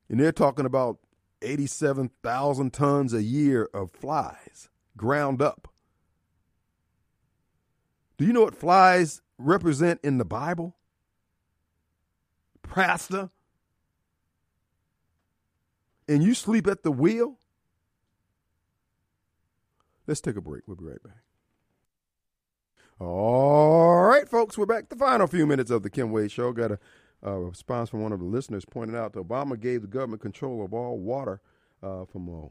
And 0.08 0.20
they're 0.20 0.32
talking 0.32 0.66
about 0.66 1.00
87,000 1.42 2.74
tons 2.74 3.14
a 3.14 3.22
year 3.22 3.70
of 3.74 3.92
flies 3.92 4.70
ground 4.98 5.42
up. 5.42 5.68
Do 8.18 8.26
you 8.26 8.34
know 8.34 8.42
what 8.42 8.56
flies 8.56 9.22
represent 9.38 10.02
in 10.04 10.18
the 10.18 10.26
Bible? 10.26 10.76
Pasta. 12.64 13.30
And 16.08 16.24
you 16.24 16.34
sleep 16.34 16.68
at 16.68 16.84
the 16.84 16.92
wheel? 16.92 17.38
Let's 20.06 20.22
take 20.22 20.36
a 20.36 20.42
break. 20.42 20.64
We'll 20.68 20.76
be 20.76 20.86
right 20.86 21.02
back. 21.04 21.29
All 23.02 24.02
right, 24.02 24.28
folks, 24.28 24.58
we're 24.58 24.66
back. 24.66 24.90
The 24.90 24.96
final 24.98 25.26
few 25.26 25.48
minutes 25.48 25.72
of 25.72 25.84
the 25.84 25.90
Kim 25.90 26.12
Wade 26.12 26.34
Show. 26.34 26.52
Got 26.52 26.80
a 27.24 27.32
response 27.32 27.90
from 27.90 28.02
one 28.02 28.12
of 28.12 28.20
the 28.20 28.26
listeners 28.26 28.66
pointed 28.66 28.94
out 28.94 29.14
that 29.14 29.26
Obama 29.26 29.58
gave 29.58 29.84
the 29.84 29.88
government 29.88 30.22
control 30.22 30.66
of 30.66 30.74
all 30.74 31.00
water 31.00 31.40
uh, 31.82 32.04
from 32.04 32.28
a 32.28 32.50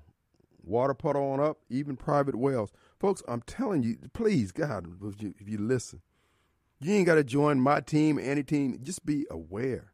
water 0.65 0.95
puddle 0.95 1.33
on 1.33 1.39
up, 1.39 1.59
even 1.69 1.99
private 1.99 2.35
wells. 2.35 2.73
Folks, 2.99 3.23
I'm 3.29 3.43
telling 3.43 3.83
you, 3.83 3.99
please, 4.15 4.51
God, 4.51 4.87
if 5.05 5.23
you, 5.23 5.35
if 5.39 5.47
you 5.47 5.59
listen, 5.59 6.01
you 6.81 6.95
ain't 6.95 7.05
got 7.05 7.17
to 7.17 7.25
join 7.25 7.61
my 7.61 7.81
team, 7.81 8.19
any 8.19 8.43
team. 8.43 8.79
Just 8.83 9.05
be 9.05 9.27
aware. 9.31 9.93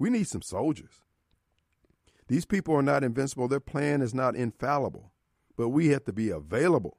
We 0.00 0.10
need 0.10 0.26
some 0.26 0.42
soldiers. 0.42 1.04
These 2.26 2.44
people 2.44 2.74
are 2.74 2.82
not 2.82 3.04
invincible. 3.04 3.46
Their 3.46 3.60
plan 3.60 4.02
is 4.02 4.14
not 4.14 4.34
infallible, 4.34 5.12
but 5.56 5.68
we 5.68 5.90
have 5.90 6.02
to 6.06 6.12
be 6.12 6.30
available 6.30 6.98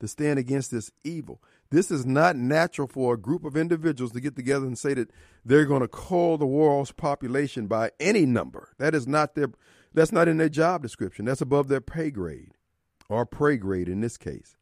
to 0.00 0.08
stand 0.08 0.38
against 0.38 0.70
this 0.70 0.90
evil. 1.04 1.42
This 1.70 1.90
is 1.90 2.04
not 2.04 2.36
natural 2.36 2.88
for 2.88 3.14
a 3.14 3.18
group 3.18 3.44
of 3.44 3.56
individuals 3.56 4.12
to 4.12 4.20
get 4.20 4.34
together 4.34 4.66
and 4.66 4.78
say 4.78 4.94
that 4.94 5.10
they're 5.44 5.66
going 5.66 5.82
to 5.82 5.88
cull 5.88 6.36
the 6.36 6.46
world's 6.46 6.92
population 6.92 7.66
by 7.66 7.92
any 8.00 8.26
number. 8.26 8.70
That 8.78 8.94
is 8.94 9.06
not 9.06 9.34
their 9.34 9.50
that's 9.92 10.12
not 10.12 10.28
in 10.28 10.36
their 10.36 10.48
job 10.48 10.82
description. 10.82 11.24
That's 11.24 11.40
above 11.40 11.68
their 11.68 11.80
pay 11.80 12.10
grade 12.10 12.54
or 13.08 13.26
prey 13.26 13.56
grade 13.56 13.88
in 13.88 14.00
this 14.00 14.16
case. 14.16 14.56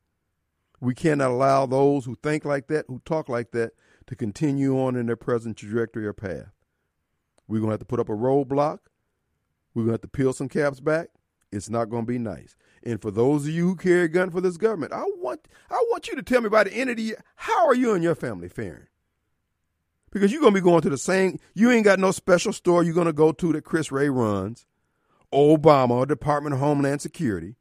We 0.80 0.94
cannot 0.94 1.30
allow 1.30 1.66
those 1.66 2.04
who 2.04 2.16
think 2.22 2.44
like 2.44 2.68
that, 2.68 2.86
who 2.88 3.00
talk 3.04 3.28
like 3.28 3.50
that, 3.50 3.72
to 4.06 4.16
continue 4.16 4.80
on 4.80 4.96
in 4.96 5.06
their 5.06 5.16
present 5.16 5.56
trajectory 5.56 6.06
or 6.06 6.12
path. 6.12 6.52
We're 7.46 7.58
going 7.58 7.68
to 7.68 7.72
have 7.72 7.80
to 7.80 7.86
put 7.86 8.00
up 8.00 8.08
a 8.08 8.12
roadblock. 8.12 8.78
We're 9.74 9.82
going 9.82 9.88
to 9.88 9.92
have 9.94 10.00
to 10.02 10.08
peel 10.08 10.32
some 10.32 10.48
caps 10.48 10.80
back. 10.80 11.08
It's 11.50 11.68
not 11.68 11.90
going 11.90 12.04
to 12.04 12.12
be 12.12 12.18
nice. 12.18 12.56
And 12.84 13.00
for 13.00 13.10
those 13.10 13.46
of 13.46 13.52
you 13.52 13.68
who 13.68 13.76
carry 13.76 14.02
a 14.02 14.08
gun 14.08 14.30
for 14.30 14.40
this 14.40 14.56
government, 14.56 14.92
I 14.92 15.04
want 15.16 15.48
I 15.70 15.82
want 15.90 16.08
you 16.08 16.16
to 16.16 16.22
tell 16.22 16.40
me 16.40 16.48
by 16.48 16.64
the 16.64 16.72
end 16.72 16.90
of 16.90 16.96
the 16.96 17.02
year, 17.02 17.24
how 17.36 17.66
are 17.66 17.74
you 17.74 17.94
and 17.94 18.02
your 18.02 18.14
family 18.14 18.48
faring? 18.48 18.86
Because 20.10 20.32
you're 20.32 20.40
gonna 20.40 20.54
be 20.54 20.60
going 20.60 20.82
to 20.82 20.90
the 20.90 20.98
same 20.98 21.38
you 21.54 21.70
ain't 21.70 21.84
got 21.84 21.98
no 21.98 22.10
special 22.10 22.52
store 22.52 22.82
you're 22.82 22.94
gonna 22.94 23.12
go 23.12 23.32
to 23.32 23.52
that 23.52 23.64
Chris 23.64 23.92
Wray 23.92 24.08
runs, 24.08 24.66
Obama 25.32 26.06
Department 26.06 26.54
of 26.54 26.60
Homeland 26.60 27.02
Security. 27.02 27.56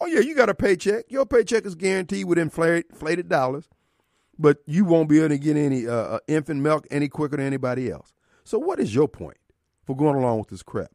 Oh 0.00 0.06
yeah, 0.06 0.20
you 0.20 0.34
got 0.34 0.48
a 0.48 0.54
paycheck. 0.54 1.04
Your 1.08 1.26
paycheck 1.26 1.66
is 1.66 1.74
guaranteed 1.74 2.26
with 2.26 2.38
inflated 2.38 3.28
dollars, 3.28 3.68
but 4.38 4.58
you 4.66 4.84
won't 4.84 5.08
be 5.08 5.18
able 5.18 5.28
to 5.30 5.38
get 5.38 5.56
any 5.56 5.86
uh, 5.86 5.92
uh, 5.92 6.18
infant 6.26 6.60
milk 6.60 6.86
any 6.90 7.08
quicker 7.08 7.36
than 7.36 7.46
anybody 7.46 7.90
else. 7.90 8.12
So 8.44 8.58
what 8.58 8.80
is 8.80 8.94
your 8.94 9.08
point 9.08 9.38
for 9.84 9.96
going 9.96 10.16
along 10.16 10.38
with 10.38 10.48
this 10.48 10.62
crap? 10.62 10.90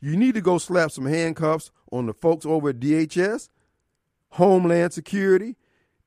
You 0.00 0.16
need 0.16 0.34
to 0.34 0.40
go 0.40 0.58
slap 0.58 0.90
some 0.90 1.06
handcuffs 1.06 1.70
on 1.94 2.06
the 2.06 2.12
folks 2.12 2.44
over 2.44 2.70
at 2.70 2.80
DHS, 2.80 3.48
Homeland 4.30 4.92
Security, 4.92 5.56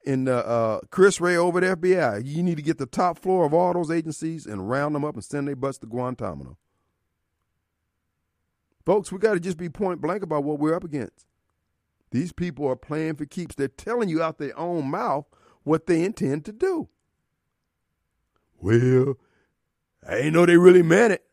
and 0.05 0.27
uh, 0.27 0.38
uh, 0.38 0.79
Chris 0.91 1.21
Wray 1.21 1.38
over 1.38 1.63
at 1.63 1.79
FBI. 1.79 2.25
You 2.25 2.43
need 2.43 2.57
to 2.57 2.61
get 2.61 2.77
the 2.77 2.85
top 2.85 3.17
floor 3.17 3.45
of 3.45 3.53
all 3.53 3.73
those 3.73 3.89
agencies 3.89 4.45
and 4.45 4.69
round 4.69 4.95
them 4.95 5.05
up 5.05 5.15
and 5.15 5.23
send 5.23 5.47
their 5.47 5.55
butts 5.55 5.77
to 5.79 5.88
Guantanamo. 5.88 6.57
Folks, 8.85 9.11
we 9.11 9.19
got 9.19 9.33
to 9.33 9.39
just 9.39 9.57
be 9.57 9.69
point 9.69 10.01
blank 10.01 10.23
about 10.23 10.43
what 10.43 10.59
we're 10.59 10.75
up 10.75 10.83
against. 10.83 11.25
These 12.11 12.31
people 12.31 12.67
are 12.67 12.75
playing 12.75 13.15
for 13.15 13.25
keeps. 13.25 13.55
They're 13.55 13.67
telling 13.67 14.09
you 14.09 14.21
out 14.21 14.38
their 14.38 14.57
own 14.57 14.89
mouth 14.89 15.25
what 15.63 15.88
they 15.88 16.03
intend 16.03 16.45
to 16.45 16.53
do. 16.53 16.88
Well, 18.59 19.17
I 20.07 20.17
ain't 20.17 20.33
know 20.33 20.45
they 20.45 20.57
really 20.57 20.83
meant 20.83 21.13
it. 21.13 21.25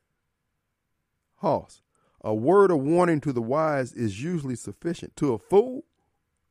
Hoss, 1.37 1.83
a 2.25 2.35
word 2.35 2.71
of 2.71 2.79
warning 2.79 3.21
to 3.21 3.33
the 3.33 3.43
wise 3.43 3.93
is 3.93 4.23
usually 4.23 4.57
sufficient. 4.57 5.15
To 5.17 5.35
a 5.35 5.39
fool, 5.39 5.85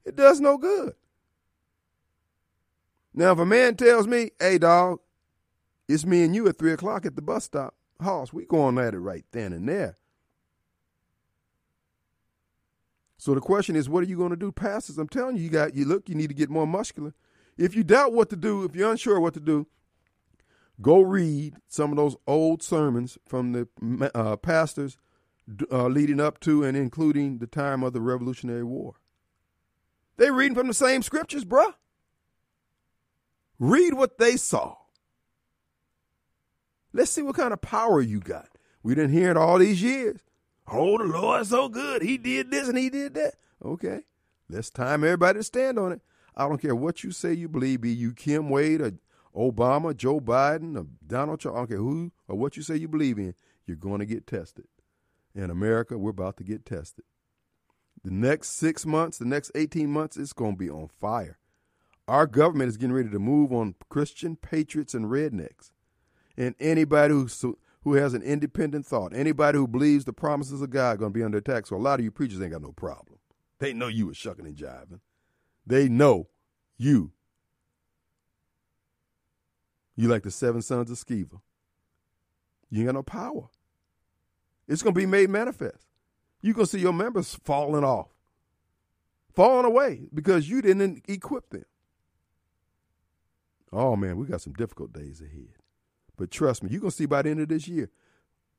it 0.05 0.15
does 0.15 0.39
no 0.39 0.57
good. 0.57 0.93
Now, 3.13 3.31
if 3.31 3.39
a 3.39 3.45
man 3.45 3.75
tells 3.75 4.07
me, 4.07 4.31
hey, 4.39 4.59
dog, 4.59 4.99
it's 5.89 6.05
me 6.05 6.23
and 6.23 6.35
you 6.35 6.47
at 6.47 6.59
3 6.59 6.71
o'clock 6.73 7.05
at 7.05 7.15
the 7.15 7.21
bus 7.21 7.45
stop, 7.45 7.73
Hoss, 7.99 8.31
we 8.31 8.45
going 8.45 8.77
at 8.77 8.93
it 8.93 8.99
right 8.99 9.25
then 9.31 9.51
and 9.51 9.67
there. 9.67 9.97
So 13.17 13.33
the 13.33 13.41
question 13.41 13.75
is, 13.75 13.89
what 13.89 14.03
are 14.03 14.07
you 14.07 14.17
going 14.17 14.31
to 14.31 14.35
do? 14.35 14.51
Pastors, 14.51 14.97
I'm 14.97 15.07
telling 15.07 15.37
you, 15.37 15.43
you 15.43 15.49
got 15.49 15.75
you 15.75 15.85
look, 15.85 16.09
you 16.09 16.15
need 16.15 16.27
to 16.27 16.33
get 16.33 16.49
more 16.49 16.67
muscular. 16.67 17.13
If 17.57 17.75
you 17.75 17.83
doubt 17.83 18.13
what 18.13 18.29
to 18.31 18.35
do, 18.35 18.63
if 18.63 18.75
you're 18.75 18.91
unsure 18.91 19.19
what 19.19 19.33
to 19.35 19.39
do, 19.39 19.67
go 20.81 20.99
read 21.01 21.55
some 21.67 21.91
of 21.91 21.97
those 21.97 22.17
old 22.27 22.61
sermons 22.61 23.17
from 23.25 23.53
the 23.53 24.11
uh, 24.13 24.35
pastors 24.35 24.97
uh, 25.71 25.87
leading 25.87 26.19
up 26.19 26.39
to 26.41 26.63
and 26.63 26.77
including 26.77 27.39
the 27.39 27.47
time 27.47 27.83
of 27.83 27.93
the 27.93 28.01
Revolutionary 28.01 28.63
War. 28.63 28.95
They 30.17 30.31
reading 30.31 30.55
from 30.55 30.67
the 30.67 30.73
same 30.73 31.01
scriptures, 31.01 31.45
bruh. 31.45 31.73
Read 33.59 33.93
what 33.93 34.17
they 34.17 34.37
saw. 34.37 34.75
Let's 36.91 37.11
see 37.11 37.21
what 37.21 37.35
kind 37.35 37.53
of 37.53 37.61
power 37.61 38.01
you 38.01 38.19
got. 38.19 38.49
We 38.83 38.93
didn't 38.93 39.13
hear 39.13 39.31
it 39.31 39.37
all 39.37 39.57
these 39.57 39.81
years. 39.81 40.21
Oh, 40.67 40.97
the 40.97 41.05
Lord's 41.05 41.49
so 41.49 41.67
good. 41.67 42.01
He 42.01 42.17
did 42.17 42.51
this 42.51 42.67
and 42.67 42.77
he 42.77 42.89
did 42.89 43.15
that. 43.15 43.35
Okay. 43.63 44.01
Let's 44.49 44.69
time 44.69 45.03
everybody 45.03 45.39
to 45.39 45.43
stand 45.43 45.79
on 45.79 45.93
it. 45.93 46.01
I 46.35 46.47
don't 46.47 46.61
care 46.61 46.75
what 46.75 47.03
you 47.03 47.11
say 47.11 47.33
you 47.33 47.47
believe, 47.47 47.81
be 47.81 47.93
you 47.93 48.13
Kim 48.13 48.49
Wade 48.49 48.81
or 48.81 48.93
Obama, 49.35 49.95
Joe 49.95 50.19
Biden, 50.19 50.77
or 50.77 50.85
Donald 51.05 51.39
Trump. 51.39 51.55
I 51.55 51.59
don't 51.61 51.67
care 51.67 51.77
who 51.77 52.11
or 52.27 52.37
what 52.37 52.55
you 52.55 52.63
say 52.63 52.75
you 52.75 52.87
believe 52.87 53.17
in. 53.17 53.33
You're 53.65 53.77
going 53.77 53.99
to 53.99 54.05
get 54.05 54.27
tested 54.27 54.65
in 55.35 55.49
America, 55.49 55.97
we're 55.97 56.11
about 56.11 56.37
to 56.37 56.43
get 56.43 56.65
tested. 56.65 57.05
The 58.03 58.11
next 58.11 58.49
six 58.49 58.85
months, 58.85 59.17
the 59.17 59.25
next 59.25 59.51
18 59.55 59.89
months, 59.89 60.17
it's 60.17 60.33
going 60.33 60.53
to 60.53 60.57
be 60.57 60.69
on 60.69 60.87
fire. 60.87 61.37
Our 62.07 62.27
government 62.27 62.69
is 62.69 62.77
getting 62.77 62.93
ready 62.93 63.09
to 63.09 63.19
move 63.19 63.53
on 63.53 63.75
Christian 63.89 64.35
patriots 64.35 64.93
and 64.93 65.05
rednecks. 65.05 65.71
And 66.37 66.55
anybody 66.59 67.13
who, 67.13 67.29
who 67.83 67.93
has 67.93 68.13
an 68.13 68.21
independent 68.21 68.85
thought, 68.85 69.13
anybody 69.15 69.57
who 69.57 69.67
believes 69.67 70.03
the 70.03 70.13
promises 70.13 70.61
of 70.61 70.69
God 70.69 70.99
going 70.99 71.13
to 71.13 71.17
be 71.17 71.23
under 71.23 71.37
attack. 71.37 71.65
So 71.67 71.75
a 71.75 71.77
lot 71.77 71.99
of 71.99 72.03
you 72.03 72.11
preachers 72.11 72.41
ain't 72.41 72.51
got 72.51 72.61
no 72.61 72.73
problem. 72.73 73.19
They 73.59 73.71
know 73.71 73.87
you 73.87 74.07
were 74.07 74.13
shucking 74.13 74.45
and 74.45 74.57
jiving. 74.57 74.99
They 75.65 75.87
know 75.87 76.27
you. 76.77 77.13
You 79.95 80.09
like 80.09 80.23
the 80.23 80.31
seven 80.31 80.61
sons 80.61 80.91
of 80.91 80.97
Sceva. 80.97 81.39
You 82.69 82.79
ain't 82.79 82.87
got 82.87 82.95
no 82.95 83.03
power. 83.03 83.47
It's 84.67 84.81
going 84.81 84.93
to 84.93 84.99
be 84.99 85.05
made 85.05 85.29
manifest. 85.29 85.87
You're 86.41 86.53
going 86.53 86.65
to 86.65 86.71
see 86.71 86.79
your 86.79 86.93
members 86.93 87.37
falling 87.43 87.83
off, 87.83 88.09
falling 89.33 89.65
away 89.65 90.07
because 90.13 90.49
you 90.49 90.61
didn't 90.61 91.03
equip 91.07 91.49
them. 91.49 91.65
Oh, 93.71 93.95
man, 93.95 94.17
we 94.17 94.27
got 94.27 94.41
some 94.41 94.53
difficult 94.53 94.93
days 94.93 95.21
ahead. 95.21 95.55
But 96.15 96.31
trust 96.31 96.63
me, 96.63 96.69
you're 96.69 96.81
going 96.81 96.91
to 96.91 96.95
see 96.95 97.05
by 97.05 97.23
the 97.23 97.31
end 97.31 97.39
of 97.39 97.47
this 97.49 97.67
year, 97.67 97.89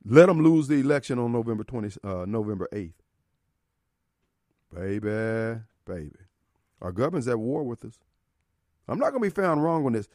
let 0.05 0.27
them 0.27 0.43
lose 0.43 0.69
the 0.69 0.81
election 0.81 1.19
on 1.19 1.33
November 1.33 1.65
20, 1.65 1.99
uh, 2.03 2.25
November 2.27 2.69
8th. 2.73 2.93
Baby, 4.75 5.61
baby. 5.87 6.17
Our 6.83 6.93
government's 6.93 7.29
at 7.29 7.39
war 7.39 7.63
with 7.63 7.85
us. 7.85 7.99
I'm 8.89 8.99
not 8.99 9.11
going 9.11 9.23
to 9.23 9.31
be 9.31 9.43
found 9.43 9.63
wrong 9.63 9.87
on 9.87 9.93
this. 9.93 10.09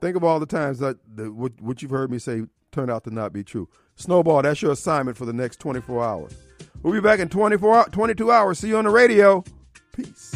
Think 0.00 0.16
of 0.16 0.24
all 0.24 0.40
the 0.40 0.46
times 0.46 0.80
that 0.80 0.98
the, 1.06 1.32
what, 1.32 1.60
what 1.60 1.80
you've 1.80 1.92
heard 1.92 2.10
me 2.10 2.18
say 2.18 2.42
turned 2.72 2.90
out 2.90 3.04
to 3.04 3.10
not 3.10 3.32
be 3.32 3.44
true. 3.44 3.68
Snowball, 3.96 4.42
that's 4.42 4.62
your 4.62 4.72
assignment 4.72 5.16
for 5.16 5.24
the 5.24 5.32
next 5.32 5.58
24 5.58 6.04
hours. 6.04 6.32
We'll 6.82 6.92
be 6.92 7.00
back 7.00 7.18
in 7.18 7.28
24, 7.28 7.86
22 7.86 8.30
hours. 8.30 8.58
See 8.58 8.68
you 8.68 8.78
on 8.78 8.84
the 8.84 8.90
radio. 8.90 9.42
Peace. 9.92 10.34